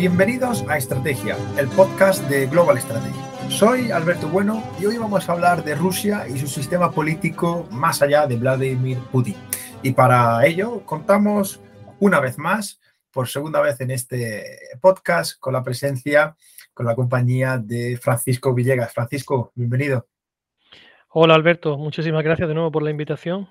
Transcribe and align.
Bienvenidos 0.00 0.64
a 0.66 0.78
Estrategia, 0.78 1.36
el 1.58 1.68
podcast 1.68 2.26
de 2.30 2.46
Global 2.46 2.80
Strategy. 2.80 3.50
Soy 3.50 3.90
Alberto 3.90 4.28
Bueno 4.28 4.64
y 4.80 4.86
hoy 4.86 4.96
vamos 4.96 5.28
a 5.28 5.32
hablar 5.32 5.62
de 5.62 5.74
Rusia 5.74 6.26
y 6.26 6.38
su 6.38 6.46
sistema 6.46 6.90
político 6.90 7.68
más 7.70 8.00
allá 8.00 8.26
de 8.26 8.36
Vladimir 8.36 8.96
Putin. 9.12 9.36
Y 9.82 9.92
para 9.92 10.46
ello 10.46 10.86
contamos 10.86 11.60
una 11.98 12.18
vez 12.18 12.38
más, 12.38 12.80
por 13.10 13.28
segunda 13.28 13.60
vez 13.60 13.78
en 13.82 13.90
este 13.90 14.58
podcast, 14.80 15.38
con 15.38 15.52
la 15.52 15.62
presencia, 15.62 16.34
con 16.72 16.86
la 16.86 16.94
compañía 16.94 17.58
de 17.58 17.98
Francisco 17.98 18.54
Villegas. 18.54 18.94
Francisco, 18.94 19.52
bienvenido. 19.54 20.06
Hola 21.10 21.34
Alberto, 21.34 21.76
muchísimas 21.76 22.24
gracias 22.24 22.48
de 22.48 22.54
nuevo 22.54 22.72
por 22.72 22.82
la 22.82 22.90
invitación. 22.90 23.50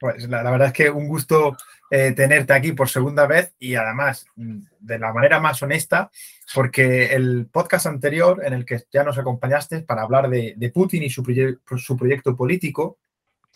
Pues 0.00 0.28
la, 0.28 0.42
verdad 0.50 0.66
es 0.66 0.72
que 0.72 0.90
un 0.90 1.06
gusto 1.08 1.56
eh, 1.90 2.12
tenerte 2.12 2.52
aquí 2.52 2.72
por 2.72 2.88
segunda 2.88 3.26
vez 3.26 3.54
y 3.58 3.74
además 3.74 4.26
mm, 4.36 4.58
de 4.80 4.98
la 4.98 5.12
manera 5.12 5.40
más 5.40 5.62
honesta, 5.62 6.10
porque 6.54 7.14
el 7.14 7.46
podcast 7.50 7.86
anterior 7.86 8.42
en 8.44 8.52
el 8.54 8.64
que 8.64 8.84
ya 8.92 9.04
nos 9.04 9.18
acompañaste 9.18 9.80
para 9.82 10.02
hablar 10.02 10.28
de, 10.28 10.70
Putin 10.74 11.02
y 11.02 11.10
su, 11.10 11.22
su, 11.76 11.96
proyecto 11.96 12.36
político, 12.36 12.98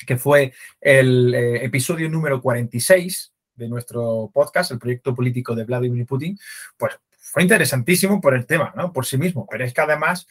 que 0.07 0.17
fue 0.17 0.53
el 0.81 1.35
eh, 1.35 1.65
episodio 1.65 2.09
número 2.09 2.41
46 2.41 3.33
de 3.57 3.69
nuestro 3.69 4.31
podcast, 4.33 4.71
el 4.71 4.79
proyecto 4.79 5.15
político 5.15 5.55
de 5.55 5.65
Vladimir 5.65 6.07
Putin, 6.07 6.39
pues 6.77 6.99
fue 7.19 7.43
interesantísimo 7.43 8.21
por 8.21 8.35
el 8.35 8.47
tema, 8.47 8.73
¿no? 8.77 8.93
Por 8.93 9.07
sí 9.07 9.17
mismo, 9.17 9.47
pero 9.49 9.65
es 9.65 9.73
que 9.73 9.81
además 9.81 10.27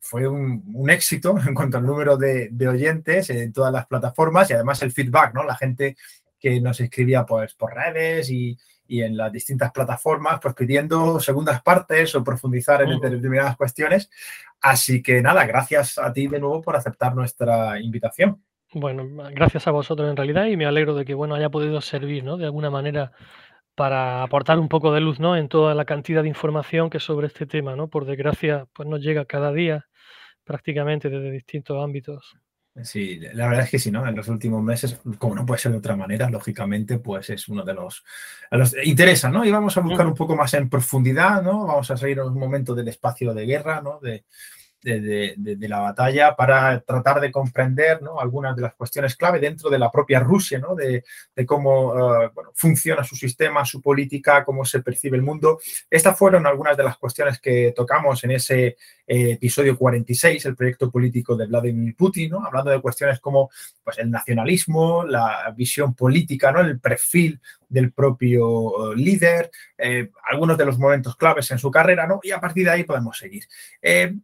fue 0.00 0.26
un, 0.26 0.90
éxito 0.90 1.36
en 1.46 1.54
cuanto 1.54 1.78
al 1.78 1.86
número 1.86 2.16
de, 2.16 2.50
oyentes 2.68 3.30
en 3.30 3.52
todas 3.52 3.72
las 3.72 3.86
plataformas 3.86 4.50
y 4.50 4.54
además 4.54 4.82
el 4.82 4.92
feedback, 4.92 5.34
¿no? 5.34 5.44
La 5.44 5.56
gente 5.56 5.96
que 6.42 6.60
nos 6.60 6.80
escribía 6.80 7.24
pues, 7.24 7.54
por 7.54 7.72
redes 7.72 8.28
y, 8.30 8.58
en 8.88 9.16
las 9.16 9.32
distintas 9.32 9.72
plataformas, 9.72 10.38
pues 10.42 10.54
pidiendo 10.54 11.18
segundas 11.18 11.62
partes 11.62 12.14
o 12.14 12.22
profundizar 12.22 12.82
en 12.82 13.00
determinadas 13.00 13.56
cuestiones. 13.56 14.10
Así 14.60 15.02
que 15.02 15.22
nada, 15.22 15.46
gracias 15.46 15.96
a 15.96 16.12
ti 16.12 16.26
de 16.26 16.38
nuevo 16.38 16.60
por 16.60 16.76
aceptar 16.76 17.14
nuestra 17.14 17.80
invitación. 17.80 18.42
Bueno, 18.74 19.08
gracias 19.32 19.66
a 19.66 19.70
vosotros 19.70 20.10
en 20.10 20.16
realidad 20.16 20.44
y 20.44 20.58
me 20.58 20.66
alegro 20.66 20.94
de 20.94 21.06
que 21.06 21.14
bueno 21.14 21.34
haya 21.34 21.48
podido 21.48 21.80
servir, 21.80 22.22
¿no? 22.22 22.36
De 22.36 22.44
alguna 22.44 22.68
manera 22.68 23.12
para 23.74 24.22
aportar 24.22 24.58
un 24.58 24.68
poco 24.68 24.92
de 24.92 25.00
luz, 25.00 25.20
¿no? 25.20 25.36
En 25.36 25.48
toda 25.48 25.74
la 25.74 25.86
cantidad 25.86 26.22
de 26.22 26.28
información 26.28 26.90
que 26.90 27.00
sobre 27.00 27.28
este 27.28 27.46
tema, 27.46 27.76
¿no? 27.76 27.88
Por 27.88 28.04
desgracia, 28.04 28.66
pues 28.74 28.86
nos 28.88 29.00
llega 29.00 29.24
cada 29.24 29.52
día 29.52 29.86
prácticamente 30.44 31.08
desde 31.08 31.30
distintos 31.30 31.82
ámbitos. 31.82 32.36
Sí, 32.84 33.20
la 33.34 33.48
verdad 33.48 33.64
es 33.64 33.70
que 33.70 33.78
sí, 33.78 33.90
¿no? 33.90 34.06
En 34.06 34.16
los 34.16 34.28
últimos 34.28 34.62
meses, 34.62 34.98
como 35.18 35.34
no 35.34 35.44
puede 35.44 35.60
ser 35.60 35.72
de 35.72 35.78
otra 35.78 35.94
manera, 35.94 36.30
lógicamente, 36.30 36.98
pues 36.98 37.28
es 37.28 37.46
uno 37.48 37.64
de 37.64 37.74
los, 37.74 38.02
los 38.50 38.74
interesa, 38.82 39.28
¿no? 39.28 39.44
Y 39.44 39.50
vamos 39.50 39.76
a 39.76 39.80
buscar 39.80 40.06
un 40.06 40.14
poco 40.14 40.34
más 40.36 40.54
en 40.54 40.70
profundidad, 40.70 41.42
¿no? 41.42 41.66
Vamos 41.66 41.90
a 41.90 41.98
salir 41.98 42.18
en 42.18 42.24
un 42.24 42.38
momento 42.38 42.74
del 42.74 42.88
espacio 42.88 43.34
de 43.34 43.44
guerra, 43.44 43.82
¿no? 43.82 44.00
De, 44.00 44.24
de, 44.82 45.68
la 45.68 45.78
batalla 45.78 46.34
para 46.34 46.80
tratar 46.80 47.20
de 47.20 47.30
comprender 47.30 48.02
¿no? 48.02 48.18
algunas 48.20 48.56
de 48.56 48.62
las 48.62 48.74
cuestiones 48.74 49.16
clave 49.16 49.38
dentro 49.38 49.70
de 49.70 49.78
la 49.78 49.90
propia 49.90 50.20
Rusia, 50.20 50.58
¿no? 50.58 50.74
de, 50.74 51.04
cómo 51.46 51.92
uh, 51.92 52.30
funciona 52.54 53.04
su 53.04 53.14
sistema, 53.14 53.64
su 53.64 53.80
política, 53.80 54.44
cómo 54.44 54.64
se 54.64 54.82
percibe 54.82 55.16
el 55.16 55.22
mundo. 55.22 55.60
Estas 55.88 56.18
fueron 56.18 56.46
algunas 56.46 56.76
de 56.76 56.84
las 56.84 56.98
cuestiones 56.98 57.40
que 57.40 57.72
tocamos 57.74 58.24
en 58.24 58.32
ese 58.32 58.76
eh, 59.14 59.32
episodio 59.32 59.76
46, 59.76 60.46
el 60.46 60.56
proyecto 60.56 60.90
político 60.90 61.36
de 61.36 61.46
Vladimir 61.46 61.94
Putin, 61.94 62.30
¿no? 62.30 62.46
hablando 62.46 62.70
de 62.70 62.80
cuestiones 62.80 63.20
como 63.20 63.50
pues, 63.84 63.98
el 63.98 64.10
nacionalismo, 64.10 65.04
la 65.04 65.52
visión 65.54 65.94
política, 65.94 66.50
¿no? 66.50 66.60
el 66.60 66.80
perfil 66.80 67.38
del 67.68 67.92
propio 67.92 68.94
eh, 68.94 68.96
líder, 68.96 69.50
eh, 69.76 70.08
algunos 70.30 70.56
de 70.56 70.64
los 70.64 70.78
momentos 70.78 71.14
claves 71.14 71.50
en 71.50 71.58
su 71.58 71.70
carrera, 71.70 72.06
¿no? 72.06 72.20
Y 72.22 72.30
a 72.30 72.40
partir 72.40 72.64
de 72.64 72.70
ahí 72.70 72.84
podemos 72.84 73.18
seguir. 73.18 73.44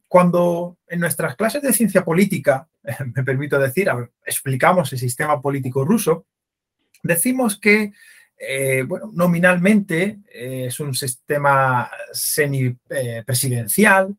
Cuando 0.09 0.79
en 0.89 1.01
nuestras 1.01 1.37
clases 1.37 1.61
de 1.61 1.75
ciencia 1.75 2.03
política, 2.03 2.67
me 3.15 3.25
permito 3.25 3.59
decir, 3.59 3.91
explicamos 4.25 4.91
el 4.95 4.99
sistema 4.99 5.39
político 5.39 5.85
ruso, 5.85 6.25
decimos 7.03 7.61
que 7.61 7.93
nominalmente 9.13 10.21
es 10.33 10.81
un 10.81 10.95
sistema 10.95 11.91
semipresidencial, 12.11 14.17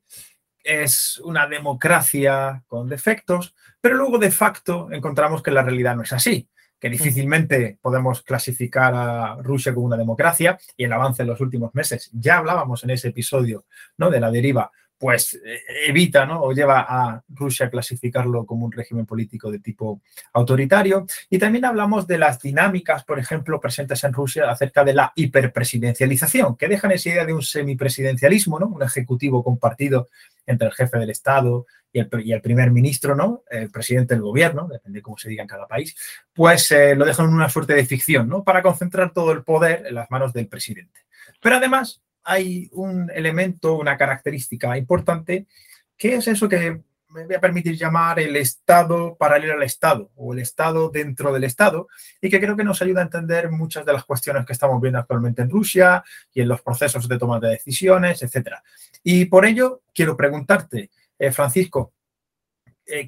es 0.64 1.20
una 1.24 1.48
democracia 1.48 2.64
con 2.68 2.90
defectos, 2.90 3.56
pero 3.82 3.96
luego 3.96 4.18
de 4.18 4.32
facto 4.32 4.90
encontramos 4.92 5.42
que 5.42 5.52
la 5.52 5.64
realidad 5.64 5.96
no 5.96 6.04
es 6.04 6.14
así 6.14 6.48
que 6.80 6.90
difícilmente 6.90 7.78
podemos 7.82 8.22
clasificar 8.22 8.94
a 8.96 9.36
Rusia 9.42 9.74
como 9.74 9.88
una 9.88 9.98
democracia 9.98 10.58
y 10.78 10.86
el 10.86 10.94
avance 10.94 11.24
en 11.24 11.28
los 11.28 11.42
últimos 11.42 11.76
meses. 11.76 12.10
Ya 12.14 12.38
hablábamos 12.38 12.84
en 12.84 12.92
ese 12.92 13.10
episodio 13.10 13.66
¿no? 13.98 14.10
de 14.10 14.20
la 14.20 14.32
deriva 14.32 14.72
pues 15.00 15.34
eh, 15.34 15.62
evita 15.88 16.26
¿no? 16.26 16.42
o 16.42 16.52
lleva 16.52 16.86
a 16.88 17.24
Rusia 17.30 17.68
a 17.68 17.70
clasificarlo 17.70 18.46
como 18.46 18.66
un 18.66 18.72
régimen 18.72 19.06
político 19.06 19.50
de 19.50 19.60
tipo 19.60 20.02
autoritario. 20.34 21.08
Y 21.30 21.40
también 21.40 21.64
hablamos 21.66 22.06
de 22.06 22.18
las 22.18 22.40
dinámicas, 22.42 23.06
por 23.06 23.18
ejemplo, 23.18 23.62
presentes 23.62 24.04
en 24.04 24.14
Rusia 24.14 24.52
acerca 24.52 24.84
de 24.84 24.94
la 24.94 25.14
hiperpresidencialización, 25.16 26.58
que 26.58 26.68
dejan 26.68 26.92
esa 26.92 27.10
idea 27.10 27.26
de 27.26 27.34
un 27.34 27.42
semipresidencialismo, 27.42 28.60
¿no? 28.60 28.68
un 28.68 28.84
ejecutivo 28.84 29.42
compartido 29.42 30.10
entre 30.46 30.68
el 30.68 30.74
jefe 30.74 31.00
del 31.00 31.10
Estado 31.12 31.66
y 31.94 32.00
el, 32.00 32.42
primer 32.42 32.72
ministro, 32.72 33.16
¿no? 33.16 33.44
el 33.50 33.72
presidente 33.72 34.14
del 34.16 34.22
gobierno, 34.22 34.68
depende 34.68 35.00
de 35.00 35.04
cómo 35.04 35.18
se 35.18 35.30
diga 35.30 35.42
en 35.42 35.48
cada 35.48 35.66
país, 35.66 35.96
pues 36.34 36.70
eh, 36.72 36.94
lo 36.96 37.06
dejan 37.06 37.28
en 37.28 37.34
una 37.34 37.50
suerte 37.50 37.74
de 37.74 37.86
ficción, 37.86 38.28
¿no? 38.28 38.44
para 38.44 38.62
concentrar 38.62 39.12
todo 39.14 39.32
el 39.32 39.44
poder 39.44 39.86
en 39.88 39.96
las 39.96 40.12
manos 40.12 40.34
del 40.34 40.48
presidente. 40.48 41.00
Pero 41.42 41.56
además, 41.56 42.02
hay 42.24 42.70
un 42.74 43.10
elemento, 43.14 43.76
una 43.76 43.98
característica 43.98 44.78
importante, 44.78 45.48
que 45.98 46.16
es 46.16 46.28
eso 46.28 46.48
que 46.48 46.82
me 47.10 47.26
voy 47.26 47.36
a 47.36 47.42
permitir 47.42 47.76
llamar 47.76 48.20
el 48.20 48.36
Estado 48.36 49.16
paralelo 49.18 49.54
al 49.54 49.64
Estado 49.64 50.12
o 50.16 50.34
el 50.34 50.40
Estado 50.40 50.90
dentro 50.90 51.34
del 51.34 51.44
Estado 51.44 51.88
y 52.22 52.30
que 52.30 52.40
creo 52.40 52.56
que 52.56 52.64
nos 52.64 52.82
ayuda 52.82 53.02
a 53.02 53.06
entender 53.06 53.50
muchas 53.50 53.86
de 53.86 53.94
las 53.94 54.06
cuestiones 54.06 54.46
que 54.46 54.54
estamos 54.54 54.80
viendo 54.80 55.00
actualmente 55.00 55.42
en 55.42 55.50
Rusia 55.50 56.04
y 56.34 56.42
en 56.42 56.48
los 56.48 56.62
procesos 56.62 57.08
de 57.08 57.18
toma 57.18 57.40
de 57.40 57.50
decisiones, 57.50 58.22
etc. 58.22 58.58
Y 59.04 59.26
por 59.26 59.46
ello 59.46 59.82
quiero 59.94 60.16
preguntarte, 60.16 60.92
eh, 61.18 61.32
Francisco, 61.32 61.94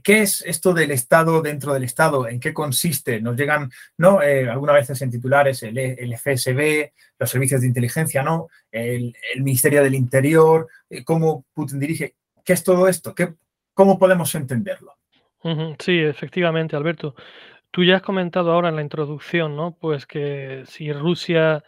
¿qué 0.03 0.21
es 0.21 0.41
esto 0.41 0.73
del 0.73 0.91
Estado 0.91 1.41
dentro 1.41 1.73
del 1.73 1.83
Estado? 1.83 2.27
¿En 2.27 2.39
qué 2.39 2.53
consiste? 2.53 3.21
Nos 3.21 3.35
llegan, 3.35 3.71
¿no? 3.97 4.21
Eh, 4.21 4.49
algunas 4.49 4.75
veces 4.75 5.01
en 5.01 5.11
titulares 5.11 5.63
el, 5.63 5.77
el, 5.77 6.17
FSB, 6.17 6.91
los 7.17 7.29
servicios 7.29 7.61
de 7.61 7.67
inteligencia, 7.67 8.23
¿no? 8.23 8.47
El, 8.71 9.15
Ministerio 9.37 9.83
del 9.83 9.95
Interior, 9.95 10.67
eh, 10.89 11.03
cómo 11.03 11.45
Putin 11.53 11.79
dirige. 11.79 12.15
¿Qué 12.43 12.53
es 12.53 12.63
todo 12.63 12.87
esto? 12.87 13.13
¿Qué, 13.15 13.33
¿Cómo 13.73 13.97
podemos 13.97 14.33
entenderlo? 14.35 14.97
Sí, 15.79 15.97
efectivamente, 15.99 16.75
Alberto. 16.75 17.15
Tú 17.71 17.83
ya 17.83 17.95
has 17.95 18.01
comentado 18.01 18.51
ahora 18.51 18.69
en 18.69 18.75
la 18.75 18.81
introducción, 18.81 19.55
¿no? 19.55 19.75
Pues 19.79 20.05
que 20.05 20.63
si 20.67 20.91
Rusia, 20.91 21.63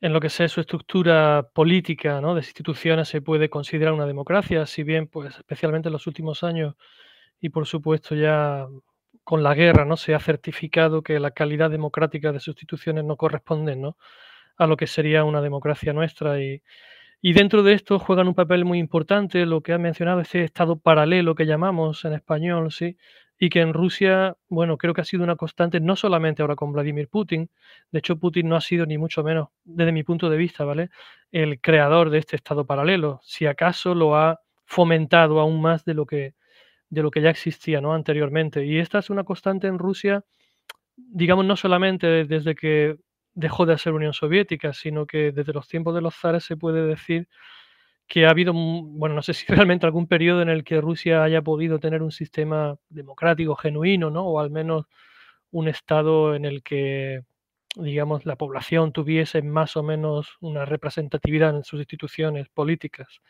en 0.00 0.12
lo 0.12 0.20
que 0.20 0.28
sea 0.28 0.48
su 0.48 0.60
estructura 0.60 1.48
política, 1.54 2.20
¿no? 2.20 2.34
De 2.34 2.40
instituciones, 2.40 3.08
se 3.08 3.22
puede 3.22 3.48
considerar 3.48 3.94
una 3.94 4.06
democracia, 4.06 4.66
si 4.66 4.82
bien, 4.82 5.06
pues 5.06 5.36
especialmente 5.36 5.88
en 5.88 5.92
los 5.92 6.06
últimos 6.06 6.42
años, 6.42 6.74
y 7.40 7.50
por 7.50 7.66
supuesto 7.66 8.14
ya 8.14 8.66
con 9.24 9.42
la 9.42 9.54
guerra 9.54 9.84
no 9.84 9.96
se 9.96 10.14
ha 10.14 10.20
certificado 10.20 11.02
que 11.02 11.20
la 11.20 11.30
calidad 11.30 11.70
democrática 11.70 12.32
de 12.32 12.40
sus 12.40 12.48
instituciones 12.48 13.04
no 13.04 13.16
corresponde 13.16 13.76
¿no? 13.76 13.96
a 14.56 14.66
lo 14.66 14.76
que 14.76 14.86
sería 14.86 15.24
una 15.24 15.40
democracia 15.40 15.92
nuestra 15.92 16.40
y, 16.40 16.62
y 17.22 17.32
dentro 17.32 17.62
de 17.62 17.74
esto 17.74 17.98
juegan 17.98 18.28
un 18.28 18.34
papel 18.34 18.64
muy 18.64 18.78
importante 18.78 19.46
lo 19.46 19.62
que 19.62 19.72
ha 19.72 19.78
mencionado 19.78 20.20
ese 20.20 20.44
estado 20.44 20.78
paralelo 20.78 21.34
que 21.34 21.46
llamamos 21.46 22.04
en 22.04 22.14
español 22.14 22.72
sí 22.72 22.96
y 23.42 23.48
que 23.48 23.62
en 23.62 23.72
Rusia, 23.72 24.36
bueno, 24.50 24.76
creo 24.76 24.92
que 24.92 25.00
ha 25.00 25.04
sido 25.04 25.24
una 25.24 25.34
constante, 25.34 25.80
no 25.80 25.96
solamente 25.96 26.42
ahora 26.42 26.56
con 26.56 26.72
Vladimir 26.72 27.08
Putin, 27.08 27.48
de 27.90 27.98
hecho 27.98 28.18
Putin 28.18 28.50
no 28.50 28.54
ha 28.54 28.60
sido 28.60 28.84
ni 28.84 28.98
mucho 28.98 29.24
menos, 29.24 29.48
desde 29.64 29.92
mi 29.92 30.02
punto 30.02 30.28
de 30.28 30.36
vista, 30.36 30.64
¿vale? 30.64 30.90
El 31.32 31.58
creador 31.58 32.10
de 32.10 32.18
este 32.18 32.36
estado 32.36 32.66
paralelo, 32.66 33.18
si 33.22 33.46
acaso 33.46 33.94
lo 33.94 34.14
ha 34.14 34.40
fomentado 34.66 35.40
aún 35.40 35.62
más 35.62 35.86
de 35.86 35.94
lo 35.94 36.04
que, 36.04 36.34
de 36.90 37.02
lo 37.02 37.10
que 37.10 37.22
ya 37.22 37.30
existía 37.30 37.80
¿no? 37.80 37.94
anteriormente. 37.94 38.66
Y 38.66 38.78
esta 38.78 38.98
es 38.98 39.10
una 39.10 39.24
constante 39.24 39.68
en 39.68 39.78
Rusia, 39.78 40.24
digamos, 40.96 41.44
no 41.44 41.56
solamente 41.56 42.24
desde 42.26 42.54
que 42.54 42.96
dejó 43.34 43.64
de 43.64 43.78
ser 43.78 43.92
Unión 43.92 44.12
Soviética, 44.12 44.72
sino 44.72 45.06
que 45.06 45.32
desde 45.32 45.52
los 45.52 45.68
tiempos 45.68 45.94
de 45.94 46.02
los 46.02 46.14
zares 46.14 46.44
se 46.44 46.56
puede 46.56 46.84
decir 46.86 47.28
que 48.06 48.26
ha 48.26 48.30
habido, 48.30 48.52
bueno, 48.52 49.14
no 49.14 49.22
sé 49.22 49.34
si 49.34 49.46
realmente 49.68 49.86
algún 49.86 50.08
periodo 50.08 50.42
en 50.42 50.48
el 50.48 50.64
que 50.64 50.80
Rusia 50.80 51.22
haya 51.22 51.42
podido 51.42 51.78
tener 51.78 52.02
un 52.02 52.10
sistema 52.10 52.76
democrático 52.88 53.54
genuino, 53.54 54.10
¿no? 54.10 54.26
O 54.26 54.40
al 54.40 54.50
menos 54.50 54.86
un 55.52 55.68
estado 55.68 56.34
en 56.34 56.44
el 56.44 56.62
que, 56.62 57.22
digamos, 57.76 58.26
la 58.26 58.36
población 58.36 58.92
tuviese 58.92 59.42
más 59.42 59.76
o 59.76 59.82
menos 59.84 60.36
una 60.40 60.64
representatividad 60.64 61.56
en 61.56 61.64
sus 61.64 61.78
instituciones 61.80 62.48
políticas. 62.48 63.20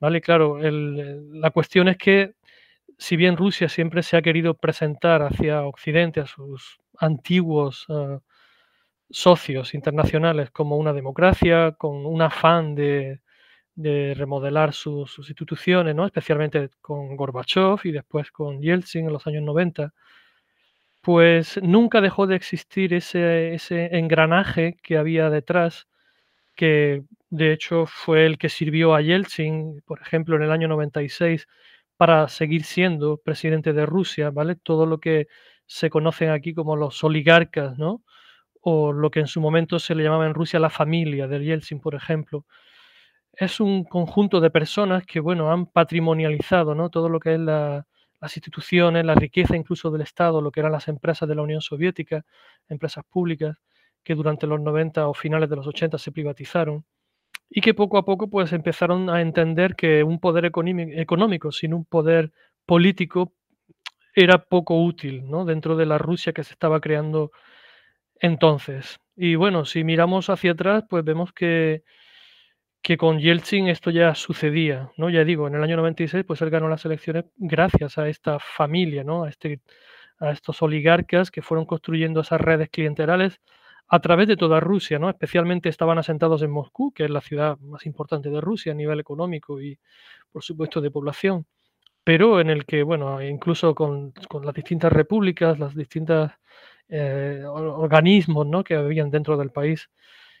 ¿Vale? 0.00 0.20
Claro, 0.20 0.58
la 0.60 1.50
cuestión 1.50 1.88
es 1.88 1.96
que 1.96 2.34
si 2.98 3.16
bien 3.16 3.36
Rusia 3.36 3.68
siempre 3.68 4.02
se 4.02 4.16
ha 4.16 4.22
querido 4.22 4.54
presentar 4.54 5.22
hacia 5.22 5.62
Occidente, 5.62 6.20
a 6.20 6.26
sus 6.26 6.78
antiguos, 6.98 7.86
ah, 7.88 8.20
socios 9.10 9.74
internacionales 9.74 10.50
como 10.50 10.76
una 10.76 10.92
democracia, 10.92 11.72
con 11.72 12.06
un 12.06 12.22
afán 12.22 12.74
de, 12.74 13.20
remodelar 13.76 14.72
sus, 14.72 15.18
instituciones, 15.18 15.94
¿no? 15.94 16.06
especialmente 16.06 16.70
con 16.80 17.16
Gorbachev 17.16 17.80
y 17.84 17.92
después 17.92 18.30
con 18.32 18.60
Yeltsin 18.62 19.06
en 19.06 19.12
los 19.12 19.26
años 19.26 19.42
90, 19.44 19.92
pues 21.02 21.60
nunca 21.62 22.00
dejó 22.00 22.26
de 22.26 22.36
existir 22.36 22.94
ese, 22.94 23.54
ese 23.54 23.96
engranaje 23.98 24.76
que 24.82 24.96
había 24.96 25.30
detrás, 25.30 25.86
que 26.56 27.04
de 27.30 27.52
hecho 27.52 27.86
fue 27.86 28.26
el 28.26 28.38
que 28.38 28.48
sirvió 28.48 28.94
a 28.94 29.02
Yeltsin, 29.02 29.82
por 29.86 30.00
ejemplo, 30.00 30.36
en 30.36 30.42
el 30.42 30.52
año 30.52 30.68
96, 30.68 31.46
para 31.96 32.28
seguir 32.28 32.64
siendo 32.64 33.18
presidente 33.18 33.72
de 33.72 33.86
Rusia, 33.86 34.30
¿vale? 34.30 34.56
Todo 34.56 34.86
lo 34.86 34.98
que 35.00 35.28
se 35.66 35.90
conocen 35.90 36.30
aquí 36.30 36.54
como 36.54 36.76
los 36.76 37.02
oligarcas, 37.04 37.78
¿no? 37.78 38.02
O 38.62 38.92
lo 38.92 39.10
que 39.10 39.20
en 39.20 39.28
su 39.28 39.40
momento 39.40 39.78
se 39.78 39.94
le 39.94 40.04
llamaba 40.04 40.26
en 40.26 40.34
Rusia 40.34 40.60
la 40.60 40.70
familia 40.70 41.28
del 41.28 41.44
Yeltsin, 41.44 41.80
por 41.80 41.94
ejemplo. 41.94 42.46
Es 43.32 43.60
un 43.60 43.84
conjunto 43.84 44.40
de 44.40 44.50
personas 44.50 45.04
que, 45.06 45.20
bueno, 45.20 45.52
han 45.52 45.66
patrimonializado, 45.66 46.74
¿no? 46.74 46.90
Todo 46.90 47.08
lo 47.08 47.20
que 47.20 47.34
es 47.34 47.40
las 47.40 47.84
instituciones, 48.36 49.04
la 49.04 49.14
riqueza 49.14 49.56
incluso 49.56 49.90
del 49.90 50.02
Estado, 50.02 50.40
lo 50.40 50.50
que 50.50 50.60
eran 50.60 50.72
las 50.72 50.88
empresas 50.88 51.28
de 51.28 51.34
la 51.34 51.42
Unión 51.42 51.60
Soviética, 51.60 52.24
empresas 52.68 53.04
públicas, 53.08 53.56
que 54.04 54.14
durante 54.14 54.46
los 54.46 54.60
90 54.60 55.08
o 55.08 55.14
finales 55.14 55.50
de 55.50 55.56
los 55.56 55.66
80 55.66 55.98
se 55.98 56.12
privatizaron 56.12 56.84
y 57.48 57.60
que 57.60 57.74
poco 57.74 57.98
a 57.98 58.04
poco 58.04 58.28
pues 58.28 58.52
empezaron 58.52 59.10
a 59.10 59.20
entender 59.20 59.76
que 59.76 60.02
un 60.02 60.20
poder 60.20 60.46
económico 60.46 61.52
sin 61.52 61.74
un 61.74 61.84
poder 61.84 62.32
político 62.66 63.32
era 64.14 64.38
poco 64.44 64.82
útil 64.82 65.28
¿no? 65.28 65.44
dentro 65.44 65.76
de 65.76 65.86
la 65.86 65.98
Rusia 65.98 66.32
que 66.32 66.44
se 66.44 66.52
estaba 66.54 66.80
creando 66.80 67.30
entonces. 68.20 68.98
Y 69.14 69.34
bueno, 69.34 69.64
si 69.64 69.84
miramos 69.84 70.30
hacia 70.30 70.52
atrás, 70.52 70.84
pues 70.88 71.04
vemos 71.04 71.32
que, 71.32 71.84
que 72.82 72.96
con 72.96 73.18
Yeltsin 73.18 73.68
esto 73.68 73.90
ya 73.90 74.14
sucedía, 74.14 74.90
¿no? 74.96 75.10
Ya 75.10 75.24
digo, 75.24 75.48
en 75.48 75.54
el 75.54 75.62
año 75.62 75.76
96, 75.76 76.24
pues 76.26 76.40
él 76.42 76.50
ganó 76.50 76.68
las 76.68 76.84
elecciones 76.84 77.24
gracias 77.36 77.98
a 77.98 78.08
esta 78.08 78.38
familia, 78.38 79.04
¿no? 79.04 79.24
A, 79.24 79.28
este, 79.28 79.60
a 80.18 80.30
estos 80.30 80.62
oligarcas 80.62 81.30
que 81.30 81.42
fueron 81.42 81.66
construyendo 81.66 82.20
esas 82.20 82.40
redes 82.40 82.70
clienterales 82.70 83.40
a 83.88 84.00
través 84.00 84.26
de 84.28 84.36
toda 84.36 84.60
Rusia, 84.60 84.98
¿no? 84.98 85.08
Especialmente 85.08 85.68
estaban 85.68 85.98
asentados 85.98 86.42
en 86.42 86.50
Moscú, 86.50 86.92
que 86.92 87.04
es 87.04 87.10
la 87.10 87.20
ciudad 87.20 87.58
más 87.60 87.86
importante 87.86 88.30
de 88.30 88.40
Rusia 88.40 88.72
a 88.72 88.74
nivel 88.74 88.98
económico 89.00 89.60
y, 89.60 89.78
por 90.32 90.42
supuesto, 90.42 90.80
de 90.80 90.90
población, 90.90 91.46
pero 92.04 92.40
en 92.40 92.50
el 92.50 92.64
que, 92.66 92.82
bueno, 92.82 93.22
incluso 93.22 93.74
con, 93.74 94.12
las 94.42 94.54
distintas 94.54 94.92
repúblicas, 94.92 95.58
las 95.58 95.74
distintas 95.74 96.32
eh, 96.88 97.42
organismos 97.46 98.46
¿no? 98.46 98.64
que 98.64 98.74
habían 98.74 99.10
dentro 99.10 99.36
del 99.36 99.50
país. 99.50 99.88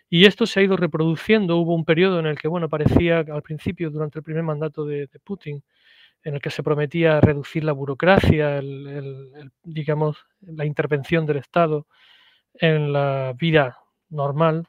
Y 0.08 0.26
esto 0.26 0.46
se 0.46 0.60
ha 0.60 0.62
ido 0.62 0.76
reproduciendo. 0.76 1.56
Hubo 1.56 1.74
un 1.74 1.84
periodo 1.84 2.20
en 2.20 2.26
el 2.26 2.38
que, 2.38 2.48
bueno, 2.48 2.68
parecía 2.68 3.18
al 3.20 3.42
principio, 3.42 3.90
durante 3.90 4.20
el 4.20 4.22
primer 4.22 4.44
mandato 4.44 4.84
de, 4.84 5.08
Putin, 5.24 5.62
en 6.22 6.34
el 6.34 6.40
que 6.40 6.50
se 6.50 6.62
prometía 6.62 7.20
reducir 7.20 7.64
la 7.64 7.72
burocracia, 7.72 8.60
digamos, 9.64 10.18
la 10.40 10.64
intervención 10.64 11.26
del 11.26 11.38
Estado 11.38 11.86
en 12.60 12.92
la 12.92 13.34
vida 13.38 13.78
normal 14.10 14.68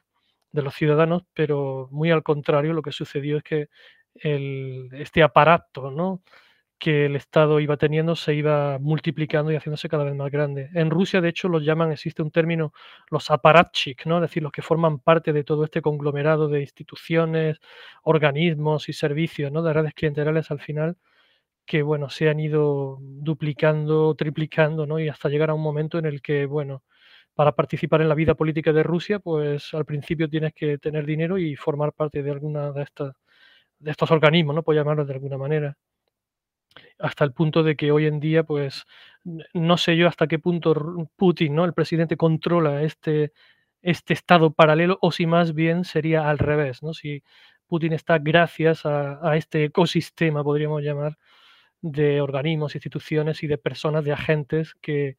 de 0.52 0.62
los 0.62 0.74
ciudadanos, 0.74 1.22
pero 1.34 1.88
muy 1.90 2.10
al 2.10 2.22
contrario, 2.22 2.72
lo 2.72 2.82
que 2.82 2.92
sucedió 2.92 3.38
es 3.38 3.42
que 3.42 3.68
este 4.14 5.22
aparato 5.22 5.90
¿no? 5.90 6.22
que 6.78 7.06
el 7.06 7.16
Estado 7.16 7.60
iba 7.60 7.76
teniendo 7.76 8.14
se 8.14 8.34
iba 8.34 8.78
multiplicando 8.78 9.50
y 9.50 9.56
haciéndose 9.56 9.88
cada 9.88 10.04
vez 10.04 10.14
más 10.14 10.30
grande. 10.30 10.70
En 10.74 10.90
Rusia, 10.90 11.20
de 11.20 11.28
hecho, 11.28 11.48
los 11.48 11.64
llaman, 11.64 11.92
existe 11.92 12.22
un 12.22 12.30
término, 12.30 12.72
los 13.10 13.30
aparatchik, 13.30 14.06
¿no? 14.06 14.16
es 14.16 14.22
decir, 14.22 14.42
los 14.42 14.52
que 14.52 14.62
forman 14.62 15.00
parte 15.00 15.32
de 15.32 15.44
todo 15.44 15.64
este 15.64 15.82
conglomerado 15.82 16.48
de 16.48 16.60
instituciones, 16.60 17.58
organismos 18.04 18.88
y 18.88 18.92
servicios, 18.92 19.50
¿no? 19.52 19.62
de 19.62 19.72
redes 19.72 19.94
clienterales 19.94 20.50
al 20.50 20.60
final, 20.60 20.96
que 21.66 21.82
bueno, 21.82 22.10
se 22.10 22.30
han 22.30 22.40
ido 22.40 22.98
duplicando, 23.00 24.14
triplicando, 24.14 24.86
¿no? 24.86 25.00
y 25.00 25.08
hasta 25.08 25.28
llegar 25.28 25.50
a 25.50 25.54
un 25.54 25.62
momento 25.62 25.98
en 25.98 26.06
el 26.06 26.22
que, 26.22 26.46
bueno, 26.46 26.82
para 27.38 27.52
participar 27.52 28.02
en 28.02 28.08
la 28.08 28.16
vida 28.16 28.34
política 28.34 28.72
de 28.72 28.82
Rusia, 28.82 29.20
pues 29.20 29.72
al 29.72 29.84
principio 29.84 30.28
tienes 30.28 30.52
que 30.54 30.76
tener 30.76 31.06
dinero 31.06 31.38
y 31.38 31.54
formar 31.54 31.92
parte 31.92 32.20
de 32.20 32.32
alguna 32.32 32.72
de 32.72 32.82
estas 32.82 33.14
de 33.78 33.92
estos 33.92 34.10
organismos, 34.10 34.56
¿no? 34.56 34.64
Por 34.64 34.74
llamarlos 34.74 35.06
de 35.06 35.14
alguna 35.14 35.38
manera. 35.38 35.78
Hasta 36.98 37.22
el 37.24 37.32
punto 37.32 37.62
de 37.62 37.76
que 37.76 37.92
hoy 37.92 38.06
en 38.06 38.18
día, 38.18 38.42
pues, 38.42 38.86
no 39.54 39.76
sé 39.76 39.96
yo 39.96 40.08
hasta 40.08 40.26
qué 40.26 40.40
punto 40.40 40.74
Putin, 41.14 41.54
¿no? 41.54 41.64
El 41.64 41.74
presidente 41.74 42.16
controla 42.16 42.82
este, 42.82 43.32
este 43.82 44.14
estado 44.14 44.52
paralelo 44.52 44.98
o 45.00 45.12
si 45.12 45.26
más 45.26 45.54
bien 45.54 45.84
sería 45.84 46.28
al 46.28 46.38
revés, 46.38 46.82
¿no? 46.82 46.92
Si 46.92 47.22
Putin 47.68 47.92
está 47.92 48.18
gracias 48.18 48.84
a, 48.84 49.20
a 49.22 49.36
este 49.36 49.66
ecosistema, 49.66 50.42
podríamos 50.42 50.82
llamar, 50.82 51.18
de 51.82 52.20
organismos, 52.20 52.74
instituciones 52.74 53.44
y 53.44 53.46
de 53.46 53.58
personas, 53.58 54.04
de 54.04 54.12
agentes 54.12 54.74
que, 54.80 55.16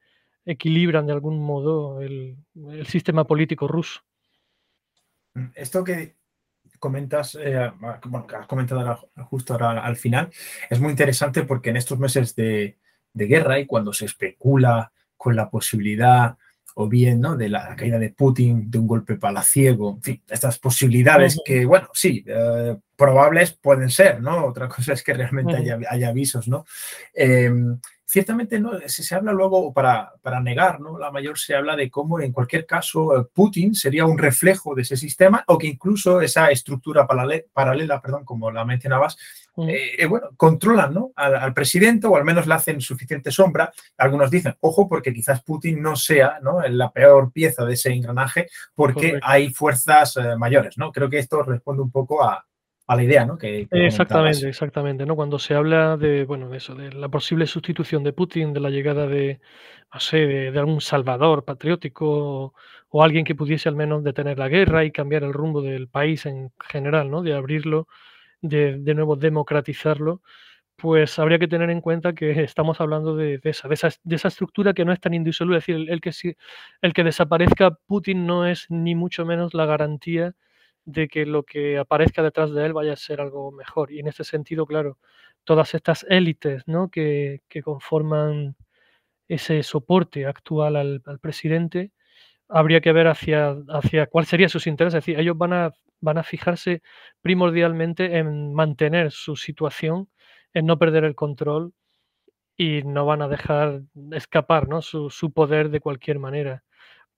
equilibran 0.51 1.05
de 1.05 1.13
algún 1.13 1.39
modo 1.39 2.01
el, 2.01 2.37
sistema 2.87 3.25
político 3.25 3.67
ruso. 3.67 4.01
Mm, 5.35 5.49
esto 5.55 5.83
que 5.83 6.15
comentas, 6.79 7.37
eh, 7.39 7.71
bueno, 8.05 8.25
que 8.25 8.35
has 8.35 8.47
comentado 8.47 9.09
justo 9.29 9.53
ahora 9.53 9.83
al 9.83 9.95
final, 9.95 10.29
es 10.69 10.79
muy 10.79 10.91
interesante 10.91 11.43
porque 11.43 11.69
en 11.69 11.77
estos 11.77 11.99
meses 11.99 12.35
de, 12.35 12.77
guerra 13.13 13.59
y 13.59 13.65
cuando 13.65 13.91
se 13.91 14.05
especula 14.05 14.91
con 15.17 15.35
la 15.35 15.49
posibilidad 15.49 16.37
o 16.75 16.87
bien 16.87 17.19
¿no? 17.19 17.35
de 17.35 17.49
la 17.49 17.75
caída 17.75 17.99
de 17.99 18.11
Putin, 18.11 18.71
de 18.71 18.79
un 18.79 18.87
golpe 18.87 19.15
palaciego, 19.17 19.95
en 19.95 20.01
fin, 20.01 20.23
estas 20.29 20.57
posibilidades 20.57 21.37
que, 21.43 21.65
bueno, 21.65 21.89
sí, 21.93 22.23
eh, 22.25 22.77
probables 22.95 23.51
pueden 23.51 23.89
ser, 23.89 24.21
¿no? 24.21 24.45
Otra 24.45 24.69
cosa 24.69 24.93
es 24.93 25.03
que 25.03 25.13
realmente 25.13 25.55
haya, 25.55 26.07
avisos, 26.07 26.47
¿no? 26.47 26.65
Em, 27.13 27.77
ciertamente 28.09 28.59
no, 28.59 28.71
se, 28.87 29.13
habla 29.13 29.31
luego, 29.31 29.71
para, 29.71 30.13
para 30.23 30.39
negar, 30.39 30.81
¿no? 30.81 30.97
la 30.97 31.11
mayor 31.11 31.37
se 31.37 31.53
habla 31.53 31.75
de 31.75 31.91
cómo 31.91 32.19
en 32.19 32.31
cualquier 32.31 32.65
caso 32.65 33.15
eh, 33.15 33.25
Putin 33.31 33.75
sería 33.75 34.05
un 34.05 34.17
reflejo 34.17 34.73
de 34.73 34.81
ese 34.81 34.97
sistema 34.97 35.43
o 35.45 35.59
que 35.59 35.67
incluso 35.67 36.19
esa 36.19 36.49
estructura 36.49 37.05
paralela, 37.05 38.01
perdón, 38.01 38.25
como 38.25 38.49
la 38.49 38.65
mencionabas, 38.65 39.15
mm. 39.55 39.69
eh, 39.69 39.91
eh, 39.99 40.05
bueno, 40.07 40.29
controlan 40.37 40.91
¿no? 40.91 41.11
al, 41.15 41.53
presidente 41.53 42.07
o 42.07 42.15
al 42.15 42.25
menos 42.25 42.47
le 42.47 42.55
hacen 42.55 42.81
suficiente 42.81 43.29
sombra. 43.29 43.71
Algunos 43.99 44.31
dicen, 44.31 44.55
ojo, 44.61 44.89
porque 44.89 45.13
quizás 45.13 45.43
Putin 45.43 45.79
no 45.79 45.95
sea 45.95 46.39
¿no? 46.41 46.67
la 46.67 46.91
peor 46.91 47.31
pieza 47.31 47.63
de 47.63 47.75
ese 47.75 47.91
engranaje 47.91 48.47
porque 48.73 49.19
hay 49.21 49.53
fuerzas 49.53 50.17
mayores. 50.35 50.79
¿no? 50.79 50.91
Creo 50.91 51.11
que 51.11 51.19
esto 51.19 51.43
responde 51.43 51.83
un 51.83 51.91
poco 51.91 52.23
a, 52.23 52.43
a 52.89 52.95
la 52.95 53.03
idea, 53.03 53.23
¿no? 53.23 53.37
Exactamente, 53.39 54.49
exactamente, 54.49 55.05
¿no? 55.05 55.15
Cuando 55.15 55.37
se 55.37 55.53
habla 55.53 55.95
de, 55.95 56.25
bueno, 56.25 56.49
de 56.49 56.57
eso, 56.57 56.73
de 56.73 56.91
la 56.91 57.07
posible 57.07 57.45
sustitución 57.45 58.03
de 58.03 58.13
Putin, 58.13 58.51
de 58.51 58.59
la 58.59 58.71
llegada 58.71 59.05
de, 59.05 59.39
no 59.93 59.99
sé, 59.99 60.17
de, 60.25 60.57
algún 60.57 60.81
salvador 60.81 61.45
patriótico 61.45 62.55
o, 62.89 63.03
alguien 63.03 63.25
que 63.25 63.35
pudiese 63.35 63.69
al 63.69 63.75
menos 63.75 64.03
detener 64.03 64.39
la 64.39 64.47
guerra 64.47 64.85
y 64.85 64.91
cambiar 64.91 65.23
el 65.23 65.33
rumbo 65.33 65.61
del 65.61 65.87
país 65.87 66.25
en 66.25 66.51
general, 66.67 67.11
¿no? 67.11 67.21
De 67.21 67.35
abrirlo, 67.35 67.87
de, 68.41 68.75
nuevo 68.95 69.15
democratizarlo, 69.15 70.23
pues 70.75 71.19
habría 71.19 71.37
que 71.37 71.47
tener 71.47 71.69
en 71.69 71.81
cuenta 71.81 72.13
que 72.13 72.31
estamos 72.43 72.81
hablando 72.81 73.15
de, 73.15 73.39
esa, 73.43 73.67
de, 73.67 73.75
esa, 74.15 74.27
estructura 74.29 74.73
que 74.73 74.83
no 74.83 74.93
es 74.93 74.99
tan 74.99 75.13
indisoluble. 75.13 75.59
Es 75.59 75.67
decir, 75.67 75.91
el 75.91 76.01
que, 76.01 76.11
el 76.81 76.93
que 76.93 77.03
desaparezca 77.03 77.69
Putin 77.85 78.25
no 78.25 78.47
es 78.47 78.65
ni 78.69 78.95
mucho 78.95 79.27
menos 79.27 79.53
la 79.53 79.67
garantía 79.67 80.33
de 80.91 81.07
que 81.07 81.25
lo 81.25 81.43
que 81.43 81.77
aparezca 81.77 82.23
detrás 82.23 82.51
de 82.51 82.65
él 82.65 82.73
vaya 82.73 82.93
a 82.93 82.97
ser 82.97 83.21
algo 83.21 83.51
mejor. 83.51 83.91
Y 83.91 83.99
en 83.99 84.07
ese 84.07 84.23
sentido, 84.23 84.65
claro, 84.65 84.97
todas 85.43 85.75
estas 85.75 86.05
élites 86.09 86.63
¿no? 86.67 86.89
que, 86.89 87.41
conforman 87.63 88.55
ese 89.27 89.63
soporte 89.63 90.25
actual 90.25 90.75
al, 90.75 91.19
presidente, 91.21 91.91
habría 92.49 92.81
que 92.81 92.91
ver 92.93 93.07
hacia, 93.07 93.55
hacia 93.69 94.07
cuál 94.07 94.25
sería 94.25 94.49
sus 94.49 94.67
intereses. 94.67 94.99
Es 94.99 95.05
decir, 95.05 95.19
ellos 95.19 95.37
van 95.37 95.53
a, 95.53 95.73
van 96.01 96.17
a 96.17 96.23
fijarse 96.23 96.81
primordialmente 97.21 98.17
en 98.17 98.53
mantener 98.53 99.11
su 99.11 99.35
situación, 99.35 100.09
en 100.53 100.65
no 100.65 100.79
perder 100.79 101.03
el 101.03 101.15
control 101.15 101.73
y 102.57 102.81
no 102.83 103.05
van 103.05 103.21
a 103.21 103.27
dejar 103.27 103.83
escapar 104.11 104.67
¿no? 104.67 104.81
su, 104.81 105.11
su 105.11 105.31
poder 105.31 105.69
de 105.69 105.81
cualquier 105.81 106.19
manera. 106.19 106.63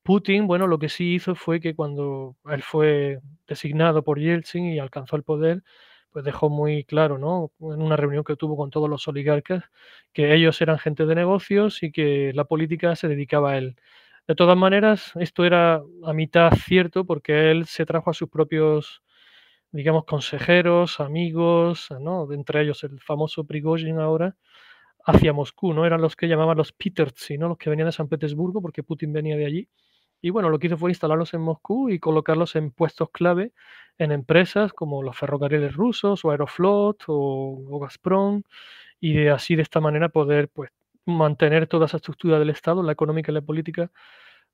Putin, 0.04 0.48
bueno, 0.48 0.66
lo 0.66 0.80
que 0.80 0.90
sí 0.90 1.14
hizo 1.14 1.36
fue 1.36 1.60
que 1.60 1.76
cuando 1.76 2.36
él 2.50 2.64
fue 2.64 3.20
designado 3.48 4.04
por 4.04 4.20
Yeltsin 4.20 4.66
y 4.66 4.80
alcanzó 4.80 5.16
el 5.16 5.24
poder, 5.24 5.64
pues 6.12 6.26
dejó 6.26 6.50
muy 6.50 6.84
claro, 6.86 7.18
¿no? 7.20 7.52
En 7.60 7.82
una 7.82 7.96
reunión 7.98 8.24
que 8.24 8.36
tuvo 8.36 8.58
con 8.58 8.72
todos 8.72 8.90
los 8.90 9.08
oligarcas, 9.08 9.64
que 10.12 10.34
ellos 10.34 10.60
eran 10.62 10.80
gente 10.80 11.06
de 11.06 11.14
negocios 11.16 11.84
y 11.84 11.92
que 11.92 12.32
la 12.34 12.46
política 12.46 12.96
se 12.96 13.08
dedicaba 13.08 13.52
a 13.52 13.58
él. 13.60 13.76
De 14.28 14.34
todas 14.36 14.58
maneras, 14.58 15.12
esto 15.20 15.46
era 15.46 15.82
a 16.04 16.14
mitad 16.14 16.52
cierto 16.54 17.06
porque 17.06 17.52
él 17.52 17.66
se 17.68 17.86
trajo 17.86 18.10
a 18.10 18.14
sus 18.14 18.28
propios, 18.30 19.04
digamos, 19.72 20.06
consejeros, 20.06 21.00
amigos, 21.00 21.90
¿no? 22.02 22.32
Entre 22.34 22.62
ellos 22.64 22.84
el 22.84 23.00
famoso 23.02 23.46
Prigozhin 23.46 24.00
ahora, 24.00 24.36
hacia 25.06 25.34
Moscú, 25.34 25.74
¿no? 25.74 25.86
Eran 25.86 26.02
los 26.02 26.16
que 26.16 26.28
llamaban 26.28 26.58
los 26.58 26.74
Petertsi, 26.74 27.38
¿no? 27.38 27.50
Los 27.50 27.58
que 27.58 27.70
venían 27.70 27.88
de 27.88 27.92
San 27.94 28.08
Petersburgo 28.10 28.62
porque 28.62 28.84
Putin 28.84 29.14
venía 29.14 29.38
de 29.38 29.46
allí 29.46 29.70
Y 30.22 30.30
bueno, 30.30 30.50
lo 30.50 30.60
que 30.60 30.68
hizo 30.68 30.78
fue 30.78 30.92
instalarlos 30.92 31.34
en 31.34 31.42
Moscú 31.42 31.90
y 31.90 32.00
colocarlos 32.00 32.56
en 32.56 32.72
puestos 32.72 33.10
clave 33.10 33.54
en 33.98 34.12
empresas 34.12 34.74
como 34.74 35.04
los 35.04 35.18
ferrocarriles 35.18 35.76
rusos 35.76 36.24
o 36.26 36.32
Aeroflot 36.32 37.04
o, 37.08 37.80
Gazprom 37.80 38.44
y 39.00 39.14
de 39.14 39.32
así 39.32 39.56
de 39.56 39.64
esta 39.64 39.80
manera 39.80 40.10
poder 40.10 40.50
pues 40.50 40.72
mantener 41.06 41.68
toda 41.68 41.88
esa 41.88 41.98
estructura 41.98 42.40
del 42.40 42.52
Estado, 42.52 42.84
la 42.84 42.92
económica 42.92 43.32
y 43.32 43.36
la 43.36 43.42
política, 43.42 43.92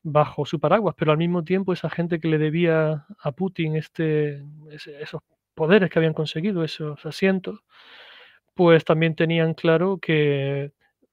bajo 0.04 0.46
su 0.46 0.60
paraguas, 0.60 0.96
pero 0.98 1.12
al 1.12 1.18
mismo 1.18 1.44
tiempo 1.44 1.74
esa 1.74 1.90
gente 1.90 2.20
que 2.20 2.30
le 2.30 2.38
debía 2.38 3.06
a 3.20 3.32
Putin 3.34 3.76
este, 3.76 4.44
esos 4.72 5.22
poderes 5.54 5.90
que 5.90 6.00
habían 6.00 6.14
conseguido, 6.14 6.64
esos 6.64 7.06
asientos, 7.06 7.62
pues 8.54 8.86
también 8.86 9.16
tenían 9.16 9.54
claro 9.54 10.00
que 10.00 10.72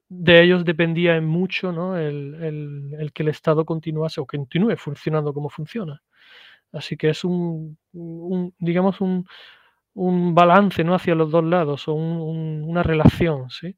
de 0.08 0.42
ellos 0.42 0.64
dependía 0.64 1.16
en 1.16 1.24
mucho 1.26 1.72
¿no? 1.72 1.96
el, 1.96 3.10
que 3.14 3.22
el 3.22 3.28
Estado 3.28 3.64
continuase 3.64 4.20
o 4.20 4.26
continúe 4.26 4.76
funcionando 4.76 5.32
como 5.32 5.48
funciona. 5.48 6.02
Así 6.72 6.96
que 6.96 7.10
es 7.10 7.24
un, 7.24 7.78
digamos, 8.58 9.00
un, 9.00 9.26
un, 9.94 10.34
balance 10.34 10.82
¿no? 10.84 10.94
hacia 10.94 11.14
los 11.14 11.30
dos 11.30 11.44
lados 11.44 11.88
o 11.88 11.94
una 11.94 12.82
relación, 12.82 13.50
¿sí? 13.50 13.76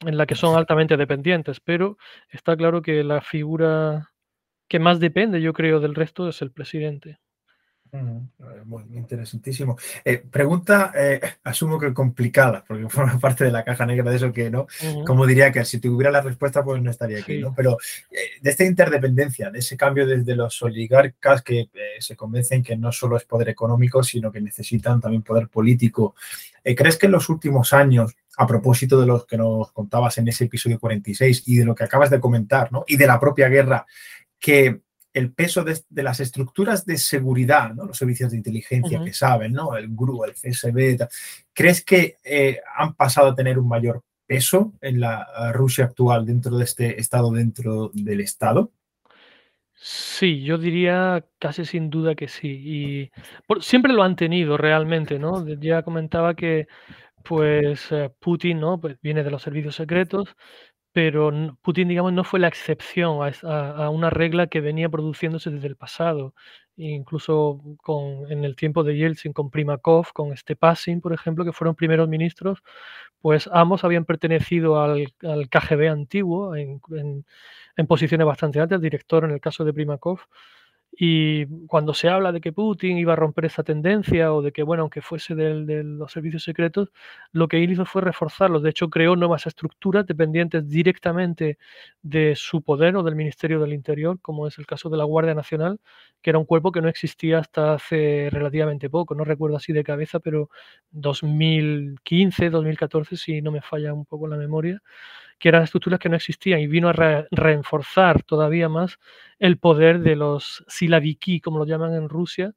en 0.00 0.16
la 0.16 0.26
que 0.26 0.34
son 0.34 0.56
altamente 0.56 0.96
dependientes, 0.96 1.60
pero 1.60 1.96
está 2.28 2.56
claro 2.56 2.82
que 2.82 3.02
la 3.04 3.20
figura 3.20 4.10
que 4.68 4.78
más 4.78 5.00
depende, 5.00 5.40
yo 5.40 5.52
creo, 5.52 5.80
del 5.80 5.94
resto 5.94 6.28
es 6.28 6.42
el 6.42 6.52
presidente. 6.52 7.18
Muy 8.64 8.84
interesantísimo. 8.92 9.76
Eh, 10.04 10.18
pregunta, 10.30 10.92
eh, 10.94 11.20
asumo 11.44 11.78
que 11.78 11.92
complicada, 11.92 12.64
porque 12.66 12.88
forma 12.88 13.18
parte 13.20 13.44
de 13.44 13.52
la 13.52 13.64
caja 13.64 13.86
negra 13.86 14.10
de 14.10 14.16
eso 14.16 14.32
que 14.32 14.50
no. 14.50 14.66
Como 15.06 15.26
diría 15.26 15.52
que 15.52 15.64
si 15.64 15.80
tuviera 15.80 16.10
la 16.10 16.20
respuesta, 16.20 16.62
pues 16.62 16.82
no 16.82 16.90
estaría 16.90 17.20
aquí, 17.20 17.38
¿no? 17.38 17.54
Pero 17.54 17.78
eh, 18.10 18.40
de 18.40 18.50
esta 18.50 18.64
interdependencia, 18.64 19.50
de 19.50 19.60
ese 19.60 19.76
cambio 19.76 20.06
desde 20.06 20.36
los 20.36 20.60
oligarcas 20.62 21.42
que 21.42 21.70
se 21.98 22.16
convencen 22.16 22.62
que 22.62 22.76
no 22.76 22.92
solo 22.92 23.16
es 23.16 23.24
poder 23.24 23.48
económico, 23.48 24.02
sino 24.02 24.30
que 24.30 24.40
necesitan 24.40 25.00
también 25.00 25.22
poder 25.22 25.48
político. 25.48 26.14
¿Crees 26.62 26.98
que 26.98 27.06
en 27.06 27.12
los 27.12 27.28
últimos 27.28 27.72
años, 27.72 28.14
a 28.36 28.46
propósito 28.46 29.00
de 29.00 29.06
lo 29.06 29.26
que 29.26 29.38
nos 29.38 29.72
contabas 29.72 30.18
en 30.18 30.28
ese 30.28 30.44
episodio 30.44 30.78
46 30.78 31.44
y 31.46 31.56
de 31.56 31.64
lo 31.64 31.74
que 31.74 31.84
acabas 31.84 32.10
de 32.10 32.20
comentar, 32.20 32.70
¿no? 32.70 32.84
Y 32.86 32.96
de 32.96 33.06
la 33.06 33.18
propia 33.18 33.48
guerra, 33.48 33.86
que 34.38 34.82
el 35.12 35.32
peso 35.32 35.64
de, 35.64 35.80
las 36.02 36.20
estructuras 36.20 36.84
de 36.84 36.98
seguridad, 36.98 37.74
¿no? 37.74 37.86
los 37.86 37.96
servicios 37.96 38.30
de 38.30 38.36
inteligencia 38.36 39.02
que 39.02 39.12
saben, 39.12 39.52
¿no? 39.52 39.76
el 39.76 39.88
GRU, 39.88 40.24
el 40.24 40.34
FSB, 40.34 41.08
¿crees 41.52 41.84
que 41.84 42.16
eh, 42.24 42.60
han 42.76 42.94
pasado 42.94 43.28
a 43.28 43.34
tener 43.34 43.58
un 43.58 43.68
mayor 43.68 44.02
peso 44.26 44.74
en 44.80 45.00
la 45.00 45.52
Rusia 45.52 45.86
actual 45.86 46.26
dentro 46.26 46.56
de 46.56 46.64
este 46.64 47.00
Estado, 47.00 47.32
dentro 47.32 47.90
del 47.94 48.20
Estado? 48.20 48.70
Sí, 49.80 50.42
yo 50.42 50.58
diría 50.58 51.24
casi 51.38 51.64
sin 51.64 51.88
duda 51.88 52.16
que 52.16 52.26
sí. 52.26 52.48
Y 52.48 53.10
siempre 53.60 53.92
lo 53.92 54.02
han 54.02 54.16
tenido 54.16 54.56
realmente, 54.56 55.20
¿no? 55.20 55.46
Ya 55.46 55.82
comentaba 55.82 56.34
que 56.34 56.66
pues 57.22 57.92
eh, 57.92 58.10
Putin, 58.18 58.60
¿no? 58.60 58.80
Pues 58.80 59.00
viene 59.02 59.22
de 59.22 59.30
los 59.30 59.42
servicios 59.42 59.76
secretos, 59.76 60.34
pero 60.92 61.30
Putin, 61.62 61.88
digamos, 61.88 62.12
no 62.12 62.24
fue 62.24 62.40
la 62.40 62.48
excepción 62.48 63.18
a, 63.44 63.90
una 63.90 64.10
regla 64.10 64.46
que 64.48 64.60
venía 64.60 64.88
produciéndose 64.88 65.50
desde 65.50 65.68
el 65.68 65.76
pasado, 65.76 66.34
incluso 66.76 67.60
con, 67.82 68.30
en 68.30 68.44
el 68.44 68.56
tiempo 68.56 68.84
de 68.84 68.96
Yeltsin 68.96 69.32
con 69.32 69.50
Primakov, 69.50 70.12
con 70.12 70.36
Stepasin, 70.36 71.00
por 71.00 71.12
ejemplo, 71.12 71.44
que 71.44 71.52
fueron 71.52 71.74
primeros 71.74 72.08
ministros, 72.08 72.62
pues 73.20 73.48
ambos 73.52 73.84
habían 73.84 74.04
pertenecido 74.04 74.80
al, 74.80 75.12
KGB 75.50 75.90
antiguo 75.90 76.56
en, 76.56 76.80
en, 77.76 77.86
posiciones 77.86 78.26
bastante 78.26 78.60
altas, 78.60 78.80
director 78.80 79.24
en 79.24 79.32
el 79.32 79.40
caso 79.40 79.64
de 79.64 79.72
Primakov, 79.72 80.20
y 80.90 81.46
cuando 81.66 81.94
se 81.94 82.08
habla 82.08 82.32
de 82.32 82.40
que 82.40 82.52
Putin 82.52 82.98
iba 82.98 83.12
a 83.12 83.16
romper 83.16 83.44
esa 83.46 83.62
tendencia 83.62 84.32
o 84.32 84.42
de 84.42 84.52
que, 84.52 84.62
bueno, 84.64 84.82
aunque 84.82 85.00
fuese 85.02 85.34
de 85.34 85.82
los 85.84 86.10
servicios 86.12 86.42
secretos, 86.42 86.90
lo 87.32 87.46
que 87.48 87.62
él 87.62 87.70
hizo 87.70 87.84
fue 87.84 88.02
reforzarlos. 88.02 88.62
De 88.62 88.70
hecho, 88.70 88.90
creó 88.90 89.14
nuevas 89.16 89.46
estructuras 89.46 90.06
dependientes 90.06 90.68
directamente 90.68 91.58
de 92.02 92.34
su 92.36 92.62
poder 92.62 92.96
o 92.96 93.02
del 93.02 93.14
Ministerio 93.16 93.60
del 93.60 93.72
Interior, 93.74 94.18
como 94.20 94.46
es 94.48 94.58
el 94.58 94.66
caso 94.66 94.88
de 94.90 94.96
la 94.96 95.04
Guardia 95.04 95.34
Nacional, 95.34 95.78
que 96.22 96.30
era 96.30 96.38
un 96.38 96.46
cuerpo 96.46 96.72
que 96.72 96.80
no 96.80 96.88
existía 96.88 97.38
hasta 97.38 97.74
hace 97.74 98.28
relativamente 98.32 98.90
poco. 98.90 99.14
No 99.14 99.24
recuerdo 99.24 99.56
así 99.56 99.72
de 99.72 99.84
cabeza, 99.84 100.18
pero 100.20 100.50
2015, 100.90 102.50
2014, 102.50 103.16
si 103.16 103.40
no 103.42 103.52
me 103.52 103.62
falla 103.62 103.94
un 103.94 104.04
poco 104.04 104.26
la 104.26 104.36
memoria 104.36 104.82
que 105.38 105.48
eran 105.48 105.62
estructuras 105.62 106.00
que 106.00 106.08
no 106.08 106.16
existían 106.16 106.60
y 106.60 106.66
vino 106.66 106.88
a 106.88 107.26
reforzar 107.30 108.22
todavía 108.22 108.68
más 108.68 108.98
el 109.38 109.58
poder 109.58 110.00
de 110.00 110.16
los 110.16 110.64
silaviki, 110.68 111.40
como 111.40 111.58
lo 111.58 111.66
llaman 111.66 111.94
en 111.94 112.08
Rusia, 112.08 112.54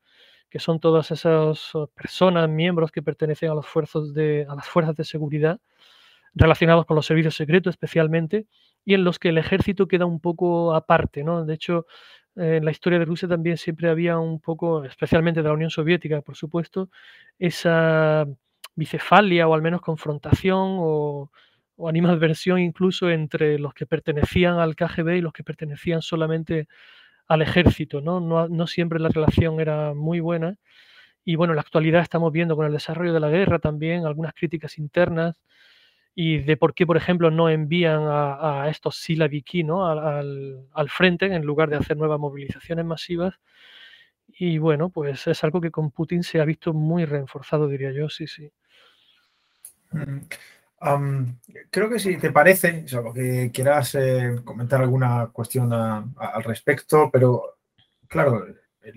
que 0.50 0.60
son 0.60 0.80
todas 0.80 1.12
esas 1.12 1.76
oh, 1.76 1.88
personas, 1.88 2.50
miembros 2.50 2.92
que 2.92 3.02
pertenecen 3.02 3.52
a, 3.52 3.56
los 3.56 3.68
fuerzas 3.68 4.14
de, 4.14 4.46
a 4.50 4.56
las 4.56 4.68
fuerzas 4.68 4.96
de 4.96 5.06
seguridad, 5.06 5.60
relacionados 6.34 6.86
con 6.86 6.96
los 6.96 7.06
servicios 7.06 7.36
secretos 7.36 7.72
especialmente, 7.72 8.48
y 8.84 8.96
en 8.96 9.04
los 9.04 9.20
que 9.20 9.30
el 9.30 9.38
ejército 9.38 9.88
queda 9.88 10.06
un 10.06 10.20
poco 10.20 10.74
aparte. 10.74 11.24
¿no? 11.24 11.46
De 11.46 11.54
hecho, 11.54 11.86
en 12.36 12.66
la 12.66 12.72
historia 12.72 13.00
de 13.00 13.06
Rusia 13.06 13.28
también 13.28 13.58
siempre 13.58 13.90
había 13.90 14.18
un 14.18 14.40
poco, 14.40 14.84
especialmente 14.84 15.42
de 15.42 15.48
la 15.48 15.54
Unión 15.54 15.70
Soviética, 15.70 16.22
por 16.22 16.36
supuesto, 16.36 16.90
esa 17.38 18.26
bicefalia 18.76 19.48
o 19.48 19.54
al 19.54 19.62
menos 19.62 19.82
confrontación 19.82 20.78
o 20.80 21.32
o 21.82 21.90
animadversión 21.90 22.60
incluso 22.60 23.10
entre 23.10 23.58
los 23.60 23.74
que 23.74 23.86
pertenecían 23.86 24.60
al 24.60 24.76
KGB 24.76 25.18
y 25.18 25.22
los 25.22 25.34
que 25.34 25.44
pertenecían 25.44 26.02
solamente 26.02 26.68
al 27.28 27.42
ejército, 27.42 28.02
¿no? 28.02 28.20
No, 28.20 28.68
siempre 28.68 29.00
la 29.00 29.10
relación 29.10 29.60
era 29.60 29.94
muy 29.94 30.20
buena. 30.20 30.58
Y 31.26 31.36
bueno, 31.36 31.54
en 31.54 31.58
la 31.58 31.62
actualidad 31.62 32.02
estamos 32.02 32.32
viendo 32.32 32.56
con 32.56 32.66
el 32.66 32.74
desarrollo 32.74 33.14
de 33.14 33.20
la 33.20 33.30
guerra 33.30 33.60
también 33.60 34.06
algunas 34.06 34.34
críticas 34.34 34.78
internas 34.78 35.36
y 36.16 36.40
de 36.40 36.58
por 36.58 36.74
qué, 36.74 36.86
por 36.86 36.98
ejemplo, 36.98 37.32
no 37.32 37.50
envían 37.50 38.02
a, 38.06 38.68
estos 38.70 38.98
Silaviki 38.98 39.64
¿no? 39.64 39.88
al, 39.88 40.68
al, 40.74 40.90
frente 40.90 41.28
en 41.28 41.46
lugar 41.46 41.70
de 41.70 41.78
hacer 41.78 41.98
nuevas 41.98 42.20
movilizaciones 42.20 42.86
masivas. 42.86 43.36
Y 44.28 44.58
bueno, 44.58 44.90
pues 44.90 45.28
es 45.28 45.44
algo 45.44 45.62
que 45.62 45.72
con 45.72 45.92
Putin 45.92 46.24
se 46.24 46.42
ha 46.42 46.46
visto 46.46 46.74
muy 46.74 47.06
reforzado, 47.06 47.68
diría 47.68 47.92
yo, 47.92 48.10
sí, 48.10 48.28
sí. 48.28 48.52
Mm 50.82 51.26
creo 51.70 51.90
que 51.90 52.00
si 52.00 52.18
te 52.18 52.32
parece, 52.32 52.86
o 52.98 53.14
que 53.14 53.52
quieras 53.54 53.96
eh, 53.96 54.40
comentar 54.44 54.82
alguna 54.82 55.30
cuestión 55.32 55.72
al 55.74 56.44
respecto, 56.44 57.10
pero 57.12 57.58
claro, 58.08 58.46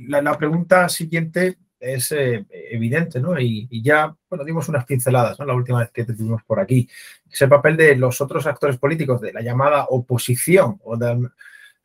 la, 0.09 0.37
pregunta 0.37 0.89
siguiente 0.89 1.59
es 1.79 2.13
eh, 2.13 2.47
evidente, 2.51 3.21
¿no? 3.21 3.39
Y, 3.39 3.83
ya, 3.83 4.15
bueno, 4.29 4.45
dimos 4.45 4.69
unas 4.69 4.85
pinceladas, 4.87 5.39
¿no? 5.39 5.45
La 5.45 5.55
última 5.55 5.81
vez 5.81 5.91
que 5.91 6.05
te 6.05 6.15
tuvimos 6.15 6.43
por 6.45 6.59
aquí. 6.61 6.89
Ese 7.31 7.49
papel 7.49 7.77
de 7.77 7.97
los 7.97 8.21
otros 8.21 8.47
actores 8.47 8.79
políticos, 8.79 9.21
de 9.21 9.33
la 9.33 9.43
llamada 9.43 9.87
oposición, 9.91 10.81
o 10.85 10.97
de, 10.97 11.29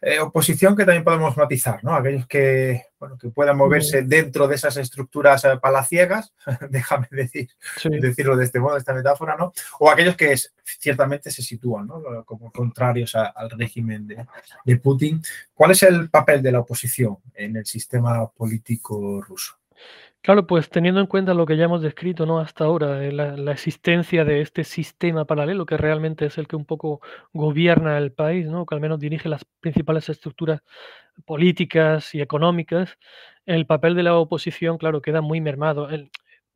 eh, 0.01 0.19
oposición 0.19 0.75
que 0.77 0.85
también 0.85 1.03
podemos 1.03 1.35
matizar, 1.35 1.83
¿no? 1.83 1.93
Aquellos 1.93 2.25
que, 2.25 2.85
bueno, 2.99 3.17
que 3.17 3.29
puedan 3.29 3.57
moverse 3.57 4.03
dentro 4.03 4.47
de 4.47 4.55
esas 4.55 4.77
estructuras 4.77 5.43
eh, 5.43 5.57
palaciegas, 5.61 6.33
déjame 6.69 7.07
decir, 7.11 7.49
decirlo 7.83 8.37
de 8.37 8.45
este 8.45 8.59
modo, 8.59 8.77
esta 8.77 8.93
metáfora, 8.93 9.35
¿no? 9.35 9.51
O 9.79 9.89
aquellos 9.89 10.15
que 10.15 10.35
ciertamente 10.63 11.31
se 11.31 11.41
sitúan, 11.41 11.87
¿no? 11.87 12.23
Como 12.25 12.51
contrarios 12.51 13.13
al 13.15 13.49
régimen 13.51 14.07
de, 14.07 14.25
de 14.63 14.77
Putin. 14.77 15.21
¿Cuál 15.53 15.71
es 15.71 15.83
el 15.83 16.09
papel 16.09 16.41
de 16.41 16.53
la 16.53 16.61
oposición 16.61 17.17
en 17.33 17.57
el 17.57 17.65
sistema 17.65 18.25
político 18.29 19.21
ruso? 19.21 19.58
Claro, 20.21 20.45
pues 20.47 20.69
teniendo 20.69 20.99
en 20.99 21.07
cuenta 21.07 21.33
lo 21.33 21.45
que 21.45 21.55
ya 21.55 21.63
hemos 21.63 21.81
descrito, 21.81 22.25
¿no? 22.25 22.39
Hasta 22.39 22.65
ahora, 22.65 23.05
eh, 23.05 23.11
la, 23.13 23.51
existencia 23.53 24.25
de 24.25 24.41
este 24.41 24.65
sistema 24.65 25.23
paralelo 25.25 25.65
que 25.65 25.77
realmente 25.77 26.25
es 26.25 26.37
el 26.37 26.45
que 26.47 26.57
un 26.57 26.65
poco 26.65 26.99
gobierna 27.31 27.97
el 27.97 28.11
país, 28.11 28.45
¿no? 28.47 28.65
Que 28.65 28.75
al 28.75 28.81
menos 28.81 28.99
dirige 28.99 29.29
las 29.29 29.45
principales 29.61 30.09
estructuras 30.09 30.61
políticas 31.25 32.13
y 32.15 32.21
económicas, 32.21 32.97
el 33.45 33.65
papel 33.65 33.95
de 33.95 34.03
la 34.03 34.15
oposición, 34.17 34.77
claro, 34.77 35.01
queda 35.01 35.21
muy 35.21 35.41
mermado. 35.41 35.87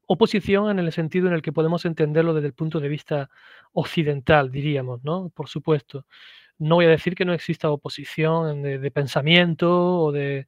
oposición 0.07 0.69
en 0.69 0.79
el 0.79 0.91
sentido 0.91 1.27
en 1.27 1.33
el 1.33 1.41
que 1.41 1.53
podemos 1.53 1.85
entenderlo 1.85 2.33
desde 2.33 2.47
el 2.47 2.53
punto 2.53 2.79
de 2.81 2.89
vista 2.89 3.29
occidental, 3.73 4.51
diríamos, 4.51 5.03
¿no? 5.03 5.29
Por 5.29 5.47
supuesto. 5.49 6.05
No 6.59 6.75
voy 6.75 6.85
a 6.85 6.89
decir 6.89 7.15
que 7.15 7.25
no 7.25 7.33
exista 7.33 7.71
oposición 7.71 8.61
de 8.63 8.91
pensamiento 8.91 9.99
o 9.99 10.11
de 10.11 10.47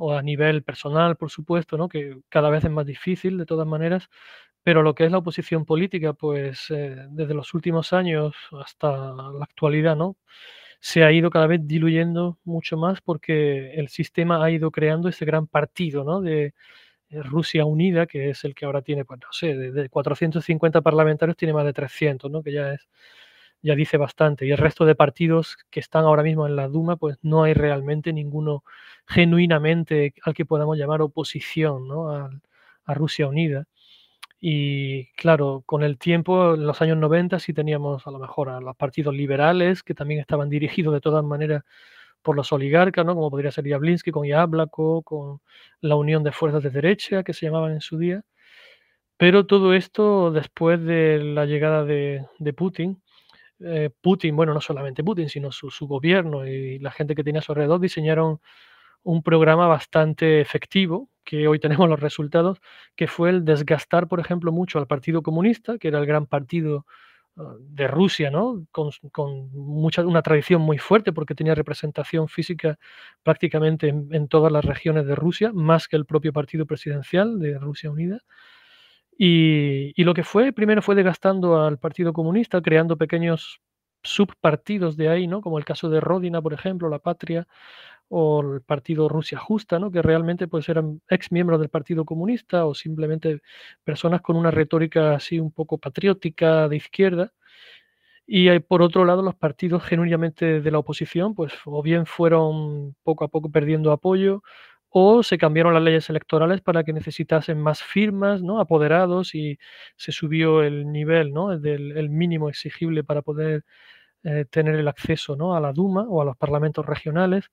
o 0.00 0.14
a 0.16 0.22
nivel 0.22 0.62
personal, 0.62 1.16
por 1.16 1.30
supuesto, 1.30 1.76
¿no? 1.76 1.88
que 1.88 2.16
cada 2.30 2.48
vez 2.50 2.64
es 2.64 2.70
más 2.70 2.86
difícil 2.86 3.36
de 3.38 3.46
todas 3.46 3.66
maneras, 3.66 4.08
pero 4.62 4.82
lo 4.82 4.94
que 4.94 5.04
es 5.04 5.12
la 5.12 5.18
oposición 5.18 5.66
política, 5.66 6.14
pues 6.14 6.70
eh, 6.70 7.06
desde 7.10 7.34
los 7.34 7.52
últimos 7.54 7.92
años 7.92 8.34
hasta 8.58 8.90
la 9.12 9.44
actualidad, 9.44 9.96
¿no? 9.96 10.16
se 10.80 11.04
ha 11.04 11.12
ido 11.12 11.28
cada 11.30 11.46
vez 11.46 11.60
diluyendo 11.64 12.38
mucho 12.44 12.78
más 12.78 13.02
porque 13.02 13.74
el 13.74 13.88
sistema 13.88 14.42
ha 14.42 14.50
ido 14.50 14.70
creando 14.70 15.08
ese 15.10 15.26
gran 15.26 15.46
partido 15.46 16.02
¿no? 16.04 16.22
de 16.22 16.54
eh, 17.10 17.22
Rusia 17.22 17.66
Unida, 17.66 18.06
que 18.06 18.30
es 18.30 18.44
el 18.44 18.54
que 18.54 18.64
ahora 18.64 18.82
tiene, 18.82 19.04
pues 19.04 19.20
no 19.20 19.28
sé, 19.32 19.54
de, 19.54 19.88
450 19.90 20.80
parlamentarios 20.80 21.36
tiene 21.36 21.52
más 21.52 21.66
de 21.66 21.74
300, 21.74 22.30
¿no? 22.30 22.42
que 22.42 22.52
ya 22.52 22.72
es 22.72 22.88
ya 23.62 23.74
dice 23.74 23.96
bastante. 23.96 24.46
Y 24.46 24.50
el 24.52 24.58
resto 24.58 24.84
de 24.84 24.94
partidos 24.94 25.56
que 25.70 25.80
están 25.80 26.04
ahora 26.04 26.22
mismo 26.22 26.46
en 26.46 26.56
la 26.56 26.68
Duma, 26.68 26.96
pues 26.96 27.18
no 27.22 27.42
hay 27.42 27.54
realmente 27.54 28.12
ninguno 28.12 28.64
genuinamente 29.06 30.14
al 30.22 30.34
que 30.34 30.46
podamos 30.46 30.78
llamar 30.78 31.02
oposición 31.02 31.88
¿no? 31.88 32.10
a, 32.12 32.30
Rusia 32.94 33.28
Unida. 33.28 33.66
Y 34.40 35.06
claro, 35.12 35.62
con 35.66 35.84
el 35.84 35.98
tiempo, 35.98 36.54
en 36.54 36.66
los 36.66 36.82
años 36.82 36.98
90 36.98 37.38
sí 37.38 37.52
teníamos 37.52 38.06
a 38.06 38.10
lo 38.10 38.18
mejor 38.18 38.48
a 38.48 38.60
los 38.60 38.76
partidos 38.76 39.14
liberales, 39.14 39.82
que 39.82 39.94
también 39.94 40.20
estaban 40.20 40.48
dirigidos 40.48 40.94
de 40.94 41.00
todas 41.00 41.24
maneras 41.24 41.62
por 42.22 42.36
los 42.36 42.52
oligarcas, 42.52 43.06
¿no? 43.06 43.14
como 43.14 43.30
podría 43.30 43.52
ser 43.52 43.66
Yablinsky 43.66 44.10
con 44.12 44.26
Yablako, 44.26 45.02
con 45.02 45.40
la 45.80 45.96
Unión 45.96 46.24
de 46.24 46.32
Fuerzas 46.32 46.62
de 46.62 46.70
Derecha, 46.70 47.22
que 47.22 47.32
se 47.34 47.46
llamaban 47.46 47.72
en 47.72 47.80
su 47.80 47.98
día. 47.98 48.22
Pero 49.16 49.46
todo 49.46 49.74
esto 49.74 50.30
después 50.32 50.82
de 50.84 51.18
la 51.22 51.46
llegada 51.46 51.84
de 51.84 52.26
Putin, 52.56 53.02
eh, 53.60 53.90
Putin, 54.00 54.36
bueno, 54.36 54.54
no 54.54 54.60
solamente 54.60 55.04
Putin, 55.04 55.28
sino 55.28 55.52
su, 55.52 55.70
gobierno 55.86 56.46
y 56.46 56.78
la 56.78 56.90
gente 56.90 57.14
que 57.14 57.24
tenía 57.24 57.40
a 57.40 57.42
su 57.42 57.52
alrededor 57.52 57.80
diseñaron 57.80 58.40
un 59.02 59.22
programa 59.22 59.66
bastante 59.66 60.40
efectivo, 60.40 61.08
que 61.24 61.48
hoy 61.48 61.58
tenemos 61.60 61.88
los 61.88 62.00
resultados, 62.00 62.60
que 62.96 63.06
fue 63.06 63.30
el 63.30 63.44
desgastar, 63.44 64.08
por 64.08 64.20
ejemplo, 64.20 64.52
mucho 64.52 64.78
al 64.78 64.86
Partido 64.86 65.22
Comunista, 65.22 65.78
que 65.78 65.88
era 65.88 65.98
el 65.98 66.06
gran 66.06 66.26
partido 66.26 66.86
uh, 67.36 67.56
de 67.60 67.88
Rusia, 67.88 68.30
¿no? 68.30 68.66
Con, 68.72 68.92
mucha, 69.52 70.04
una 70.06 70.22
tradición 70.22 70.62
muy 70.62 70.78
fuerte 70.78 71.12
porque 71.12 71.34
tenía 71.34 71.54
representación 71.54 72.28
física 72.28 72.78
prácticamente 73.22 73.88
en, 73.88 74.08
en, 74.12 74.28
todas 74.28 74.52
las 74.52 74.64
regiones 74.64 75.06
de 75.06 75.14
Rusia, 75.14 75.52
más 75.52 75.88
que 75.88 75.96
el 75.96 76.06
propio 76.06 76.32
partido 76.32 76.66
presidencial 76.66 77.38
de 77.38 77.58
Rusia 77.58 77.90
Unida. 77.90 78.20
Y, 79.22 79.92
y, 80.00 80.04
lo 80.04 80.14
que 80.14 80.24
fue, 80.24 80.50
primero 80.50 80.80
fue 80.80 80.94
desgastando 80.94 81.62
al 81.62 81.78
Partido 81.78 82.14
Comunista, 82.14 82.62
creando 82.62 82.96
pequeños 82.96 83.60
subpartidos 84.02 84.96
de 84.96 85.10
ahí, 85.10 85.26
¿no? 85.26 85.42
Como 85.42 85.58
el 85.58 85.66
caso 85.66 85.90
de 85.90 86.00
Rodina, 86.00 86.40
por 86.40 86.54
ejemplo, 86.54 86.88
La 86.88 87.00
Patria, 87.00 87.46
o 88.08 88.42
el 88.42 88.62
Partido 88.62 89.10
Rusia 89.10 89.38
Justa, 89.38 89.78
¿no? 89.78 89.90
Que 89.90 90.02
realmente 90.02 90.48
pues 90.48 90.68
eran 90.70 91.02
ex 91.08 91.32
miembros 91.32 91.60
del 91.60 91.68
Partido 91.68 92.06
Comunista 92.06 92.66
o 92.66 92.74
simplemente 92.74 93.42
personas 93.84 94.22
con 94.22 94.36
una 94.36 94.50
retórica 94.50 95.14
así 95.16 95.38
un 95.38 95.52
poco 95.52 95.78
patriótica 95.78 96.68
de 96.68 96.76
izquierda. 96.76 97.32
Y 98.26 98.48
hay, 98.48 98.60
por 98.60 98.82
otro 98.82 99.04
lado, 99.04 99.22
los 99.22 99.34
partidos 99.34 99.82
genuinamente 99.84 100.60
de 100.60 100.70
la 100.70 100.78
oposición, 100.78 101.34
pues 101.34 101.52
o 101.66 101.82
bien 101.82 102.06
fueron 102.06 102.96
poco 103.02 103.24
a 103.24 103.28
poco 103.28 103.50
perdiendo 103.50 103.92
apoyo, 103.92 104.42
o 104.90 105.22
se 105.22 105.38
cambiaron 105.38 105.74
las 105.74 105.82
leyes 105.82 106.10
electorales 106.10 106.60
para 106.60 106.84
que 106.84 106.92
necesitasen 106.92 107.60
más 107.60 107.82
firmas, 107.82 108.42
¿no? 108.42 108.60
apoderados 108.60 109.34
y 109.34 109.58
se 109.96 110.12
subió 110.12 110.62
el 110.62 110.90
nivel 110.90 111.32
¿no? 111.32 111.58
del 111.58 111.96
el 111.96 112.10
mínimo 112.10 112.48
exigible 112.48 113.04
para 113.04 113.22
poder 113.22 113.64
eh, 114.24 114.44
tener 114.50 114.74
el 114.76 114.88
acceso 114.88 115.36
¿no? 115.36 115.56
a 115.56 115.60
la 115.60 115.72
Duma 115.72 116.04
o 116.08 116.22
a 116.22 116.24
los 116.24 116.36
parlamentos 116.36 116.86
regionales. 116.86 117.46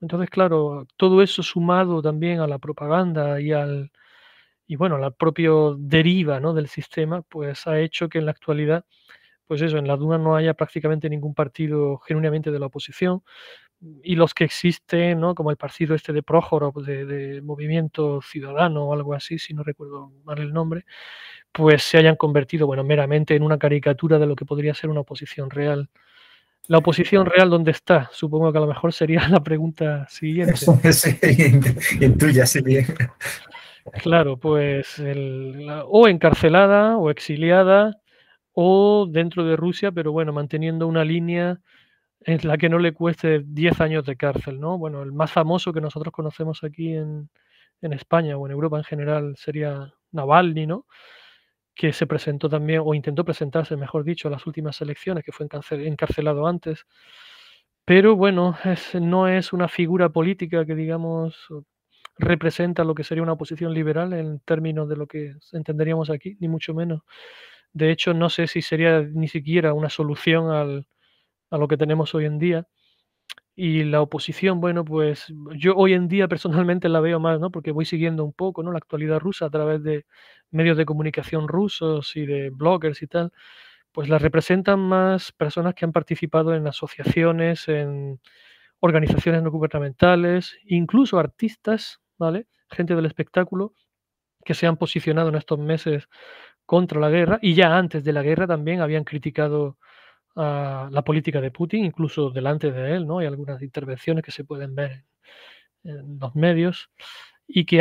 Entonces, 0.00 0.30
claro, 0.30 0.86
todo 0.96 1.22
eso 1.22 1.42
sumado 1.42 2.02
también 2.02 2.40
a 2.40 2.46
la 2.46 2.58
propaganda 2.58 3.40
y 3.40 3.52
al 3.52 3.90
y 4.66 4.76
bueno, 4.76 4.98
la 4.98 5.10
propia 5.10 5.50
deriva 5.78 6.38
¿no? 6.38 6.54
del 6.54 6.68
sistema, 6.68 7.22
pues 7.22 7.66
ha 7.66 7.80
hecho 7.80 8.08
que 8.08 8.18
en 8.18 8.26
la 8.26 8.30
actualidad, 8.30 8.84
pues 9.46 9.62
eso, 9.62 9.78
en 9.78 9.88
la 9.88 9.96
Duma 9.96 10.18
no 10.18 10.36
haya 10.36 10.54
prácticamente 10.54 11.10
ningún 11.10 11.34
partido 11.34 11.98
genuinamente 11.98 12.52
de 12.52 12.60
la 12.60 12.66
oposición, 12.66 13.22
y 14.02 14.14
los 14.14 14.34
que 14.34 14.44
existen, 14.44 15.20
¿no? 15.20 15.34
como 15.34 15.50
el 15.50 15.56
partido 15.56 15.94
este 15.94 16.12
de 16.12 16.22
Prójoro, 16.22 16.72
de, 16.84 17.06
de, 17.06 17.42
Movimiento 17.42 18.20
Ciudadano 18.22 18.84
o 18.84 18.92
algo 18.92 19.14
así, 19.14 19.38
si 19.38 19.54
no 19.54 19.62
recuerdo 19.62 20.12
mal 20.24 20.38
el 20.38 20.52
nombre, 20.52 20.84
pues 21.52 21.82
se 21.82 21.98
hayan 21.98 22.16
convertido, 22.16 22.66
bueno, 22.66 22.84
meramente 22.84 23.34
en 23.34 23.42
una 23.42 23.58
caricatura 23.58 24.18
de 24.18 24.26
lo 24.26 24.36
que 24.36 24.44
podría 24.44 24.74
ser 24.74 24.90
una 24.90 25.00
oposición 25.00 25.50
real. 25.50 25.88
¿La 26.66 26.78
oposición 26.78 27.26
real 27.26 27.50
dónde 27.50 27.72
está? 27.72 28.10
Supongo 28.12 28.52
que 28.52 28.58
a 28.58 28.60
lo 28.60 28.66
mejor 28.66 28.92
sería 28.92 29.26
la 29.28 29.42
pregunta 29.42 30.06
siguiente. 30.08 30.56
Sí, 30.92 31.18
en 32.00 32.18
tuya, 32.18 32.46
sí 32.46 32.62
bien. 32.62 32.86
Claro, 34.02 34.36
pues 34.36 34.98
el, 34.98 35.66
la, 35.66 35.84
o 35.84 36.06
encarcelada 36.06 36.96
o 36.98 37.10
exiliada 37.10 37.98
o 38.52 39.06
dentro 39.10 39.44
de 39.44 39.56
Rusia, 39.56 39.90
pero 39.90 40.12
bueno, 40.12 40.32
manteniendo 40.32 40.86
una 40.86 41.04
línea 41.04 41.60
en 42.22 42.46
la 42.46 42.58
que 42.58 42.68
no 42.68 42.78
le 42.78 42.92
cueste 42.92 43.42
10 43.44 43.80
años 43.80 44.04
de 44.04 44.16
cárcel, 44.16 44.60
¿no? 44.60 44.78
Bueno, 44.78 45.02
el 45.02 45.12
más 45.12 45.32
famoso 45.32 45.72
que 45.72 45.80
nosotros 45.80 46.12
conocemos 46.12 46.62
aquí 46.64 46.94
en, 46.94 47.30
en 47.82 47.92
España 47.92 48.36
o 48.36 48.46
en 48.46 48.52
Europa 48.52 48.78
en 48.78 48.84
general 48.84 49.34
sería 49.36 49.94
Navalny, 50.12 50.66
¿no? 50.66 50.86
Que 51.74 51.92
se 51.92 52.06
presentó 52.06 52.48
también, 52.48 52.82
o 52.84 52.94
intentó 52.94 53.24
presentarse, 53.24 53.76
mejor 53.76 54.04
dicho, 54.04 54.28
a 54.28 54.30
las 54.30 54.46
últimas 54.46 54.80
elecciones, 54.80 55.24
que 55.24 55.32
fue 55.32 55.46
encarcelado 55.70 56.46
antes. 56.46 56.86
Pero 57.84 58.16
bueno, 58.16 58.56
no 59.00 59.28
es 59.28 59.52
una 59.52 59.68
figura 59.68 60.10
política 60.10 60.64
que, 60.66 60.74
digamos, 60.74 61.48
representa 62.18 62.84
lo 62.84 62.94
que 62.94 63.04
sería 63.04 63.22
una 63.22 63.32
oposición 63.32 63.72
liberal 63.72 64.12
en 64.12 64.40
términos 64.40 64.88
de 64.88 64.96
lo 64.96 65.06
que 65.06 65.34
entenderíamos 65.52 66.10
aquí, 66.10 66.36
ni 66.40 66.48
mucho 66.48 66.74
menos. 66.74 67.02
De 67.72 67.90
hecho, 67.90 68.14
no 68.14 68.28
sé 68.30 68.46
si 68.46 68.62
sería 68.62 69.00
ni 69.02 69.28
siquiera 69.28 69.74
una 69.74 69.90
solución 69.90 70.50
al, 70.50 70.86
a 71.50 71.58
lo 71.58 71.68
que 71.68 71.76
tenemos 71.76 72.14
hoy 72.14 72.26
en 72.26 72.38
día. 72.38 72.66
Y 73.56 73.84
la 73.84 74.00
oposición, 74.00 74.60
bueno, 74.60 74.84
pues 74.84 75.26
yo 75.56 75.74
hoy 75.76 75.92
en 75.94 76.08
día 76.08 76.28
personalmente 76.28 76.88
la 76.88 77.00
veo 77.00 77.20
más, 77.20 77.40
¿no? 77.40 77.50
Porque 77.50 77.72
voy 77.72 77.84
siguiendo 77.84 78.24
un 78.24 78.32
poco, 78.32 78.62
¿no? 78.62 78.72
La 78.72 78.78
actualidad 78.78 79.20
rusa 79.20 79.46
a 79.46 79.50
través 79.50 79.82
de 79.82 80.06
medios 80.50 80.76
de 80.78 80.86
comunicación 80.86 81.48
rusos 81.48 82.16
y 82.16 82.26
de 82.26 82.50
bloggers 82.50 83.02
y 83.02 83.06
tal, 83.06 83.32
pues 83.92 84.08
la 84.08 84.18
representan 84.18 84.80
más 84.80 85.32
personas 85.32 85.74
que 85.74 85.84
han 85.84 85.92
participado 85.92 86.54
en 86.54 86.66
asociaciones, 86.66 87.68
en 87.68 88.20
organizaciones 88.80 89.42
no 89.42 89.50
gubernamentales, 89.50 90.58
incluso 90.66 91.18
artistas, 91.18 92.00
¿vale? 92.18 92.46
Gente 92.70 92.94
del 92.96 93.06
espectáculo 93.06 93.74
que 94.44 94.54
se 94.54 94.66
han 94.66 94.76
posicionado 94.76 95.28
en 95.30 95.36
estos 95.36 95.58
meses 95.58 96.08
contra 96.66 97.00
la 97.00 97.10
guerra 97.10 97.38
y 97.42 97.54
ya 97.54 97.76
antes 97.76 98.04
de 98.04 98.12
la 98.12 98.22
guerra 98.22 98.46
también 98.46 98.80
habían 98.80 99.04
criticado 99.04 99.78
a 100.36 100.88
la 100.90 101.02
política 101.02 101.40
de 101.40 101.50
Putin, 101.50 101.84
incluso 101.84 102.30
delante 102.30 102.70
de 102.72 102.96
él, 102.96 103.06
¿no? 103.06 103.18
Hay 103.18 103.26
algunas 103.26 103.62
intervenciones 103.62 104.24
que 104.24 104.30
se 104.30 104.44
pueden 104.44 104.74
ver 104.74 105.04
en, 105.84 106.18
los 106.18 106.34
medios 106.34 106.90
y 107.46 107.64
que 107.64 107.80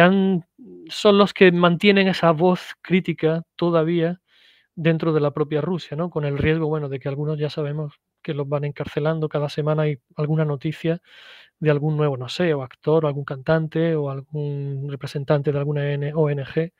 son 0.89 1.17
los 1.17 1.33
que 1.33 1.51
mantienen 1.51 2.07
esa 2.07 2.31
voz 2.31 2.73
crítica 2.81 3.43
todavía 3.55 4.21
dentro 4.75 5.13
de 5.13 5.19
la 5.21 5.31
propia 5.31 5.61
Rusia, 5.61 5.97
¿no? 5.97 6.09
Con 6.09 6.25
el 6.25 6.37
riesgo, 6.37 6.67
bueno, 6.67 6.89
de 6.89 6.99
que 6.99 7.09
algunos 7.09 7.37
ya 7.37 7.49
sabemos 7.49 7.99
que 8.21 8.33
los 8.33 8.47
van 8.47 8.65
encarcelando, 8.65 9.29
cada 9.29 9.49
semana 9.49 9.83
hay 9.83 9.99
alguna 10.15 10.45
noticia 10.45 11.01
de 11.59 11.71
algún 11.71 11.97
nuevo, 11.97 12.17
no 12.17 12.29
sé, 12.29 12.53
o 12.53 12.63
actor, 12.63 13.05
o 13.05 13.07
algún 13.07 13.25
cantante, 13.25 13.95
o 13.95 14.09
algún 14.09 14.87
representante 14.89 15.51
de 15.51 15.59
alguna 15.59 15.81
ONG. 16.15 16.71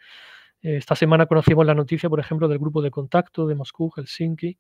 Esta 0.62 0.96
semana 0.96 1.26
conocimos 1.26 1.66
la 1.66 1.76
noticia, 1.76 2.10
por 2.10 2.20
ejemplo, 2.20 2.48
del 2.48 2.60
grupo 2.60 2.82
de 2.82 2.92
contacto 2.92 3.48
de 3.48 3.56
Moscú, 3.56 3.92
Helsinki, 3.96 4.58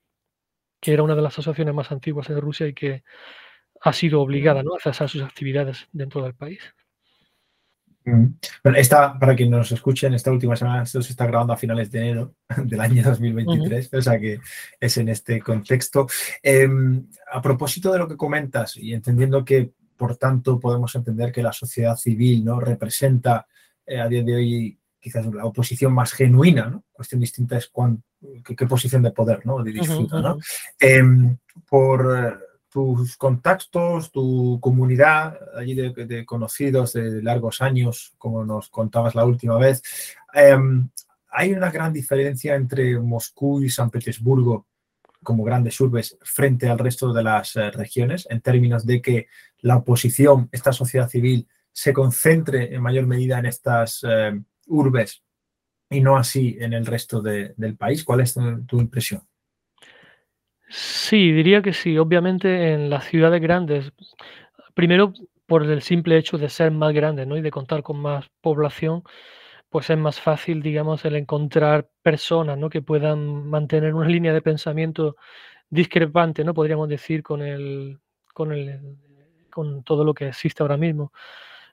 que 0.79 0.93
era 0.93 1.03
una 1.03 1.15
de 1.15 1.21
las 1.21 1.33
asociaciones 1.33 1.73
más 1.73 1.91
antiguas 1.91 2.27
de 2.27 2.39
Rusia 2.39 2.67
y 2.67 2.73
que 2.73 3.03
ha 3.81 3.93
sido 3.93 4.21
obligada 4.21 4.63
¿no? 4.63 4.75
a 4.75 4.79
cesar 4.79 5.09
sus 5.09 5.21
actividades 5.21 5.87
dentro 5.91 6.23
del 6.23 6.33
país. 6.33 6.61
Bueno, 8.63 8.77
esta, 8.77 9.19
para 9.19 9.35
quien 9.35 9.51
nos 9.51 9.71
escuchen, 9.71 10.13
esta 10.13 10.31
última 10.31 10.55
semana 10.55 10.83
esto 10.83 11.01
se 11.01 11.11
está 11.11 11.27
grabando 11.27 11.53
a 11.53 11.57
finales 11.57 11.91
de 11.91 11.99
enero 11.99 12.35
del 12.63 12.79
año 12.79 13.03
2023, 13.03 13.85
uh 13.85 13.89
-huh. 13.89 13.99
o 13.99 14.01
sea 14.01 14.19
que 14.19 14.39
es 14.79 14.97
en 14.97 15.09
este 15.09 15.39
contexto. 15.41 16.07
Eh, 16.41 16.67
a 17.31 17.41
propósito 17.41 17.91
de 17.91 17.99
lo 17.99 18.07
que 18.07 18.17
comentas 18.17 18.77
y 18.77 18.93
entendiendo 18.93 19.43
que, 19.43 19.71
por 19.95 20.17
tanto, 20.17 20.59
podemos 20.59 20.95
entender 20.95 21.31
que 21.31 21.43
la 21.43 21.53
sociedad 21.53 21.95
civil 21.95 22.43
no 22.43 22.59
representa 22.59 23.45
eh, 23.85 23.99
a 23.99 24.07
día 24.07 24.23
de 24.23 24.35
hoy 24.35 24.78
quizás 24.99 25.25
la 25.27 25.45
oposición 25.45 25.93
más 25.93 26.11
genuina, 26.13 26.65
¿no? 26.67 26.83
Cuestión 26.91 27.21
distinta 27.21 27.57
es 27.57 27.67
cuán, 27.67 28.03
qué, 28.43 28.55
qué, 28.55 28.65
posición 28.65 29.01
de 29.01 29.11
poder 29.11 29.45
¿no? 29.45 29.63
de 29.63 29.71
disfruta. 29.71 30.19
¿no? 30.19 30.37
Eh, 30.79 31.03
por 31.67 32.45
tus 32.69 33.17
contactos, 33.17 34.11
tu 34.11 34.59
comunidad 34.61 35.39
allí 35.55 35.73
de, 35.73 35.91
de, 36.05 36.25
conocidos 36.25 36.93
de 36.93 37.23
largos 37.23 37.61
años, 37.61 38.13
como 38.17 38.45
nos 38.45 38.69
contabas 38.69 39.15
la 39.15 39.25
última 39.25 39.57
vez, 39.57 39.81
eh, 40.33 40.57
hay 41.31 41.53
una 41.53 41.71
gran 41.71 41.93
diferencia 41.93 42.55
entre 42.55 42.99
Moscú 42.99 43.61
y 43.61 43.69
San 43.69 43.89
Petersburgo 43.89 44.67
como 45.23 45.43
grandes 45.43 45.79
urbes 45.81 46.17
frente 46.21 46.69
al 46.69 46.79
resto 46.79 47.13
de 47.13 47.23
las 47.23 47.55
eh, 47.55 47.71
regiones, 47.71 48.27
en 48.29 48.41
términos 48.41 48.85
de 48.85 49.01
que 49.01 49.27
la 49.59 49.77
oposición, 49.77 50.49
esta 50.51 50.71
sociedad 50.71 51.09
civil, 51.09 51.47
se 51.71 51.93
concentre 51.93 52.73
en 52.73 52.81
mayor 52.81 53.05
medida 53.05 53.39
en 53.39 53.45
estas 53.45 54.05
eh, 54.07 54.41
urbes 54.69 55.23
y 55.89 56.01
no 56.01 56.17
así 56.17 56.57
en 56.59 56.73
el 56.73 56.85
resto 56.85 57.21
de, 57.21 57.53
del 57.57 57.75
país. 57.75 58.03
¿Cuál 58.03 58.21
es 58.21 58.33
tu, 58.33 58.65
tu 58.65 58.79
impresión? 58.79 59.21
Sí, 60.69 61.31
diría 61.31 61.61
que 61.61 61.73
sí. 61.73 61.97
Obviamente 61.97 62.73
en 62.73 62.89
las 62.89 63.05
ciudades 63.05 63.41
grandes, 63.41 63.91
primero 64.73 65.13
por 65.49 65.63
el 65.63 65.81
simple 65.81 66.17
hecho 66.17 66.37
de 66.37 66.47
ser 66.47 66.71
más 66.71 66.93
grandes, 66.93 67.27
¿no? 67.27 67.35
Y 67.35 67.41
de 67.41 67.51
contar 67.51 67.81
con 67.83 67.99
más 67.99 68.29
población, 68.39 69.03
pues 69.69 69.89
es 69.89 69.97
más 69.97 70.19
fácil, 70.21 70.61
digamos, 70.61 71.05
el 71.05 71.15
encontrar 71.15 71.89
personas, 72.03 72.57
¿no? 72.57 72.69
Que 72.69 72.81
puedan 72.81 73.47
mantener 73.49 73.93
una 73.95 74.07
línea 74.09 74.33
de 74.33 74.41
pensamiento 74.41 75.17
discrepante, 75.69 76.43
¿no? 76.43 76.53
Podríamos 76.53 76.87
decir, 76.87 77.23
con 77.23 77.41
el, 77.41 77.99
con 78.33 78.51
el, 78.53 78.79
con 79.51 79.83
todo 79.83 80.03
lo 80.03 80.13
que 80.13 80.27
existe 80.29 80.63
ahora 80.63 80.77
mismo. 80.77 81.11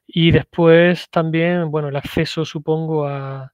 Y 0.07 0.31
después 0.31 1.11
también, 1.11 1.71
bueno, 1.71 1.89
el 1.89 1.97
acceso, 1.97 2.45
supongo, 2.45 3.07
a, 3.07 3.53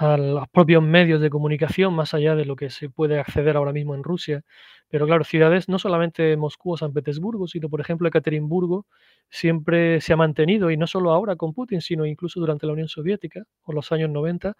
los 0.00 0.48
propios 0.48 0.82
medios 0.82 1.20
de 1.20 1.30
comunicación, 1.30 1.94
más 1.94 2.14
allá 2.14 2.34
de 2.34 2.44
lo 2.46 2.56
que 2.56 2.70
se 2.70 2.88
puede 2.90 3.20
acceder 3.20 3.56
ahora 3.56 3.72
mismo 3.72 3.94
en 3.94 4.02
Rusia. 4.02 4.42
Pero 4.88 5.06
claro, 5.06 5.22
ciudades 5.24 5.68
no 5.68 5.78
solamente 5.78 6.36
Moscú 6.36 6.72
o 6.72 6.76
San 6.76 6.92
Petersburgo, 6.92 7.46
sino 7.46 7.68
por 7.68 7.80
ejemplo 7.80 8.08
Ekaterimburgo, 8.08 8.86
siempre 9.30 10.00
se 10.00 10.12
ha 10.12 10.16
mantenido, 10.16 10.70
y 10.70 10.76
no 10.76 10.86
solo 10.86 11.12
ahora 11.12 11.36
con 11.36 11.52
Putin, 11.54 11.80
sino 11.82 12.06
incluso 12.06 12.40
durante 12.40 12.66
la 12.66 12.72
Unión 12.72 12.88
Soviética 12.88 13.44
o 13.62 13.72
los 13.72 13.92
años 13.92 14.10
90, 14.10 14.54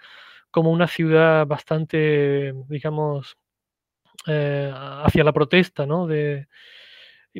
como 0.50 0.70
una 0.70 0.86
ciudad 0.86 1.46
bastante, 1.46 2.52
digamos, 2.68 3.36
eh, 4.26 4.70
hacia 4.74 5.24
la 5.24 5.32
protesta, 5.32 5.86
¿no? 5.86 6.06
De 6.06 6.46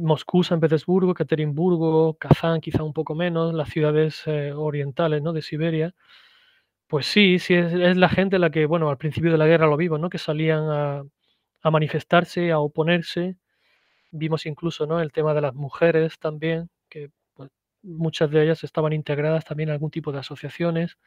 Moscú, 0.00 0.42
San 0.44 0.60
Petersburgo, 0.60 1.12
Ekaterimburgo, 1.12 2.14
Kazán, 2.18 2.60
quizá 2.60 2.82
un 2.82 2.92
poco 2.92 3.14
menos, 3.14 3.54
las 3.54 3.68
ciudades 3.68 4.22
eh, 4.26 4.52
orientales, 4.52 5.22
¿no? 5.22 5.32
De 5.32 5.42
Siberia 5.42 5.94
pues 6.92 7.06
sí, 7.06 7.38
sí, 7.38 7.54
es, 7.54 7.96
la 7.96 8.10
gente 8.10 8.38
la 8.38 8.50
que, 8.50 8.66
bueno, 8.66 8.90
al 8.90 8.98
principio 8.98 9.32
de 9.32 9.38
la 9.38 9.46
guerra 9.46 9.66
lo 9.66 9.78
vimos, 9.78 9.98
¿no? 9.98 10.10
Que 10.10 10.18
salían 10.18 10.64
a, 10.70 11.02
manifestarse, 11.70 12.52
a 12.52 12.58
oponerse. 12.58 13.38
Vimos 14.10 14.46
incluso, 14.46 14.86
¿no? 14.86 15.00
El 15.00 15.12
tema 15.12 15.34
de 15.34 15.40
las 15.42 15.54
mujeres 15.54 16.18
también, 16.18 16.70
que 16.90 17.10
pues, 17.34 17.50
muchas 17.82 18.30
de 18.30 18.44
ellas 18.44 18.64
estaban 18.64 18.92
integradas 18.92 19.46
también 19.46 19.70
en 19.70 19.74
algún 19.74 19.90
tipo 19.90 20.12
de 20.12 20.18
asociaciones. 20.20 20.98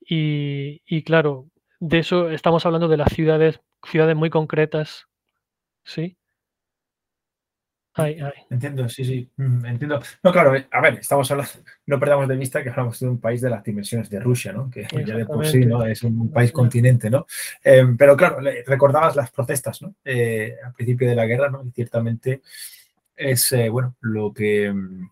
Y 0.00 1.02
claro, 1.04 1.50
de 1.80 1.98
eso 1.98 2.30
estamos 2.30 2.64
hablando 2.64 2.88
de 2.88 2.96
las 2.96 3.12
ciudades, 3.12 3.60
ciudades 3.84 4.16
muy 4.16 4.30
concretas, 4.30 5.06
¿sí? 5.84 6.16
Entiendo, 8.50 8.88
sí, 8.88 9.04
sí, 9.04 9.30
mm, 9.36 9.66
entiendo. 9.66 10.00
No, 10.22 10.32
claro, 10.32 10.54
eh, 10.56 10.66
a 10.70 10.80
ver, 10.80 10.94
estamos 10.94 11.30
hablando, 11.30 11.52
no 11.86 12.00
perdamos 12.00 12.26
de 12.26 12.36
vista 12.36 12.62
que 12.62 12.70
hablamos 12.70 12.98
de 12.98 13.08
un 13.08 13.20
país 13.20 13.40
de 13.40 13.50
las 13.50 13.62
dimensiones 13.62 14.10
de 14.10 14.18
Rusia, 14.18 14.52
¿no? 14.52 14.68
Que 14.68 14.86
ya 15.06 15.16
de 15.16 15.24
por 15.24 15.46
sí, 15.46 15.64
¿no? 15.64 15.84
Es 15.84 16.02
un 16.02 16.30
país 16.32 16.50
continente, 16.50 17.08
¿no? 17.08 17.26
Em, 17.62 17.96
pero 17.96 18.16
claro, 18.16 18.38
recordabas 18.66 19.14
las 19.14 19.30
protestas, 19.30 19.80
¿no? 19.82 19.94
Eh, 20.04 20.56
al 20.64 20.74
principio 20.74 21.08
de 21.08 21.14
la 21.14 21.26
guerra, 21.26 21.48
¿no? 21.50 21.62
Y 21.64 21.70
ciertamente 21.70 22.42
es, 23.14 23.52
eh, 23.52 23.68
bueno, 23.68 23.94
lo 24.00 24.34
que, 24.34 24.72
mm, 24.72 25.10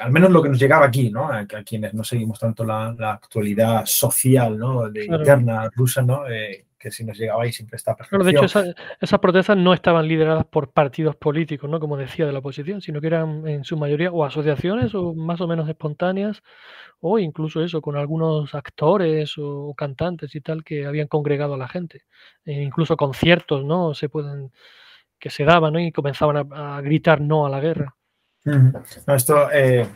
al 0.00 0.10
menos 0.10 0.30
lo 0.30 0.42
que 0.42 0.48
nos 0.48 0.58
llegaba 0.58 0.86
aquí, 0.86 1.10
¿no? 1.10 1.30
A, 1.30 1.44
quienes 1.46 1.92
no 1.92 2.04
seguimos 2.04 2.40
tanto 2.40 2.64
la, 2.64 2.94
actualidad 3.12 3.84
social, 3.84 4.56
¿no? 4.58 4.88
De 4.88 5.04
interna 5.04 5.68
rusa, 5.74 6.00
¿no? 6.00 6.24
Que 6.84 6.90
si 6.90 7.02
nos 7.02 7.16
llegaba 7.16 7.44
ahí 7.44 7.50
siempre 7.50 7.76
está 7.76 7.96
perfecto. 7.96 8.22
de 8.22 8.30
hecho, 8.32 8.44
esas 9.00 9.18
protestas 9.18 9.56
no 9.56 9.72
estaban 9.72 10.06
lideradas 10.06 10.44
por 10.44 10.70
partidos 10.70 11.16
políticos, 11.16 11.70
¿no? 11.70 11.80
Como 11.80 11.96
decía 11.96 12.26
de 12.26 12.32
la 12.32 12.40
oposición, 12.40 12.82
sino 12.82 13.00
que 13.00 13.06
eran 13.06 13.48
en 13.48 13.64
su 13.64 13.78
mayoría 13.78 14.12
o 14.12 14.22
asociaciones 14.22 14.94
o 14.94 15.14
más 15.14 15.40
o 15.40 15.48
menos 15.48 15.66
espontáneas, 15.66 16.42
o 17.00 17.18
incluso 17.18 17.64
eso, 17.64 17.80
con 17.80 17.96
algunos 17.96 18.54
actores 18.54 19.32
o 19.38 19.72
cantantes 19.74 20.34
y 20.34 20.42
tal 20.42 20.62
que 20.62 20.84
habían 20.84 21.08
congregado 21.08 21.54
a 21.54 21.56
la 21.56 21.68
gente. 21.68 22.02
E 22.44 22.52
incluso 22.60 22.98
conciertos, 22.98 23.64
¿no? 23.64 23.94
Se 23.94 24.10
pueden 24.10 24.52
que 25.18 25.30
se 25.30 25.44
daban, 25.44 25.72
¿no? 25.72 25.80
Y 25.80 25.90
comenzaban 25.90 26.52
a 26.52 26.82
gritar 26.82 27.22
no 27.22 27.46
a 27.46 27.48
la 27.48 27.60
guerra. 27.60 27.96
No, 28.44 29.14
esto 29.14 29.50
eh, 29.50 29.88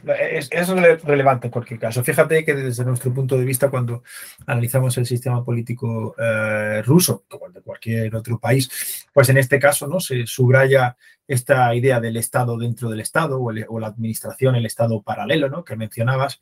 es, 0.50 0.68
relevante 1.04 1.48
en 1.48 1.50
cualquier 1.50 1.78
caso. 1.78 2.02
Fíjate 2.02 2.46
que 2.46 2.54
desde 2.54 2.84
nuestro 2.84 3.12
punto 3.12 3.36
de 3.36 3.44
vista, 3.44 3.68
cuando 3.68 4.02
analizamos 4.46 4.96
el 4.96 5.04
sistema 5.04 5.44
político 5.44 6.14
eh, 6.18 6.82
ruso, 6.82 7.24
como 7.28 7.46
el 7.46 7.52
de 7.52 7.60
cualquier 7.60 8.16
otro 8.16 8.38
país, 8.38 9.06
pues 9.12 9.28
en 9.28 9.36
este 9.36 9.58
caso 9.58 9.86
no 9.86 10.00
se 10.00 10.26
subraya 10.26 10.96
esta 11.26 11.74
idea 11.74 12.00
del 12.00 12.16
Estado 12.16 12.56
dentro 12.56 12.88
del 12.88 13.00
Estado 13.00 13.38
o, 13.38 13.52
o 13.68 13.80
la 13.80 13.86
administración, 13.86 14.56
el 14.56 14.64
Estado 14.64 15.02
paralelo, 15.02 15.50
¿no? 15.50 15.62
que 15.62 15.76
mencionabas, 15.76 16.40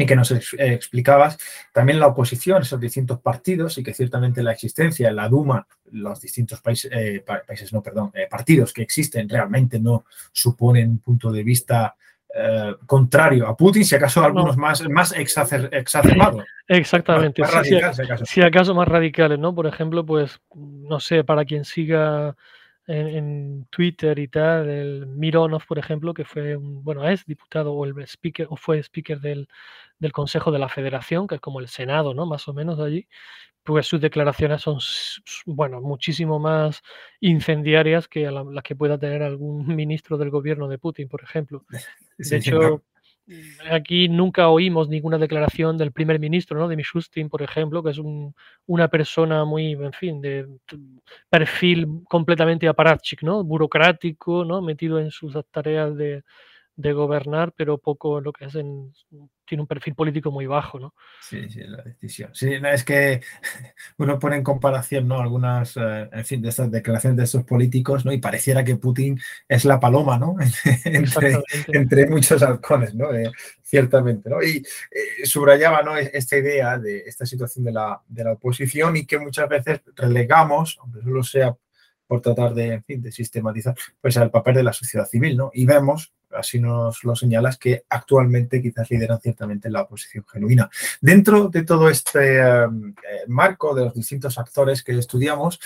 y 0.00 0.06
que 0.06 0.14
nos 0.14 0.30
explicabas 0.30 1.36
también 1.72 1.98
la 1.98 2.06
oposición, 2.06 2.62
esos 2.62 2.78
distintos 2.78 3.20
partidos 3.20 3.76
y 3.78 3.82
que 3.82 3.92
ciertamente 3.92 4.44
la 4.44 4.52
existencia, 4.52 5.10
la 5.10 5.28
Duma, 5.28 5.66
los 5.90 6.20
distintos 6.20 6.60
países, 6.60 6.90
eh, 6.94 7.24
países 7.26 7.72
no, 7.72 7.82
perdón, 7.82 8.12
eh, 8.14 8.28
partidos 8.30 8.72
que 8.72 8.82
existen 8.82 9.28
realmente 9.28 9.80
no 9.80 10.04
suponen 10.30 10.90
un 10.90 10.98
punto 11.00 11.32
de 11.32 11.42
vista 11.42 11.96
eh, 12.32 12.76
contrario 12.86 13.48
a 13.48 13.56
Putin, 13.56 13.84
si 13.84 13.96
acaso 13.96 14.22
algunos 14.22 14.56
más, 14.56 14.88
más 14.88 15.12
exacerbados. 15.12 16.44
Exactamente, 16.68 17.42
si, 18.24 18.40
acaso. 18.40 18.74
más 18.74 18.86
radicales, 18.86 19.38
¿no? 19.40 19.52
Por 19.52 19.66
ejemplo, 19.66 20.06
pues, 20.06 20.38
no 20.54 21.00
sé, 21.00 21.24
para 21.24 21.44
quien 21.44 21.64
siga 21.64 22.36
en, 22.88 23.66
Twitter 23.70 24.18
y 24.18 24.28
tal, 24.28 24.68
el 24.68 25.06
Mironov, 25.06 25.66
por 25.66 25.78
ejemplo, 25.78 26.14
que 26.14 26.24
fue 26.24 26.56
un, 26.56 26.82
bueno, 26.82 27.08
es 27.08 27.24
diputado 27.26 27.72
o 27.72 27.84
el 27.84 27.94
speaker, 28.02 28.46
o 28.50 28.56
fue 28.56 28.78
speaker 28.82 29.20
del, 29.20 29.48
del 29.98 30.12
Consejo 30.12 30.50
de 30.50 30.58
la 30.58 30.68
Federación, 30.68 31.26
que 31.26 31.36
es 31.36 31.40
como 31.40 31.60
el 31.60 31.68
Senado, 31.68 32.14
¿no? 32.14 32.26
Más 32.26 32.48
o 32.48 32.54
menos 32.54 32.80
allí, 32.80 33.06
pues 33.62 33.86
sus 33.86 34.00
declaraciones 34.00 34.62
son, 34.62 34.78
bueno, 35.44 35.82
muchísimo 35.82 36.38
más 36.38 36.82
incendiarias 37.20 38.08
que 38.08 38.30
las 38.30 38.62
que 38.62 38.74
pueda 38.74 38.98
tener 38.98 39.22
algún 39.22 39.66
ministro 39.76 40.16
del 40.16 40.30
gobierno 40.30 40.68
de 40.68 40.78
Putin, 40.78 41.08
por 41.08 41.22
ejemplo. 41.22 41.66
De 42.18 42.36
hecho, 42.36 42.82
aquí 43.70 44.08
nunca 44.08 44.48
oímos 44.48 44.88
ninguna 44.88 45.18
declaración 45.18 45.76
del 45.76 45.92
primer 45.92 46.18
ministro, 46.18 46.58
¿no? 46.58 46.68
De 46.68 46.76
Mishustin, 46.76 47.28
por 47.28 47.42
ejemplo, 47.42 47.82
que 47.82 47.90
es 47.90 48.00
una 48.66 48.88
persona 48.88 49.44
muy, 49.44 49.72
en 49.72 49.92
fin, 49.92 50.20
de 50.20 50.46
perfil 51.28 51.86
completamente 52.08 52.68
aparatchik, 52.68 53.22
¿no? 53.22 53.44
Burocrático, 53.44 54.44
¿no? 54.44 54.62
Metido 54.62 54.98
en 54.98 55.10
sus 55.10 55.36
tareas 55.50 55.96
de, 55.96 56.22
de 56.78 56.92
gobernar, 56.92 57.52
pero 57.56 57.78
poco 57.78 58.20
lo 58.20 58.32
que 58.32 58.44
hacen, 58.44 58.94
tiene 59.44 59.62
un 59.62 59.66
perfil 59.66 59.96
político 59.96 60.30
muy 60.30 60.46
bajo, 60.46 60.78
¿no? 60.78 60.94
Sí, 61.20 61.48
sí, 61.50 61.60
la 61.64 61.82
decisión. 61.82 62.30
Sí, 62.32 62.52
es 62.52 62.84
que 62.84 63.20
uno 63.98 64.16
pone 64.20 64.36
en 64.36 64.44
comparación, 64.44 65.08
¿no? 65.08 65.18
Algunas, 65.18 65.76
eh, 65.76 66.08
en 66.12 66.24
fin, 66.24 66.40
de 66.40 66.50
estas 66.50 66.70
declaraciones 66.70 67.16
de 67.16 67.24
estos 67.24 67.42
políticos, 67.42 68.04
¿no? 68.04 68.12
Y 68.12 68.18
pareciera 68.18 68.62
que 68.62 68.76
Putin 68.76 69.18
es 69.48 69.64
la 69.64 69.80
paloma, 69.80 70.18
¿no? 70.18 70.36
entre, 70.84 72.06
muchos 72.06 72.44
halcones, 72.44 72.94
¿no? 72.94 73.12
Eh, 73.12 73.32
ciertamente, 73.60 74.30
¿no? 74.30 74.40
Y 74.40 74.64
eh, 74.92 75.26
subrayaba, 75.26 75.82
¿no? 75.82 75.96
Esta 75.96 76.36
idea 76.36 76.78
de 76.78 76.98
esta 76.98 77.26
situación 77.26 77.64
de 77.64 77.72
la, 77.72 78.00
de 78.06 78.22
la 78.22 78.32
oposición 78.34 78.96
y 78.96 79.04
que 79.04 79.18
muchas 79.18 79.48
veces 79.48 79.82
relegamos, 79.96 80.78
aunque 80.80 81.02
solo 81.02 81.24
sea 81.24 81.56
por 82.06 82.20
tratar 82.20 82.54
de, 82.54 82.84
de 82.86 83.10
sistematizar, 83.10 83.74
pues 84.00 84.16
al 84.16 84.30
papel 84.30 84.54
de 84.54 84.62
la 84.62 84.72
sociedad 84.72 85.06
civil, 85.06 85.36
¿no? 85.36 85.50
Y 85.52 85.66
vemos, 85.66 86.12
así 86.32 86.60
nos 86.60 87.04
lo 87.04 87.14
señalas, 87.14 87.58
que 87.58 87.84
actualmente 87.88 88.62
quizás 88.62 88.90
lideran 88.90 89.20
ciertamente 89.20 89.70
la 89.70 89.82
oposición 89.82 90.24
genuina. 90.26 90.70
Dentro 91.00 91.48
de 91.48 91.62
todo 91.64 91.88
este 91.88 92.38
eh, 92.38 92.66
marco 93.26 93.74
de 93.74 93.84
los 93.84 93.94
distintos 93.94 94.38
actores 94.38 94.82
que 94.82 94.96
estudiamos, 94.98 95.60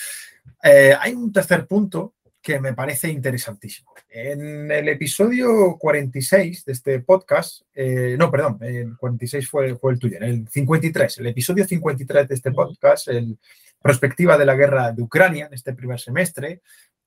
eh, 0.63 0.95
hay 0.99 1.15
un 1.15 1.33
tercer 1.33 1.67
punto 1.67 2.15
que 2.41 2.59
me 2.59 2.75
parece 2.75 3.09
interesantísimo. 3.09 3.93
En 4.11 4.71
el 4.71 4.89
episodio 4.89 5.77
46 5.79 6.65
de 6.65 6.73
este 6.73 7.01
podcast, 7.01 7.63
eh, 7.73 8.17
no, 8.19 8.31
perdón, 8.31 8.59
el 8.61 8.97
46 8.97 9.49
fue, 9.49 9.77
fue 9.77 9.93
el 9.93 9.99
tuyo, 9.99 10.17
en 10.17 10.25
el 10.25 10.49
53, 10.49 11.19
el 11.19 11.29
episodio 11.29 11.65
53 11.65 12.29
de 12.29 12.35
este 12.35 12.51
podcast, 12.51 13.09
el 13.09 13.39
perspectiva 13.83 14.39
de 14.39 14.47
la 14.47 14.55
guerra 14.55 14.93
de 14.93 15.03
Ucrania 15.03 15.47
en 15.47 15.55
este 15.55 15.75
primer 15.75 16.01
semestre, 16.01 16.63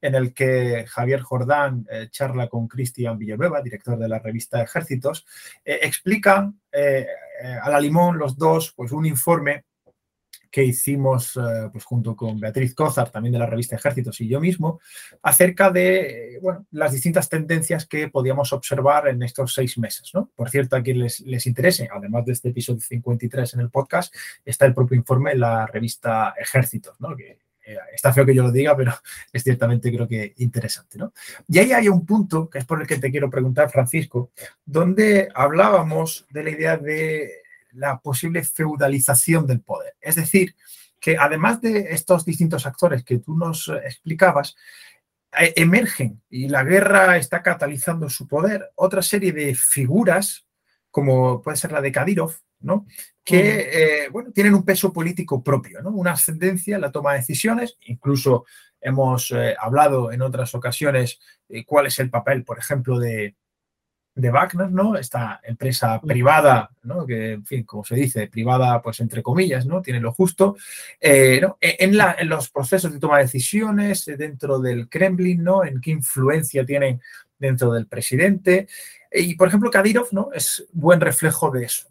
en 0.05 0.15
el 0.15 0.33
que 0.33 0.85
Javier 0.87 1.21
Jordán 1.21 1.87
eh, 1.89 2.07
charla 2.11 2.47
con 2.47 2.67
Cristian 2.67 3.17
Villanueva, 3.17 3.61
director 3.61 3.97
de 3.97 4.07
la 4.07 4.19
revista 4.19 4.61
Ejércitos, 4.61 5.25
eh, 5.63 5.79
explican 5.81 6.59
eh, 6.71 7.07
a 7.61 7.69
la 7.69 7.79
limón 7.79 8.17
los 8.17 8.37
dos 8.37 8.73
pues, 8.75 8.91
un 8.91 9.05
informe 9.05 9.65
que 10.55 10.63
hicimos 10.63 11.35
eh, 11.35 11.69
pues, 11.69 11.83
junto 11.83 12.15
con 12.15 12.39
Beatriz 12.39 12.73
Cózar, 12.73 13.09
también 13.09 13.33
de 13.33 13.39
la 13.39 13.45
revista 13.45 13.75
Ejércitos 13.75 14.21
y 14.21 14.29
yo 14.29 14.39
mismo, 14.39 14.79
acerca 15.21 15.69
de 15.69 16.39
bueno, 16.41 16.65
las 16.71 16.93
distintas 16.93 17.27
tendencias 17.27 17.85
que 17.85 18.07
podíamos 18.07 18.53
observar 18.53 19.09
en 19.09 19.21
estos 19.21 19.53
seis 19.53 19.77
meses. 19.77 20.11
¿no? 20.13 20.31
Por 20.33 20.49
cierto, 20.49 20.77
a 20.77 20.81
quien 20.81 20.99
les, 20.99 21.19
les, 21.19 21.45
interese, 21.45 21.89
además 21.93 22.25
de 22.25 22.31
este 22.31 22.49
episodio 22.49 22.79
53 22.79 23.55
en 23.55 23.59
el 23.59 23.69
podcast, 23.69 24.15
está 24.45 24.65
el 24.65 24.73
propio 24.73 24.95
informe 24.95 25.31
en 25.31 25.41
la 25.41 25.67
revista 25.67 26.33
Ejércitos, 26.39 27.01
¿no? 27.01 27.17
que 27.17 27.39
eh, 27.65 27.77
está 27.93 28.13
feo 28.13 28.25
que 28.25 28.35
yo 28.35 28.43
lo 28.43 28.51
diga, 28.51 28.75
pero 28.75 28.93
es 29.33 29.43
ciertamente 29.43 29.91
creo 29.91 30.07
que 30.07 30.33
interesante. 30.37 30.97
¿no? 30.97 31.13
Y 31.47 31.59
ahí 31.59 31.71
hay 31.71 31.87
un 31.89 32.05
punto, 32.05 32.49
que 32.49 32.59
es 32.59 32.65
por 32.65 32.81
el 32.81 32.87
que 32.87 32.97
te 32.97 33.11
quiero 33.11 33.29
preguntar, 33.29 33.69
Francisco, 33.69 34.31
donde 34.65 35.29
hablábamos 35.33 36.25
de 36.29 36.43
la 36.43 36.49
idea 36.49 36.77
de 36.77 37.41
la 37.71 37.99
posible 37.99 38.43
feudalización 38.43 39.45
del 39.47 39.61
poder. 39.61 39.95
Es 39.99 40.15
decir, 40.15 40.55
que 40.99 41.17
además 41.17 41.61
de 41.61 41.91
estos 41.91 42.25
distintos 42.25 42.65
actores 42.65 43.03
que 43.03 43.19
tú 43.19 43.35
nos 43.35 43.67
explicabas, 43.67 44.55
eh, 45.37 45.53
emergen 45.57 46.21
y 46.29 46.47
la 46.47 46.63
guerra 46.63 47.17
está 47.17 47.43
catalizando 47.43 48.09
su 48.09 48.27
poder 48.27 48.71
otra 48.75 49.01
serie 49.01 49.33
de 49.33 49.53
figuras, 49.53 50.45
como 50.89 51.41
puede 51.41 51.57
ser 51.57 51.71
la 51.71 51.81
de 51.81 51.91
Kadyrov, 51.91 52.33
¿no? 52.59 52.85
que 53.23 53.69
eh, 54.03 54.09
bueno, 54.09 54.31
tienen 54.31 54.53
un 54.53 54.63
peso 54.63 54.93
político 54.93 55.43
propio, 55.43 55.81
¿no? 55.81 55.89
una 55.89 56.11
ascendencia 56.11 56.75
en 56.75 56.81
la 56.81 56.91
toma 56.91 57.13
de 57.13 57.19
decisiones, 57.19 57.77
incluso 57.81 58.45
Hemos 58.85 59.31
eh, 59.31 59.55
hablado 59.59 60.11
en 60.11 60.21
otras 60.21 60.53
ocasiones 60.53 61.19
cuál 61.65 61.87
es 61.87 61.97
el 61.97 62.11
papel, 62.11 62.43
por 62.43 62.59
ejemplo, 62.59 62.99
de, 62.99 63.35
de 64.13 64.29
Wagner, 64.29 64.71
¿no? 64.71 64.95
Esta 64.95 65.41
empresa 65.43 65.99
privada, 66.01 66.69
¿no? 66.83 67.03
Que, 67.03 67.33
en 67.33 67.45
fin, 67.47 67.63
como 67.63 67.83
se 67.83 67.95
dice, 67.95 68.27
privada, 68.27 68.83
pues 68.83 68.99
entre 68.99 69.23
comillas, 69.23 69.65
¿no? 69.65 69.81
Tiene 69.81 69.99
lo 69.99 70.13
justo. 70.13 70.55
Eh, 71.01 71.41
e, 71.59 71.77
en, 71.79 72.29
los 72.29 72.49
procesos 72.51 72.93
de 72.93 72.99
toma 72.99 73.17
de 73.17 73.23
decisiones 73.23 74.05
dentro 74.05 74.59
del 74.59 74.87
Kremlin, 74.87 75.43
¿no? 75.43 75.65
En 75.65 75.81
qué 75.81 75.89
influencia 75.89 76.63
tienen 76.63 77.01
dentro 77.39 77.73
del 77.73 77.87
presidente. 77.87 78.67
Y, 79.17 79.35
por 79.35 79.47
ejemplo, 79.47 79.71
Kadyrov, 79.71 80.07
¿no? 80.11 80.29
Es 80.33 80.67
buen 80.73 80.99
reflejo 80.99 81.49
de 81.51 81.65
eso. 81.65 81.87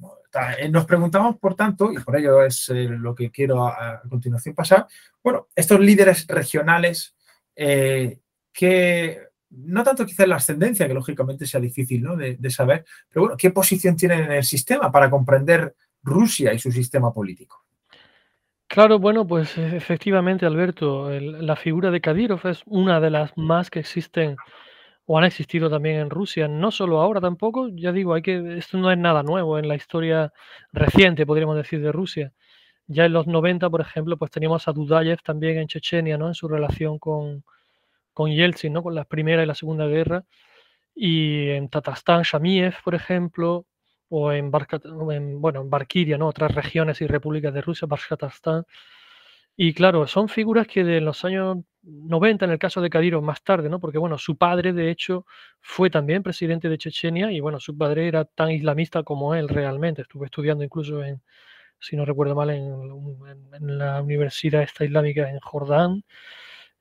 Eh, 0.59 0.69
nos 0.69 0.85
preguntamos, 0.85 1.39
por 1.39 1.55
tanto, 1.55 1.91
y 1.93 1.99
por 1.99 2.17
ello 2.17 2.43
es 2.43 2.69
lo 2.69 3.15
que 3.15 3.31
quiero 3.31 3.67
a, 3.67 4.03
continuación 4.09 4.55
pasar, 4.55 4.87
bueno, 5.23 5.49
estos 5.55 5.81
líderes 5.81 6.27
regionales 6.27 7.15
que 7.57 9.21
no 9.51 9.83
tanto 9.83 10.07
quizás 10.07 10.29
la 10.29 10.37
ascendencia, 10.37 10.87
que 10.87 10.95
lógicamente 10.95 11.47
sea 11.47 11.61
difícil 11.61 12.03
¿no? 12.03 12.17
de, 12.17 12.51
saber, 12.51 12.85
pero 13.09 13.23
bueno, 13.23 13.37
¿qué 13.37 13.51
posición 13.51 13.97
tienen 13.97 14.25
en 14.25 14.33
el 14.33 14.45
sistema 14.45 14.91
para 14.91 15.11
comprender 15.11 15.75
Rusia 16.03 16.53
y 16.53 16.59
su 16.59 16.73
sistema 16.73 17.13
político? 17.13 17.65
Claro, 18.67 18.99
bueno, 18.99 19.27
pues 19.27 19.57
e, 19.57 19.77
efectivamente, 19.77 20.47
Alberto, 20.47 21.11
la 21.11 21.57
figura 21.57 21.91
de 21.91 22.01
Kadyrov 22.01 22.47
es 22.47 22.63
una 22.67 23.01
de 23.01 23.11
las 23.11 23.37
más 23.37 23.71
que 23.71 23.81
existen 23.81 24.37
o 25.07 25.19
han 25.19 25.25
existido 25.25 25.71
también 25.71 25.97
en 25.97 26.11
Rusia, 26.11 26.49
no 26.49 26.71
solo 26.71 27.01
ahora 27.01 27.21
tampoco, 27.21 27.69
ya 27.69 27.93
digo, 27.93 28.15
hay 28.15 28.23
que 28.23 28.59
esto 28.59 28.79
no 28.79 28.91
es 28.91 28.99
nada 28.99 29.23
nuevo 29.23 29.59
en 29.59 29.69
la 29.69 29.77
historia 29.77 30.33
reciente, 30.73 31.27
podríamos 31.27 31.57
decir, 31.57 31.81
de 31.83 31.93
Rusia. 31.93 32.33
Ya 32.87 33.07
en 33.07 33.13
los 33.15 33.27
90, 33.27 33.71
por 33.71 33.81
ejemplo, 33.83 34.17
pues 34.19 34.31
teníamos 34.31 34.69
a 34.69 34.73
Dudayev 34.73 35.23
también 35.23 35.59
en 35.59 35.69
Chechenia, 35.69 36.19
¿no? 36.19 36.29
En 36.29 36.35
su 36.35 36.49
relación 36.49 36.99
con, 36.99 37.45
con 38.15 38.31
Yeltsin, 38.33 38.73
¿no? 38.73 38.83
con 38.83 38.95
la 38.95 39.05
Primera 39.05 39.43
y 39.43 39.47
la 39.47 39.55
Segunda 39.55 39.87
Guerra, 39.87 40.25
y 40.95 41.51
en 41.51 41.69
Tatastán, 41.69 42.23
Shamiev, 42.23 42.75
por 42.85 42.95
ejemplo, 42.95 43.67
o 44.09 44.33
en, 44.33 44.51
en, 45.13 45.41
bueno, 45.41 45.63
en 45.63 45.71
Barkiria, 45.71 46.19
¿no? 46.19 46.29
otras 46.29 46.55
regiones 46.55 47.01
y 47.01 47.07
repúblicas 47.07 47.53
de 47.55 47.63
Rusia, 47.63 47.89
Bashkortostán. 47.89 48.65
Y 49.57 49.73
claro, 49.73 50.07
son 50.07 50.29
figuras 50.29 50.67
que 50.67 50.83
de 50.85 51.01
los 51.01 51.25
años 51.25 51.59
90, 51.83 52.45
en 52.45 52.51
el 52.51 52.59
caso 52.59 52.81
de 52.81 52.91
Kadyrov, 52.91 53.23
más 53.23 53.43
tarde, 53.43 53.69
¿no? 53.69 53.79
porque 53.79 53.99
bueno, 53.99 54.19
su 54.19 54.37
padre, 54.37 54.73
de 54.73 54.91
hecho, 54.91 55.27
fue 55.61 55.91
también 55.91 56.23
presidente 56.23 56.69
de 56.69 56.79
Chechenia, 56.79 57.31
y 57.31 57.41
bueno, 57.41 57.61
su 57.61 57.77
padre 57.77 58.09
era 58.09 58.25
tan 58.25 58.51
islamista 58.51 59.03
como 59.03 59.35
él 59.35 59.49
realmente. 59.49 60.03
Estuve 60.03 60.27
estudiando 60.27 60.65
incluso 60.65 61.05
en, 61.05 61.23
si 61.81 61.97
no 61.97 62.05
recuerdo 62.05 62.35
mal, 62.35 62.51
en, 62.51 63.79
la 63.79 64.03
universidad 64.03 64.63
esta 64.63 64.85
islámica 64.85 65.31
en 65.31 65.41
Jordán. 65.41 66.05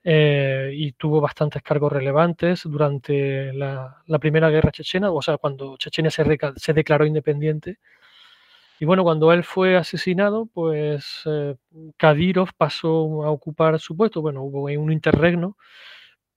Eh, 0.05 0.71
y 0.73 0.91
tuvo 0.93 1.21
bastantes 1.21 1.61
cargos 1.63 1.91
relevantes 1.91 2.63
durante 2.65 3.53
la, 3.53 4.03
primera 4.19 4.49
guerra 4.49 4.71
chechena, 4.71 5.11
o 5.11 5.21
sea, 5.21 5.37
cuando 5.37 5.77
Chechenia 5.77 6.11
se, 6.11 6.73
declaró 6.73 7.05
independiente. 7.05 7.79
Y 8.83 8.85
bueno, 8.85 9.03
cuando 9.03 9.31
él 9.31 9.45
fue 9.45 9.77
asesinado, 9.77 10.47
pues 10.53 11.21
eh, 11.25 11.55
Kadyrov 11.95 12.49
pasó 12.57 13.23
a 13.23 13.31
ocupar 13.31 13.79
su 13.79 13.95
puesto. 13.95 14.21
Bueno, 14.21 14.43
hubo 14.43 14.63
un 14.65 14.91
interregno, 14.91 15.55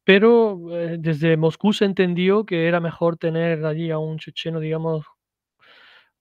pero 0.05 0.57
eh, 0.71 0.97
desde 1.01 1.37
Moscú 1.37 1.73
se 1.73 1.87
entendió 1.87 2.47
que 2.47 2.69
era 2.69 2.79
mejor 2.79 3.17
tener 3.17 3.67
allí 3.67 3.91
a 3.91 3.99
un 3.99 4.19
checheno, 4.19 4.61
digamos, 4.61 5.07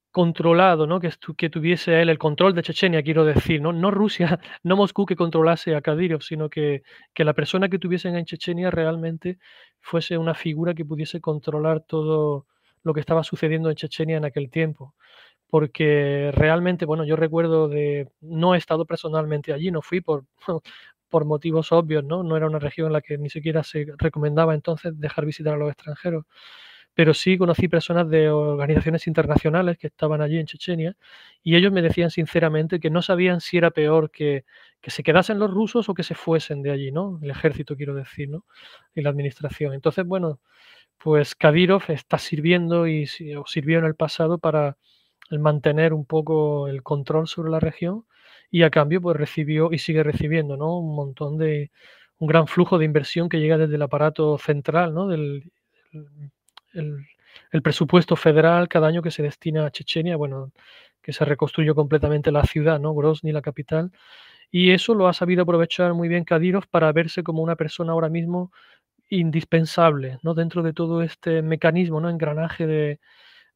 controlado, 0.10 0.88
¿no? 0.88 1.00
Que, 1.00 1.12
que 1.38 1.52
tuviese 1.52 2.02
él 2.02 2.10
el 2.10 2.18
control 2.18 2.56
de 2.56 2.64
Chechenia, 2.64 3.04
quiero 3.04 3.24
decir, 3.24 3.62
¿no? 3.62 3.72
No 3.72 3.92
Rusia, 3.92 4.40
no 4.64 4.76
Moscú 4.78 5.06
que 5.06 5.16
controlase 5.16 5.76
a 5.76 5.82
Kadyrov, 5.82 6.24
sino 6.24 6.50
que, 6.50 6.82
que 7.14 7.24
la 7.24 7.34
persona 7.34 7.70
que 7.70 7.78
tuviesen 7.78 8.16
en 8.16 8.26
Chechenia 8.26 8.72
realmente 8.72 9.38
fuese 9.80 10.18
una 10.18 10.34
figura 10.34 10.74
que 10.74 10.86
pudiese 10.86 11.22
controlar 11.22 11.82
todo 11.82 12.48
lo 12.82 12.96
que 12.96 13.00
estaba 13.02 13.24
sucediendo 13.24 13.70
en 13.70 13.76
Chechenia 13.76 14.18
en 14.18 14.26
aquel 14.26 14.50
tiempo. 14.50 14.96
Porque 15.50 16.32
realmente, 16.34 16.86
bueno, 16.86 17.06
yo 17.06 17.16
recuerdo 17.16 17.68
de, 17.70 18.10
no 18.22 18.56
he 18.56 18.58
estado 18.58 18.86
personalmente 18.86 19.54
allí, 19.54 19.72
no 19.72 19.82
fui 19.82 20.02
por, 20.02 20.26
por 21.10 21.26
motivos 21.26 21.72
obvios, 21.72 22.04
¿no? 22.04 22.24
No 22.24 22.38
era 22.38 22.48
una 22.48 22.60
región 22.60 22.88
en 22.88 22.94
la 22.94 23.02
que 23.02 23.18
ni 23.18 23.30
siquiera 23.30 23.64
se 23.64 23.86
recomendaba 23.98 24.54
entonces 24.56 25.00
dejar 25.00 25.26
visitar 25.26 25.54
a 25.54 25.58
los 25.58 25.70
extranjeros 25.70 26.26
pero 26.94 27.14
sí 27.14 27.38
conocí 27.38 27.68
personas 27.68 28.10
de 28.10 28.30
organizaciones 28.30 29.06
internacionales 29.08 29.78
que 29.78 29.88
estaban 29.88 30.22
allí 30.22 30.38
en 30.40 30.46
Chechenia 30.46 30.96
y 31.44 31.56
ellos 31.56 31.72
me 31.74 31.82
decían 31.82 32.10
sinceramente 32.10 32.80
que 32.80 32.90
no 32.90 33.02
sabían 33.02 33.42
si 33.42 33.58
era 33.58 33.70
peor 33.72 34.10
que, 34.12 34.46
que 34.82 34.92
se 34.92 35.04
quedasen 35.04 35.38
los 35.40 35.52
rusos 35.52 35.90
o 35.90 35.94
que 35.94 36.04
se 36.04 36.16
fuesen 36.16 36.62
de 36.62 36.72
allí, 36.72 36.92
¿no? 36.92 37.20
El 37.22 37.32
ejército, 37.32 37.76
quiero 37.76 37.96
decir, 37.96 38.30
¿no? 38.30 38.46
Y 38.96 39.02
la 39.02 39.10
administración. 39.10 39.74
Entonces, 39.74 40.06
bueno, 40.06 40.40
pues 41.00 41.36
Kadyrov 41.36 41.84
está 41.90 42.18
sirviendo 42.20 42.88
y 42.88 43.08
sirvió 43.08 43.80
en 43.80 43.86
el 43.86 43.96
pasado 43.96 44.38
para 44.40 44.78
mantener 45.32 45.94
un 45.94 46.06
poco 46.06 46.68
el 46.68 46.84
control 46.84 47.28
sobre 47.28 47.52
la 47.52 47.60
región 47.60 48.06
y 48.52 48.64
a 48.64 48.70
cambio 48.70 49.02
pues 49.02 49.18
recibió 49.18 49.72
y 49.72 49.80
sigue 49.80 50.04
recibiendo, 50.04 50.58
¿no? 50.58 50.78
Un 50.80 50.96
montón 50.96 51.38
de, 51.38 51.72
un 52.20 52.28
gran 52.28 52.48
flujo 52.48 52.78
de 52.78 52.86
inversión 52.86 53.30
que 53.30 53.40
llega 53.40 53.58
desde 53.58 53.76
el 53.76 53.82
aparato 53.82 54.38
central, 54.38 54.94
¿no? 54.94 55.08
Del, 55.08 55.52
el, 56.74 57.62
presupuesto 57.62 58.16
federal 58.16 58.68
cada 58.68 58.88
año 58.88 59.02
que 59.02 59.12
se 59.12 59.24
destina 59.24 59.66
a 59.66 59.72
Chechenia, 59.72 60.16
bueno, 60.18 60.52
que 61.02 61.14
se 61.14 61.26
reconstruyó 61.26 61.76
completamente 61.76 62.32
la 62.32 62.44
ciudad, 62.44 62.80
¿no? 62.80 62.94
Grozny, 62.94 63.32
la 63.32 63.42
capital. 63.42 63.92
Y 64.52 64.72
eso 64.72 64.94
lo 64.94 65.08
ha 65.08 65.14
sabido 65.14 65.44
aprovechar 65.44 65.94
muy 65.94 66.08
bien 66.08 66.24
Kadyrov 66.26 66.68
para 66.70 66.92
verse 66.92 67.24
como 67.24 67.42
una 67.44 67.56
persona 67.56 67.94
ahora 67.94 68.10
mismo 68.10 68.52
indispensable, 69.10 70.20
¿no? 70.24 70.34
Dentro 70.34 70.64
de 70.64 70.74
todo 70.74 71.02
este 71.02 71.42
mecanismo, 71.42 72.02
¿no? 72.02 72.10
Engranaje 72.10 72.68
de, 72.68 73.00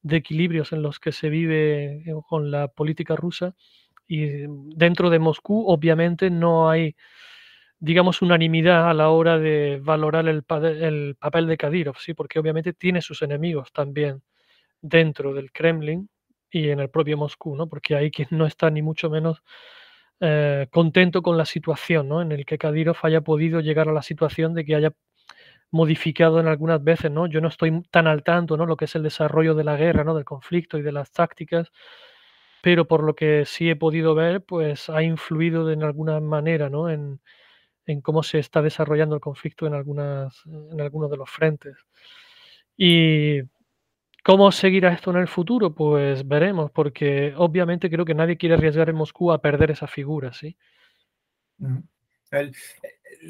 de 0.01 0.17
equilibrios 0.17 0.71
en 0.71 0.81
los 0.81 0.99
que 0.99 1.11
se 1.11 1.29
vive 1.29 2.03
eh, 2.05 2.13
con 2.27 2.51
la 2.51 2.67
política 2.67 3.15
rusa. 3.15 3.55
Y 4.07 4.25
dentro 4.75 5.09
de 5.09 5.19
Moscú, 5.19 5.65
obviamente, 5.67 6.29
no 6.29 6.69
hay 6.69 6.95
digamos, 7.79 8.21
unanimidad 8.21 8.89
a 8.89 8.93
la 8.93 9.09
hora 9.09 9.39
de 9.39 9.79
valorar 9.81 10.27
el, 10.27 10.43
el, 10.81 11.15
papel 11.15 11.47
de 11.47 11.57
Kadyrov, 11.57 11.97
¿sí? 11.97 12.13
porque 12.13 12.39
obviamente 12.39 12.73
tiene 12.73 13.01
sus 13.01 13.21
enemigos 13.21 13.71
también 13.71 14.21
dentro 14.81 15.33
del 15.33 15.51
Kremlin 15.51 16.09
y 16.51 16.69
en 16.69 16.79
el 16.81 16.89
propio 16.89 17.17
Moscú, 17.17 17.55
¿no? 17.55 17.67
porque 17.67 17.95
hay 17.95 18.11
quien 18.11 18.27
no 18.31 18.45
está 18.45 18.69
ni 18.69 18.81
mucho 18.81 19.09
menos 19.09 19.43
eh, 20.19 20.67
contento 20.71 21.21
con 21.21 21.37
la 21.37 21.45
situación 21.45 22.09
¿no? 22.09 22.21
en 22.21 22.33
el 22.33 22.45
que 22.45 22.57
Kadyrov 22.57 22.97
haya 23.03 23.21
podido 23.21 23.61
llegar 23.61 23.87
a 23.87 23.93
la 23.93 24.01
situación 24.01 24.53
de 24.53 24.65
que 24.65 24.75
haya 24.75 24.91
modificado 25.71 26.39
en 26.39 26.47
algunas 26.47 26.83
veces, 26.83 27.11
¿no? 27.11 27.27
Yo 27.27 27.41
no 27.41 27.47
estoy 27.47 27.83
tan 27.91 28.07
al 28.07 28.23
tanto, 28.23 28.57
¿no? 28.57 28.65
Lo 28.65 28.77
que 28.77 28.85
es 28.85 28.95
el 28.95 29.03
desarrollo 29.03 29.55
de 29.55 29.63
la 29.63 29.77
guerra, 29.77 30.03
¿no? 30.03 30.15
Del 30.15 30.25
conflicto 30.25 30.77
y 30.77 30.81
de 30.81 30.91
las 30.91 31.11
tácticas, 31.11 31.71
pero 32.61 32.87
por 32.87 33.03
lo 33.03 33.15
que 33.15 33.45
sí 33.45 33.69
he 33.69 33.75
podido 33.75 34.15
ver, 34.15 34.41
pues 34.43 34.89
ha 34.89 35.03
influido 35.03 35.65
de 35.65 35.83
alguna 35.83 36.19
manera, 36.19 36.69
¿no? 36.69 36.89
En, 36.89 37.21
en 37.85 38.01
cómo 38.01 38.23
se 38.23 38.39
está 38.39 38.61
desarrollando 38.61 39.15
el 39.15 39.21
conflicto 39.21 39.65
en, 39.67 39.73
algunas, 39.73 40.43
en 40.45 40.79
algunos 40.79 41.09
de 41.09 41.17
los 41.17 41.29
frentes. 41.29 41.75
Y 42.77 43.41
cómo 44.23 44.51
seguirá 44.51 44.93
esto 44.93 45.11
en 45.11 45.17
el 45.17 45.27
futuro, 45.27 45.73
pues 45.73 46.27
veremos, 46.27 46.71
porque 46.71 47.33
obviamente 47.35 47.89
creo 47.89 48.05
que 48.05 48.13
nadie 48.13 48.37
quiere 48.37 48.55
arriesgar 48.55 48.89
en 48.89 48.95
Moscú 48.95 49.31
a 49.31 49.41
perder 49.41 49.71
esa 49.71 49.87
figura, 49.87 50.33
¿sí? 50.33 50.55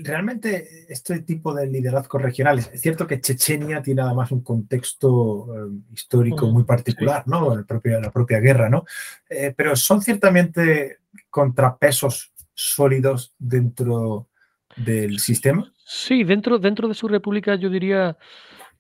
Realmente 0.03 0.85
este 0.87 1.19
tipo 1.21 1.53
de 1.53 1.67
liderazgo 1.67 2.19
regional, 2.19 2.59
es 2.59 2.81
cierto 2.81 3.07
que 3.07 3.21
Chechenia 3.21 3.81
tiene 3.81 4.01
además 4.01 4.31
un 4.31 4.43
contexto 4.43 5.47
eh, 5.55 5.71
histórico 5.93 6.47
muy 6.47 6.63
particular, 6.63 7.23
¿no? 7.27 7.55
La 7.55 7.63
propia, 7.63 7.99
la 7.99 8.11
propia 8.11 8.39
guerra, 8.39 8.69
¿no? 8.69 8.85
Eh, 9.29 9.53
pero 9.55 9.75
son 9.75 10.01
ciertamente 10.01 10.99
contrapesos 11.29 12.33
sólidos 12.53 13.33
dentro 13.37 14.27
del 14.75 15.19
sistema? 15.19 15.71
Sí, 15.85 16.23
dentro, 16.23 16.59
dentro 16.59 16.87
de 16.87 16.93
su 16.93 17.07
república 17.07 17.55
yo 17.55 17.69
diría 17.69 18.17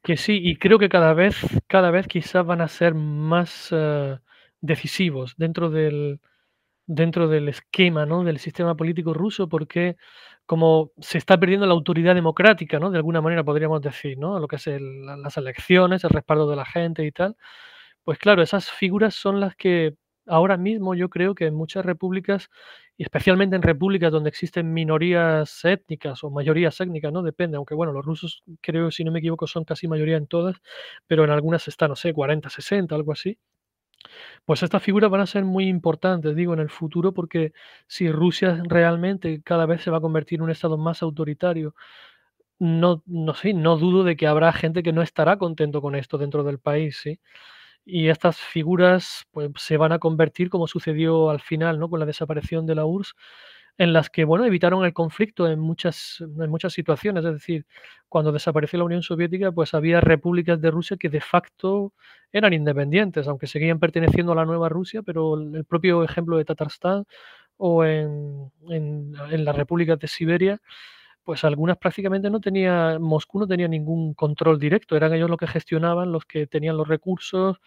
que 0.03 0.17
sí, 0.17 0.39
y 0.41 0.57
creo 0.57 0.79
que 0.79 0.89
cada 0.89 1.13
vez, 1.13 1.35
cada 1.67 1.91
vez 1.91 2.07
quizás 2.07 2.45
van 2.45 2.61
a 2.61 2.67
ser 2.67 2.93
más 2.93 3.69
eh, 3.71 4.17
decisivos 4.61 5.33
dentro 5.37 5.69
del, 5.69 6.21
dentro 6.85 7.27
del 7.27 7.49
esquema, 7.49 8.05
¿no? 8.05 8.23
del 8.23 8.39
sistema 8.39 8.75
político 8.75 9.13
ruso, 9.13 9.49
porque 9.49 9.97
como 10.49 10.91
se 10.99 11.19
está 11.19 11.39
perdiendo 11.39 11.67
la 11.67 11.73
autoridad 11.73 12.15
democrática, 12.15 12.79
¿no? 12.79 12.89
de 12.89 12.97
alguna 12.97 13.21
manera 13.21 13.43
podríamos 13.43 13.81
decir, 13.83 14.17
¿no? 14.17 14.39
lo 14.39 14.47
que 14.47 14.55
es 14.55 14.65
las 14.67 15.37
elecciones, 15.37 16.03
el 16.03 16.09
respaldo 16.09 16.49
de 16.49 16.55
la 16.55 16.65
gente 16.65 17.05
y 17.05 17.11
tal, 17.11 17.37
pues 18.03 18.17
claro, 18.17 18.41
esas 18.41 18.67
figuras 18.71 19.13
son 19.13 19.39
las 19.39 19.55
que 19.55 19.93
ahora 20.25 20.57
mismo 20.57 20.95
yo 20.95 21.07
creo 21.09 21.35
que 21.35 21.45
en 21.45 21.53
muchas 21.53 21.85
repúblicas, 21.85 22.49
y 22.97 23.03
especialmente 23.03 23.55
en 23.57 23.61
repúblicas 23.61 24.11
donde 24.11 24.29
existen 24.29 24.73
minorías 24.73 25.63
étnicas 25.65 26.23
o 26.23 26.31
mayorías 26.31 26.81
étnicas, 26.81 27.13
¿no? 27.13 27.21
Depende, 27.21 27.57
aunque 27.57 27.75
bueno, 27.75 27.93
los 27.93 28.03
rusos 28.05 28.43
creo, 28.61 28.89
si 28.91 29.03
no 29.03 29.11
me 29.11 29.19
equivoco, 29.19 29.45
son 29.45 29.65
casi 29.65 29.87
mayoría 29.87 30.17
en 30.17 30.25
todas, 30.27 30.57
pero 31.07 31.25
en 31.25 31.29
algunas 31.29 31.67
está, 31.67 31.87
no 31.87 31.95
sé, 31.95 32.11
40, 32.13 32.49
60, 32.49 32.95
algo 32.95 33.11
así. 33.11 33.37
Pues 34.45 34.63
estas 34.63 34.81
figuras 34.83 35.09
van 35.09 35.21
a 35.21 35.27
ser 35.27 35.45
muy 35.45 35.67
importantes, 35.67 36.35
digo, 36.35 36.53
en 36.53 36.59
el 36.59 36.69
futuro, 36.69 37.13
porque 37.13 37.53
si 37.87 38.11
Rusia 38.11 38.61
realmente 38.67 39.41
cada 39.43 39.65
vez 39.65 39.83
se 39.83 39.91
va 39.91 39.97
a 39.97 40.01
convertir 40.01 40.39
en 40.39 40.43
un 40.43 40.49
estado 40.51 40.77
más 40.77 41.01
autoritario, 41.03 41.75
no, 42.59 43.03
no 43.07 43.33
sé, 43.35 43.53
no 43.53 43.77
dudo 43.77 44.03
de 44.03 44.15
que 44.17 44.27
habrá 44.27 44.53
gente 44.53 44.83
que 44.83 44.93
no 44.93 45.01
estará 45.01 45.37
contento 45.37 45.81
con 45.81 45.95
esto 45.95 46.17
dentro 46.17 46.43
del 46.43 46.59
país, 46.59 46.97
¿sí? 47.01 47.19
Y 47.85 48.09
estas 48.09 48.37
figuras 48.39 49.25
pues, 49.31 49.51
se 49.57 49.77
van 49.77 49.91
a 49.93 49.99
convertir, 49.99 50.49
como 50.49 50.67
sucedió 50.67 51.29
al 51.31 51.41
final, 51.41 51.79
¿no? 51.79 51.89
Con 51.89 51.99
la 52.01 52.05
desaparición 52.07 52.65
de 52.67 52.75
la 52.75 52.85
URSS, 52.85 53.15
en 53.77 53.93
las 53.93 54.09
que, 54.09 54.25
bueno, 54.25 54.45
evitaron 54.45 54.83
el 54.85 54.93
conflicto 54.93 55.47
en 55.47 55.59
muchas, 55.59 56.17
en 56.21 56.49
muchas 56.49 56.73
situaciones. 56.73 57.23
Es 57.25 57.33
decir, 57.33 57.65
cuando 58.09 58.31
desapareció 58.31 58.79
la 58.79 58.85
Unión 58.85 59.03
Soviética, 59.03 59.51
pues 59.51 59.73
había 59.73 60.01
repúblicas 60.01 60.59
de 60.59 60.71
Rusia 60.71 60.97
que 60.97 61.09
de 61.09 61.21
facto 61.21 61.93
eran 62.31 62.53
independientes, 62.53 63.27
aunque 63.27 63.47
seguían 63.47 63.79
perteneciendo 63.79 64.33
a 64.33 64.35
la 64.35 64.45
nueva 64.45 64.69
Rusia, 64.69 65.01
pero 65.01 65.39
el 65.39 65.65
propio 65.65 66.03
ejemplo 66.03 66.37
de 66.37 66.45
Tatarstán 66.45 67.05
o 67.57 67.83
en, 67.85 68.51
en, 68.69 69.13
en 69.31 69.45
las 69.45 69.55
repúblicas 69.55 69.99
de 69.99 70.07
Siberia, 70.07 70.59
pues 71.23 71.43
algunas 71.43 71.77
prácticamente 71.77 72.29
no 72.29 72.39
tenía, 72.41 72.97
Moscú 72.99 73.39
no 73.39 73.47
tenía 73.47 73.67
ningún 73.67 74.13
control 74.13 74.59
directo, 74.59 74.95
eran 74.95 75.13
ellos 75.13 75.29
los 75.29 75.37
que 75.37 75.47
gestionaban, 75.47 76.11
los 76.11 76.25
que 76.25 76.47
tenían 76.47 76.77
los 76.77 76.87
recursos 76.87 77.59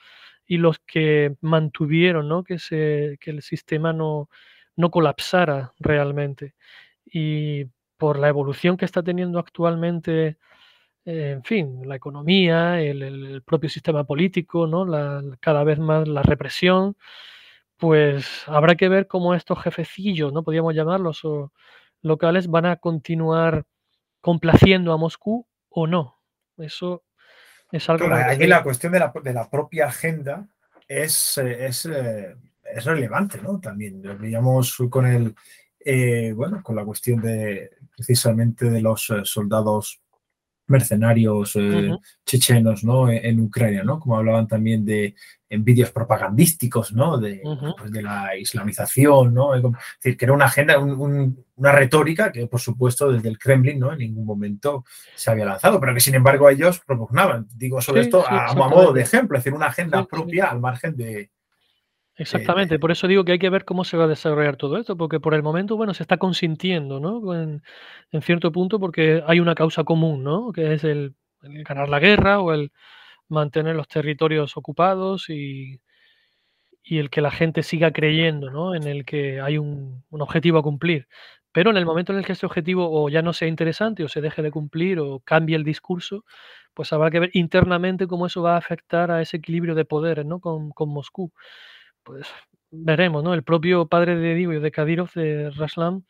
y 0.46 0.58
los 0.58 0.80
que 0.80 1.36
mantuvieron 1.40 2.28
¿no? 2.28 2.42
que, 2.44 2.58
se, 2.58 3.18
que 3.20 3.30
el 3.30 3.42
sistema 3.42 3.92
no, 3.92 4.28
no 4.76 4.90
colapsara 4.90 5.74
realmente. 5.78 6.54
Y 7.04 7.66
por 7.96 8.18
la 8.18 8.28
evolución 8.28 8.76
que 8.76 8.84
está 8.84 9.02
teniendo 9.02 9.38
actualmente, 9.38 10.38
eh, 11.04 11.32
en 11.32 11.44
fin, 11.44 11.82
la 11.86 11.96
economía, 11.96 12.80
el, 12.80 13.02
el 13.02 13.42
propio 13.42 13.68
sistema 13.70 14.04
político, 14.04 14.66
¿no? 14.66 14.84
La, 14.84 15.22
cada 15.40 15.64
vez 15.64 15.78
más 15.78 16.08
la 16.08 16.22
represión, 16.22 16.96
pues 17.76 18.44
habrá 18.46 18.76
que 18.76 18.88
ver 18.88 19.08
cómo 19.08 19.34
estos 19.34 19.60
jefecillos, 19.60 20.32
¿no? 20.32 20.44
Podríamos 20.44 20.74
llamarlos, 20.74 21.24
o 21.24 21.52
locales 22.00 22.48
van 22.48 22.66
a 22.66 22.76
continuar 22.76 23.64
complaciendo 24.20 24.92
a 24.92 24.96
Moscú 24.96 25.46
o 25.68 25.86
no. 25.86 26.20
Eso 26.58 27.02
es 27.70 27.88
algo... 27.88 28.06
Aquí 28.14 28.46
la 28.46 28.62
cuestión 28.62 28.92
de 28.92 29.00
la, 29.00 29.12
de 29.22 29.32
la, 29.32 29.50
propia 29.50 29.86
agenda 29.86 30.46
es, 30.86 31.38
es, 31.38 31.88
es 32.74 32.84
relevante, 32.84 33.40
¿no? 33.42 33.60
También 33.60 34.02
lo 34.02 34.16
veíamos 34.18 34.76
con 34.90 35.06
el, 35.06 35.34
eh, 35.80 36.32
bueno, 36.34 36.62
con 36.62 36.76
la 36.76 36.84
cuestión 36.84 37.20
de 37.20 37.70
precisamente 37.96 38.70
de 38.70 38.80
los 38.80 39.12
soldados 39.24 40.02
mercenarios 40.72 41.56
eh, 41.56 41.60
uh 41.60 41.62
-huh. 41.62 42.00
chechenos 42.24 42.84
¿no? 42.84 43.08
en, 43.10 43.24
en, 43.24 43.40
Ucrania, 43.40 43.82
¿no? 43.84 43.98
como 43.98 44.16
hablaban 44.16 44.46
también 44.48 44.84
de 44.84 45.14
en 45.48 45.64
vídeos 45.64 45.90
propagandísticos 45.90 46.92
¿no? 46.94 47.18
de, 47.18 47.42
uh 47.44 47.50
-huh. 47.50 47.74
pues 47.76 47.92
de 47.92 48.02
la 48.02 48.36
islamización, 48.36 49.34
¿no? 49.34 49.54
es 49.54 49.62
decir, 49.62 50.16
que 50.16 50.24
era 50.24 50.32
una 50.32 50.46
agenda, 50.46 50.78
un, 50.78 50.92
un, 50.92 51.44
una 51.56 51.72
retórica 51.72 52.32
que 52.32 52.46
por 52.46 52.60
supuesto 52.60 53.12
desde 53.12 53.28
el 53.28 53.38
Kremlin 53.38 53.78
¿no? 53.78 53.92
en 53.92 53.98
ningún 53.98 54.24
momento 54.24 54.84
se 55.14 55.30
había 55.30 55.44
lanzado, 55.44 55.78
pero 55.78 55.92
que 55.94 56.00
sin 56.00 56.14
embargo 56.14 56.48
ellos 56.48 56.80
propugnaban, 56.86 57.46
digo 57.54 57.80
sobre 57.80 58.02
sí, 58.02 58.08
esto 58.08 58.22
sí, 58.22 58.28
a, 58.30 58.46
a, 58.46 58.54
modo 58.54 58.92
de 58.92 59.02
ejemplo, 59.02 59.36
es 59.36 59.44
decir, 59.44 59.54
una 59.54 59.66
agenda 59.66 60.04
propia 60.06 60.46
al 60.46 60.60
margen 60.60 60.96
de, 60.96 61.30
Exactamente, 62.16 62.78
por 62.78 62.90
eso 62.90 63.08
digo 63.08 63.24
que 63.24 63.32
hay 63.32 63.38
que 63.38 63.48
ver 63.48 63.64
cómo 63.64 63.84
se 63.84 63.96
va 63.96 64.04
a 64.04 64.08
desarrollar 64.08 64.56
todo 64.56 64.76
esto, 64.76 64.96
porque 64.96 65.18
por 65.18 65.34
el 65.34 65.42
momento, 65.42 65.76
bueno, 65.76 65.94
se 65.94 66.02
está 66.02 66.18
consintiendo, 66.18 67.00
¿no? 67.00 67.34
En, 67.34 67.62
cierto 68.22 68.52
punto, 68.52 68.78
porque 68.78 69.22
hay 69.26 69.40
una 69.40 69.54
causa 69.54 69.84
común, 69.84 70.22
¿no? 70.22 70.52
Que 70.52 70.74
es 70.74 70.84
el, 70.84 71.14
ganar 71.40 71.88
la 71.88 72.00
guerra 72.00 72.40
o 72.40 72.52
el 72.52 72.70
mantener 73.28 73.76
los 73.76 73.88
territorios 73.88 74.56
ocupados 74.58 75.30
y, 75.30 75.80
y 76.82 76.98
el 76.98 77.10
que 77.10 77.22
la 77.22 77.30
gente 77.30 77.62
siga 77.62 77.92
creyendo, 77.92 78.50
¿no? 78.50 78.74
En 78.74 78.84
el 78.84 79.04
que 79.06 79.40
hay 79.40 79.58
un, 79.58 80.04
un 80.10 80.20
objetivo 80.22 80.58
a 80.58 80.62
cumplir. 80.62 81.08
Pero 81.52 81.70
en 81.70 81.76
el 81.78 81.86
momento 81.86 82.12
en 82.12 82.18
el 82.18 82.26
que 82.26 82.32
ese 82.32 82.46
objetivo 82.46 82.88
o 82.90 83.08
ya 83.08 83.22
no 83.22 83.32
sea 83.32 83.48
interesante 83.48 84.04
o 84.04 84.08
se 84.08 84.20
deje 84.20 84.42
de 84.42 84.50
cumplir 84.50 84.98
o 85.00 85.20
cambie 85.20 85.56
el 85.56 85.64
discurso, 85.64 86.24
pues 86.74 86.92
habrá 86.92 87.10
que 87.10 87.20
ver 87.20 87.30
internamente 87.34 88.06
cómo 88.06 88.26
eso 88.26 88.42
va 88.42 88.54
a 88.54 88.58
afectar 88.58 89.10
a 89.10 89.22
ese 89.22 89.38
equilibrio 89.38 89.74
de 89.74 89.84
poderes, 89.86 90.26
¿no? 90.26 90.40
Con, 90.40 90.70
con 90.70 90.90
Moscú 90.90 91.32
pues 92.02 92.26
veremos, 92.70 93.22
¿no? 93.22 93.34
El 93.34 93.44
propio 93.44 93.86
padre 93.86 94.16
de 94.16 94.34
Digo 94.34 94.52
de 94.52 94.70
Kadyrov, 94.70 95.12
de 95.14 95.50
Raslam, 95.50 96.04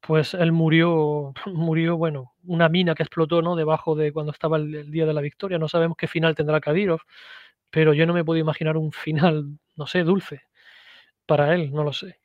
pues 0.00 0.34
él 0.34 0.52
murió, 0.52 1.32
murió, 1.46 1.96
bueno, 1.96 2.34
una 2.44 2.68
mina 2.68 2.94
que 2.94 3.02
explotó, 3.02 3.42
¿no? 3.42 3.56
Debajo 3.56 3.94
de 3.94 4.12
cuando 4.12 4.32
estaba 4.32 4.56
el, 4.56 4.90
día 4.90 5.06
de 5.06 5.14
la 5.14 5.20
victoria. 5.20 5.58
No 5.58 5.68
sabemos 5.68 5.96
qué 5.96 6.08
final 6.08 6.34
tendrá 6.34 6.60
Kadyrov, 6.60 7.00
pero 7.70 7.94
yo 7.94 8.06
no 8.06 8.14
me 8.14 8.24
puedo 8.24 8.40
imaginar 8.40 8.76
un 8.76 8.92
final, 8.92 9.58
no 9.76 9.86
sé, 9.86 10.02
dulce 10.04 10.42
para 11.26 11.54
él, 11.54 11.72
no 11.72 11.84
lo 11.84 11.92
sé. 11.92 12.18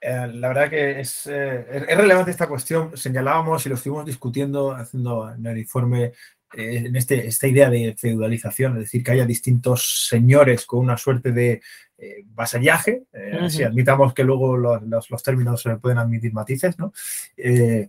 Eh, 0.00 0.26
la 0.34 0.48
verdad 0.48 0.68
que 0.68 1.00
es, 1.00 1.26
eh, 1.28 1.86
es, 1.88 1.96
relevante 1.96 2.30
esta 2.30 2.46
cuestión. 2.46 2.94
Señalábamos 2.94 3.64
y 3.64 3.70
lo 3.70 3.76
estuvimos 3.76 4.04
discutiendo 4.04 4.72
haciendo 4.72 5.32
en 5.32 5.46
el 5.46 5.56
informe 5.56 6.12
en 6.56 6.96
este, 6.96 7.26
esta 7.26 7.46
idea 7.46 7.70
de 7.70 7.94
feudalización, 7.96 8.74
es 8.74 8.80
decir, 8.80 9.02
que 9.02 9.12
haya 9.12 9.26
distintos 9.26 10.06
señores 10.08 10.66
con 10.66 10.80
una 10.80 10.96
suerte 10.96 11.32
de 11.32 11.60
eh, 11.96 12.24
vasallaje, 12.26 13.04
eh, 13.12 13.32
uh 13.34 13.44
-huh. 13.44 13.50
si 13.50 13.62
admitamos 13.62 14.12
que 14.14 14.24
luego 14.24 14.56
los, 14.56 14.82
los, 14.82 15.10
los 15.10 15.22
términos 15.22 15.64
pueden 15.80 15.98
admitir 15.98 16.32
matices, 16.32 16.78
¿no? 16.78 16.92
Eh, 17.36 17.88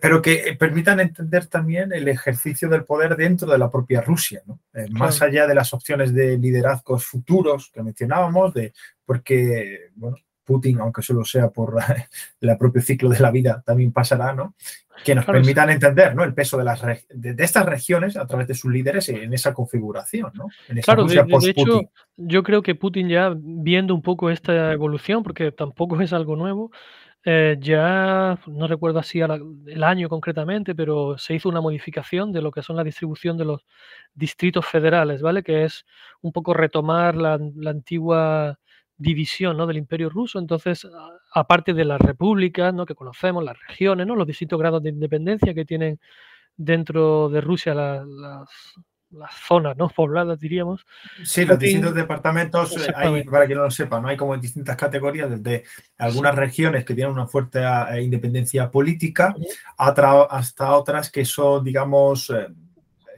pero 0.00 0.20
que 0.20 0.56
permitan 0.58 1.00
entender 1.00 1.46
también 1.46 1.92
el 1.92 2.06
ejercicio 2.06 2.68
del 2.68 2.84
poder 2.84 3.16
dentro 3.16 3.50
de 3.50 3.56
la 3.56 3.70
propia 3.70 4.02
Rusia, 4.02 4.42
¿no? 4.46 4.60
más 4.90 5.22
allá 5.22 5.46
de 5.46 5.54
las 5.54 5.72
opciones 5.72 6.12
de 6.12 6.36
liderazgos 6.36 7.06
futuros 7.06 7.70
que 7.72 7.82
mencionábamos, 7.82 8.52
de, 8.52 8.74
porque, 9.06 9.88
bueno, 9.94 10.18
Putin, 10.50 10.80
aunque 10.80 11.00
solo 11.00 11.24
sea 11.24 11.48
por 11.50 11.76
el 12.40 12.58
propio 12.58 12.82
ciclo 12.82 13.08
de 13.08 13.20
la 13.20 13.30
vida, 13.30 13.62
también 13.64 13.92
pasará, 13.92 14.34
¿no? 14.34 14.56
Que 15.04 15.14
nos 15.14 15.24
claro, 15.24 15.38
permitan 15.38 15.68
sí. 15.68 15.74
entender 15.74 16.16
¿no? 16.16 16.24
el 16.24 16.34
peso 16.34 16.58
de, 16.58 16.64
las 16.64 16.82
de, 16.82 17.34
de, 17.34 17.44
estas 17.44 17.64
regiones 17.66 18.16
a 18.16 18.26
través 18.26 18.48
de 18.48 18.54
sus 18.54 18.72
líderes 18.72 19.08
en 19.10 19.32
esa 19.32 19.54
configuración, 19.54 20.32
¿no? 20.34 20.48
En 20.68 20.78
esa 20.78 20.86
claro, 20.86 21.04
de, 21.04 21.22
de, 21.22 21.50
hecho, 21.50 21.82
yo 22.16 22.42
creo 22.42 22.62
que 22.62 22.74
Putin 22.74 23.08
ya 23.08 23.32
viendo 23.36 23.94
un 23.94 24.02
poco 24.02 24.28
esta 24.28 24.72
evolución, 24.72 25.22
porque 25.22 25.52
tampoco 25.52 26.00
es 26.00 26.12
algo 26.12 26.34
nuevo, 26.34 26.72
eh, 27.24 27.56
ya 27.60 28.40
no 28.48 28.66
recuerdo 28.66 28.98
así 28.98 29.20
el 29.20 29.84
año 29.84 30.08
concretamente, 30.08 30.74
pero 30.74 31.16
se 31.16 31.34
hizo 31.34 31.48
una 31.48 31.60
modificación 31.60 32.32
de 32.32 32.42
lo 32.42 32.50
que 32.50 32.62
son 32.62 32.74
la 32.74 32.82
distribución 32.82 33.38
de 33.38 33.44
los 33.44 33.64
distritos 34.14 34.66
federales, 34.66 35.22
¿vale? 35.22 35.44
Que 35.44 35.64
es 35.64 35.86
un 36.22 36.32
poco 36.32 36.54
retomar 36.54 37.14
la, 37.14 37.38
la 37.54 37.70
antigua 37.70 38.58
división 39.00 39.56
¿no? 39.56 39.66
del 39.66 39.78
imperio 39.78 40.10
ruso. 40.10 40.38
Entonces, 40.38 40.86
aparte 41.32 41.72
de 41.72 41.84
las 41.84 42.00
repúblicas 42.00 42.72
¿no? 42.72 42.84
que 42.84 42.94
conocemos, 42.94 43.42
las 43.42 43.58
regiones, 43.66 44.06
¿no? 44.06 44.14
los 44.14 44.26
distintos 44.26 44.58
grados 44.58 44.82
de 44.82 44.90
independencia 44.90 45.54
que 45.54 45.64
tienen 45.64 45.98
dentro 46.56 47.30
de 47.30 47.40
Rusia 47.40 47.74
la, 47.74 48.04
las, 48.04 48.48
las, 49.10 49.34
zonas 49.34 49.74
¿no? 49.78 49.88
pobladas, 49.88 50.38
diríamos. 50.38 50.84
Sí, 51.24 51.46
los 51.46 51.58
distintos 51.58 51.94
departamentos, 51.94 52.76
eh, 52.76 52.92
hay, 52.94 53.24
para 53.24 53.48
que 53.48 53.54
no 53.54 53.62
lo 53.62 53.70
sepa, 53.70 54.00
¿no? 54.00 54.08
hay 54.08 54.18
como 54.18 54.36
distintas 54.36 54.76
categorías, 54.76 55.30
desde 55.30 55.64
algunas 55.96 56.34
sí. 56.34 56.40
regiones 56.40 56.84
que 56.84 56.94
tienen 56.94 57.14
una 57.14 57.26
fuerte 57.26 57.60
eh, 57.60 58.02
independencia 58.02 58.70
política 58.70 59.34
hasta 59.78 60.76
otras 60.76 61.10
que 61.10 61.24
son, 61.24 61.64
digamos, 61.64 62.28
eh, 62.28 62.48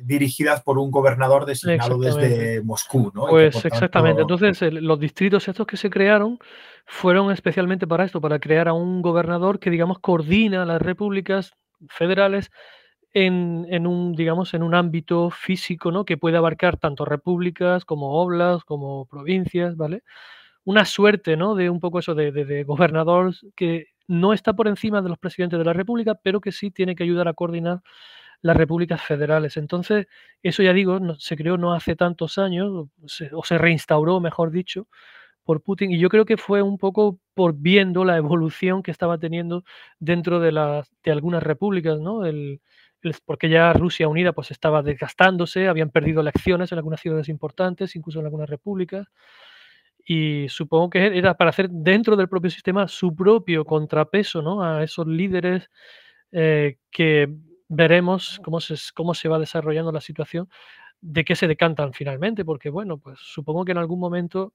dirigidas 0.05 0.63
por 0.63 0.79
un 0.79 0.91
gobernador 0.91 1.47
designado 1.47 1.99
desde 1.99 2.63
Moscú, 2.63 3.13
¿no? 3.15 3.27
Pues 3.27 3.55
tanto... 3.55 3.69
exactamente. 3.69 4.23
Entonces, 4.23 4.63
el, 4.63 4.85
los 4.85 4.99
distritos 4.99 5.49
estos 5.49 5.67
que 5.67 5.77
se 5.77 5.91
crearon 5.91 6.39
fueron 6.87 7.31
especialmente 7.31 7.87
para 7.87 8.05
esto, 8.05 8.21
para 8.21 8.39
crear 8.39 8.69
a 8.69 8.73
un 8.73 9.03
gobernador 9.03 9.59
que, 9.59 9.71
digamos, 9.71 9.99
coordina 9.99 10.65
las 10.65 10.83
repúblicas 10.83 11.53
federales 11.89 12.51
en, 13.15 13.67
en, 13.69 13.87
un, 13.87 14.15
digamos, 14.15 14.55
en 14.55 14.63
un 14.63 14.75
ámbito 14.75 15.31
físico, 15.31 15.93
¿no? 15.93 16.05
Que 16.05 16.17
puede 16.17 16.37
abarcar 16.37 16.79
tanto 16.79 17.05
repúblicas 17.05 17.85
como 17.85 18.21
oblas, 18.21 18.65
como 18.65 19.07
provincias, 19.07 19.77
¿vale? 19.77 20.03
Una 20.65 20.85
suerte, 20.85 21.37
¿no? 21.37 21.55
De 21.55 21.71
un 21.71 21.81
poco 21.81 21.99
eso 21.99 22.15
de, 22.15 22.33
de, 22.33 22.45
de 22.45 22.65
gobernador 22.65 23.35
que 23.55 23.87
no 24.09 24.33
está 24.33 24.53
por 24.53 24.69
encima 24.69 25.03
de 25.03 25.09
los 25.09 25.19
presidentes 25.19 25.59
de 25.59 25.65
la 25.65 25.73
república, 25.73 26.15
pero 26.23 26.41
que 26.41 26.53
sí 26.53 26.71
tiene 26.71 26.95
que 26.95 27.05
ayudar 27.05 27.29
a 27.29 27.35
coordinar 27.35 27.81
las 28.43 28.57
repúblicas 28.57 29.01
federales. 29.03 29.57
Entonces, 29.57 30.07
eso 30.43 30.63
ya 30.63 30.73
digo, 30.73 31.01
no, 31.01 31.15
se 31.19 31.37
creó 31.37 31.57
no 31.57 31.75
hace 31.75 31.97
tantos 31.97 32.39
años, 32.39 32.89
se, 33.07 33.31
o 33.33 33.45
se 33.45 33.59
reinstauró, 33.59 34.21
mejor 34.21 34.51
dicho, 34.51 34.89
por 35.45 35.63
Putin, 35.63 35.91
y 35.93 35.99
yo 35.99 36.09
creo 36.09 36.25
que 36.25 36.37
fue 36.37 36.63
un 36.63 36.79
poco 36.79 37.19
por 37.35 37.55
viendo 37.57 38.05
la 38.05 38.17
evolución 38.17 38.83
que 38.83 38.91
estaba 38.91 39.19
teniendo 39.19 39.65
dentro 39.99 40.41
de, 40.41 40.53
las, 40.53 40.93
de 41.05 41.13
algunas 41.13 41.43
repúblicas, 41.43 41.99
¿no? 42.01 42.25
El, 42.27 42.61
el, 43.03 43.15
porque 43.25 43.49
ya 43.49 43.73
Rusia 43.73 44.09
unida 44.09 44.33
pues 44.33 44.51
estaba 44.53 44.83
desgastándose, 44.83 45.69
habían 45.69 45.91
perdido 45.91 46.21
elecciones 46.21 46.71
en 46.73 46.79
algunas 46.79 47.01
ciudades 47.01 47.29
importantes, 47.29 47.97
incluso 47.97 48.21
en 48.21 48.27
algunas 48.27 48.49
repúblicas, 48.49 49.09
y 50.05 50.49
supongo 50.49 50.91
que 50.91 51.19
era 51.19 51.35
para 51.35 51.51
hacer 51.51 51.71
dentro 51.71 52.17
del 52.17 52.29
propio 52.29 52.51
sistema 52.51 52.89
su 52.89 53.15
propio 53.15 53.65
contrapeso 53.65 54.43
¿no? 54.43 54.63
a 54.63 54.83
esos 54.83 55.07
líderes 55.07 55.71
eh, 56.33 56.79
que 56.91 57.29
veremos 57.73 58.39
cómo 58.45 58.61
se, 58.61 58.75
cómo 58.95 59.15
se 59.15 59.29
va 59.29 59.39
desarrollando 59.39 59.93
la 59.93 60.03
situación 60.03 60.49
de 61.01 61.25
qué 61.25 61.35
se 61.35 61.49
decantan 61.49 61.93
finalmente, 61.93 62.45
porque 62.45 62.69
bueno, 62.71 62.99
pues 62.99 63.19
supongo 63.19 63.65
que 63.65 63.73
en 63.73 63.79
algún 63.79 63.99
momento, 63.99 64.53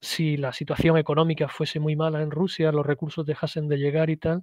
si 0.00 0.36
la 0.36 0.52
situación 0.52 0.96
económica 0.96 1.48
fuese 1.48 1.78
muy 1.80 1.96
mala 1.96 2.22
en 2.22 2.30
Rusia, 2.30 2.72
los 2.72 2.84
recursos 2.84 3.26
dejasen 3.26 3.68
de 3.68 3.76
llegar 3.76 4.08
y 4.10 4.16
tal, 4.16 4.42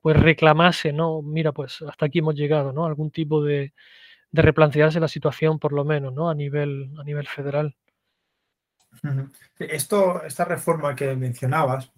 pues 0.00 0.18
reclamase, 0.18 0.92
¿no? 0.92 1.22
Mira, 1.22 1.52
pues 1.52 1.82
hasta 1.82 2.06
aquí 2.06 2.18
hemos 2.18 2.34
llegado, 2.34 2.72
¿no? 2.72 2.84
Algún 2.84 3.10
tipo 3.10 3.42
de, 3.42 3.72
replantearse 4.32 5.00
la 5.00 5.08
situación, 5.08 5.58
por 5.58 5.72
lo 5.72 5.84
menos, 5.84 6.12
¿no? 6.12 6.30
A 6.30 6.34
nivel, 6.34 6.92
a 6.98 7.04
nivel 7.04 7.26
federal. 7.26 7.76
Esto, 9.58 10.24
esta 10.24 10.44
reforma 10.44 10.94
que 10.94 11.14
mencionabas, 11.14 11.92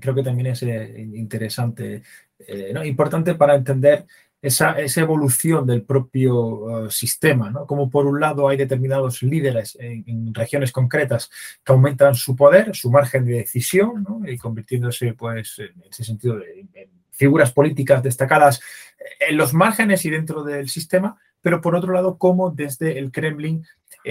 creo 0.00 0.14
que 0.14 0.22
también 0.22 0.48
es 0.48 0.62
eh, 0.64 1.08
interesante, 1.14 2.02
eh, 2.38 2.72
¿no? 2.74 2.84
importante 2.84 3.34
para 3.34 3.54
entender 3.54 4.06
esa, 4.46 4.76
evolución 5.00 5.66
del 5.66 5.82
propio 5.82 6.86
eh, 6.86 6.90
sistema, 6.90 7.50
¿no? 7.50 7.66
Como 7.66 7.90
por 7.90 8.06
un 8.06 8.20
lado 8.20 8.48
hay 8.48 8.56
determinados 8.56 9.22
líderes 9.22 9.76
en, 9.80 10.34
regiones 10.34 10.72
concretas 10.72 11.30
que 11.64 11.72
aumentan 11.72 12.14
su 12.14 12.36
poder, 12.36 12.74
su 12.74 12.90
margen 12.90 13.24
de 13.24 13.34
decisión, 13.34 14.06
y 14.26 14.36
convirtiéndose, 14.36 15.14
pues, 15.14 15.58
en 15.58 15.84
ese 15.90 16.04
sentido, 16.04 16.38
en, 16.40 16.68
figuras 17.10 17.50
políticas 17.50 18.02
destacadas 18.02 18.60
en 19.26 19.38
los 19.38 19.54
márgenes 19.54 20.04
y 20.04 20.10
dentro 20.10 20.44
del 20.44 20.68
sistema, 20.68 21.16
pero 21.40 21.62
por 21.62 21.74
otro 21.74 21.94
lado, 21.94 22.18
como 22.18 22.50
desde 22.50 22.98
el 22.98 23.10
Kremlin 23.10 23.64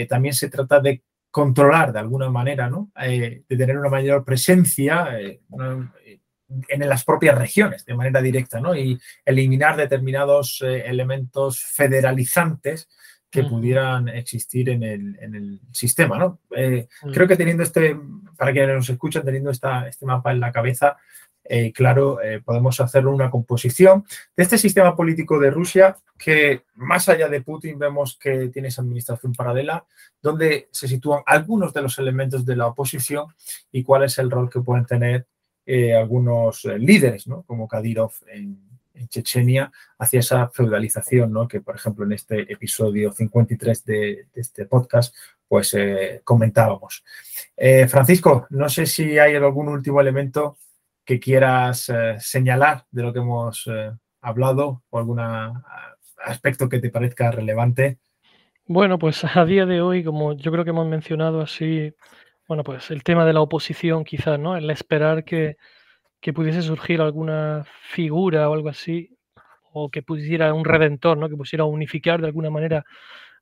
también 0.09 0.33
se 0.33 0.49
trata 0.49 0.79
de 0.79 1.03
controlar 1.35 1.91
de 1.91 1.99
alguna 1.99 2.29
manera, 2.29 2.69
¿no? 2.69 2.91
Eh, 2.99 3.43
de 3.47 3.57
tener 3.57 3.77
una 3.77 3.89
mayor 3.89 4.23
presencia 4.23 5.19
eh, 5.19 5.41
en 6.67 6.87
las 6.87 7.03
propias 7.03 7.37
regiones 7.37 7.85
de 7.85 7.95
manera 7.95 8.21
directa 8.21 8.59
¿no? 8.59 8.75
y 8.75 8.99
eliminar 9.25 9.75
determinados 9.77 10.61
eh, 10.61 10.83
elementos 10.85 11.61
federalizantes 11.61 12.87
que 13.29 13.43
pudieran 13.43 14.07
existir 14.07 14.69
en 14.69 14.81
el, 14.81 15.59
sistema. 15.73 16.17
¿no? 16.17 16.39
Mm. 16.51 17.11
Creo 17.11 17.27
que 17.27 17.35
teniendo 17.35 17.63
este, 17.63 17.99
para 18.37 18.53
quienes 18.53 18.75
nos 18.75 18.89
escuchan, 18.89 19.25
teniendo 19.25 19.51
esta, 19.51 19.89
este 19.89 20.05
mapa 20.05 20.31
en 20.31 20.39
la 20.39 20.53
cabeza, 20.53 20.95
eh, 21.47 21.71
claro, 21.71 22.21
eh, 22.21 22.41
podemos 22.41 22.79
hacer 22.79 23.05
una 23.05 23.29
composición 23.29 24.03
de 24.35 24.43
este 24.43 24.57
sistema 24.57 24.95
político 24.95 25.39
de 25.39 25.51
Rusia 25.51 25.95
que 26.17 26.63
más 26.75 27.07
allá 27.07 27.29
de 27.29 27.41
Putin 27.41 27.77
vemos 27.77 28.17
que 28.19 28.47
tiene 28.47 28.69
esa 28.69 28.81
administración 28.81 29.33
paralela, 29.33 29.85
donde 30.21 30.69
se 30.71 30.87
sitúan 30.87 31.21
algunos 31.25 31.71
de 31.71 31.83
los 31.83 31.99
elementos 31.99 32.45
de 32.45 32.55
la 32.55 32.67
oposición 32.67 33.27
y 33.71 33.83
cuál 33.83 34.05
es 34.05 34.17
el 34.17 34.31
rol 34.31 34.49
que 34.49 34.61
pueden 34.61 34.85
tener 34.85 35.27
eh, 35.65 35.95
algunos 35.95 36.65
líderes, 36.65 37.27
¿no? 37.27 37.43
como 37.43 37.67
Kadyrov 37.67 38.13
en, 38.27 38.63
Chechenia, 39.09 39.73
hacia 39.99 40.21
esa 40.21 40.47
feudalización, 40.47 41.33
¿no? 41.33 41.49
que 41.49 41.59
por 41.59 41.75
ejemplo 41.75 42.05
en 42.05 42.13
este 42.13 42.51
episodio 42.51 43.11
53 43.11 43.83
de, 43.83 44.27
este 44.33 44.65
podcast 44.65 45.13
pues 45.49 45.75
comentábamos. 46.23 47.03
Francisco, 47.89 48.47
no 48.51 48.69
sé 48.69 48.85
si 48.85 49.19
hay 49.19 49.35
algún 49.35 49.67
último 49.67 49.99
elemento 49.99 50.57
que 51.05 51.19
quieras 51.19 51.87
eh, 51.89 52.15
señalar 52.19 52.85
de 52.91 53.03
lo 53.03 53.13
que 53.13 53.19
hemos 53.19 53.67
eh, 53.67 53.91
hablado 54.21 54.83
o 54.89 54.97
algún 54.97 55.21
aspecto 56.25 56.67
que 56.67 56.79
te 56.79 56.89
parezca 56.89 57.31
relevante. 57.31 57.99
Bueno, 58.65 58.97
pues 58.97 59.23
a 59.23 59.45
día 59.45 59.67
de 59.67 59.81
hoy, 59.81 60.03
como 60.03 60.33
yo 60.33 60.51
creo 60.51 60.63
que 60.63 60.71
hemos 60.71 60.87
mencionado 60.87 61.41
así, 61.41 61.93
bueno, 62.47 62.63
pues 62.63 62.91
el 62.91 63.03
tema 63.03 63.25
de 63.25 63.33
la 63.33 63.41
oposición 63.41 64.03
quizás, 64.03 64.39
¿no? 64.39 64.55
El 64.57 64.69
esperar 64.69 65.23
que, 65.23 65.57
que 66.21 66.33
pudiese 66.33 66.61
surgir 66.61 67.01
alguna 67.01 67.65
figura 67.89 68.49
o 68.49 68.53
algo 68.53 68.69
así, 68.69 69.17
o 69.71 69.89
que 69.89 70.01
pusiera 70.01 70.53
un 70.53 70.65
redentor, 70.65 71.17
¿no? 71.17 71.29
Que 71.29 71.37
pusiera 71.37 71.65
unificar 71.65 72.21
de 72.21 72.27
alguna 72.27 72.49
manera 72.49 72.85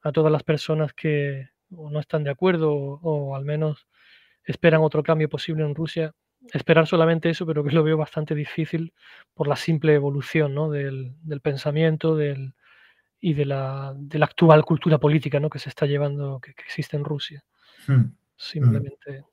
a 0.01 0.12
todas 0.12 0.32
las 0.32 0.43
personas 0.43 0.93
que 0.93 1.49
no 1.70 1.99
están 1.99 2.24
de 2.24 2.32
acuerdo 2.32 2.74
o 2.74 3.36
al 3.36 3.45
menos 3.45 3.88
esperan 4.43 4.82
otro 4.82 5.04
cambio 5.04 5.30
posible 5.30 5.64
en 5.64 5.76
Rusia 5.76 6.14
esperar 6.51 6.88
solamente 6.88 7.30
eso, 7.30 7.45
pero 7.45 7.64
que 7.64 7.72
lo 7.72 7.84
veo 7.84 7.97
bastante 7.97 8.36
difícil 8.36 8.93
por 9.34 9.47
la 9.47 9.56
simple 9.56 9.93
evolución 9.93 10.54
¿no? 10.54 10.70
del, 10.70 11.16
pensamiento 11.41 12.16
del, 12.16 12.54
y 13.20 13.34
de 13.34 13.45
la, 13.45 13.93
de 13.95 14.20
la, 14.20 14.26
actual 14.26 14.66
cultura 14.66 14.97
política 14.97 15.39
¿no? 15.39 15.49
que 15.49 15.60
se 15.60 15.70
está 15.70 15.86
llevando, 15.86 16.39
que, 16.41 16.51
existe 16.51 16.97
en 16.97 17.06
Rusia. 17.06 17.43
Hmm. 17.88 18.16
Simplemente. 18.36 19.26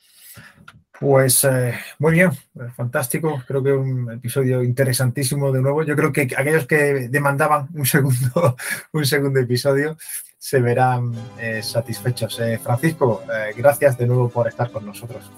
Pues 1.00 1.44
eh, 1.44 1.74
muy 1.98 2.12
bien, 2.12 2.30
eh, 2.30 2.68
fantástico. 2.76 3.42
Creo 3.46 3.62
que 3.62 3.72
un 3.72 4.12
episodio 4.12 4.62
interesantísimo 4.62 5.50
de 5.50 5.62
nuevo. 5.62 5.82
Yo 5.82 5.96
creo 5.96 6.12
que 6.12 6.28
aquellos 6.36 6.66
que 6.66 7.08
demandaban 7.08 7.68
un 7.72 7.86
segundo, 7.86 8.56
un 8.92 9.06
segundo 9.06 9.40
episodio 9.40 9.96
se 10.36 10.60
verán 10.60 11.12
eh, 11.38 11.62
satisfechos. 11.62 12.38
Francisco, 12.62 13.22
gracias 13.56 13.96
de 13.96 14.06
nuevo 14.06 14.28
por 14.28 14.48
estar 14.48 14.70
con 14.70 14.84
nosotros. 14.84 15.30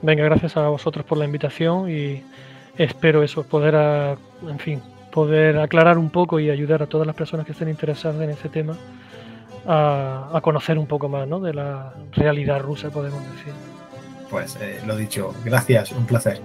Venga, 0.00 0.24
gracias 0.24 0.56
a 0.56 0.68
vosotros 0.68 1.04
por 1.04 1.18
la 1.18 1.26
invitación 1.26 1.90
y 1.90 2.22
espero 2.76 3.22
eso, 3.22 3.42
poder, 3.42 4.18
en 4.46 4.58
fin, 4.58 4.82
poder 5.12 5.58
aclarar 5.58 5.96
un 5.96 6.10
poco 6.10 6.40
y 6.40 6.50
ayudar 6.50 6.82
a 6.82 6.86
todas 6.86 7.06
las 7.06 7.16
personas 7.16 7.46
que 7.46 7.52
estén 7.52 7.68
interesadas 7.68 8.20
en 8.22 8.30
este 8.30 8.48
tema 8.48 8.76
a, 9.66 10.40
conocer 10.42 10.78
un 10.78 10.86
poco 10.86 11.08
más 11.08 11.26
¿no? 11.26 11.40
de 11.40 11.54
la 11.54 11.94
realidad 12.12 12.60
rusa, 12.60 12.90
podemos 12.90 13.22
decir. 13.32 13.52
Pues 14.30 14.56
eh, 14.60 14.80
lo 14.86 14.96
dicho, 14.96 15.34
gracias, 15.44 15.92
un 15.92 16.06
placer. 16.06 16.40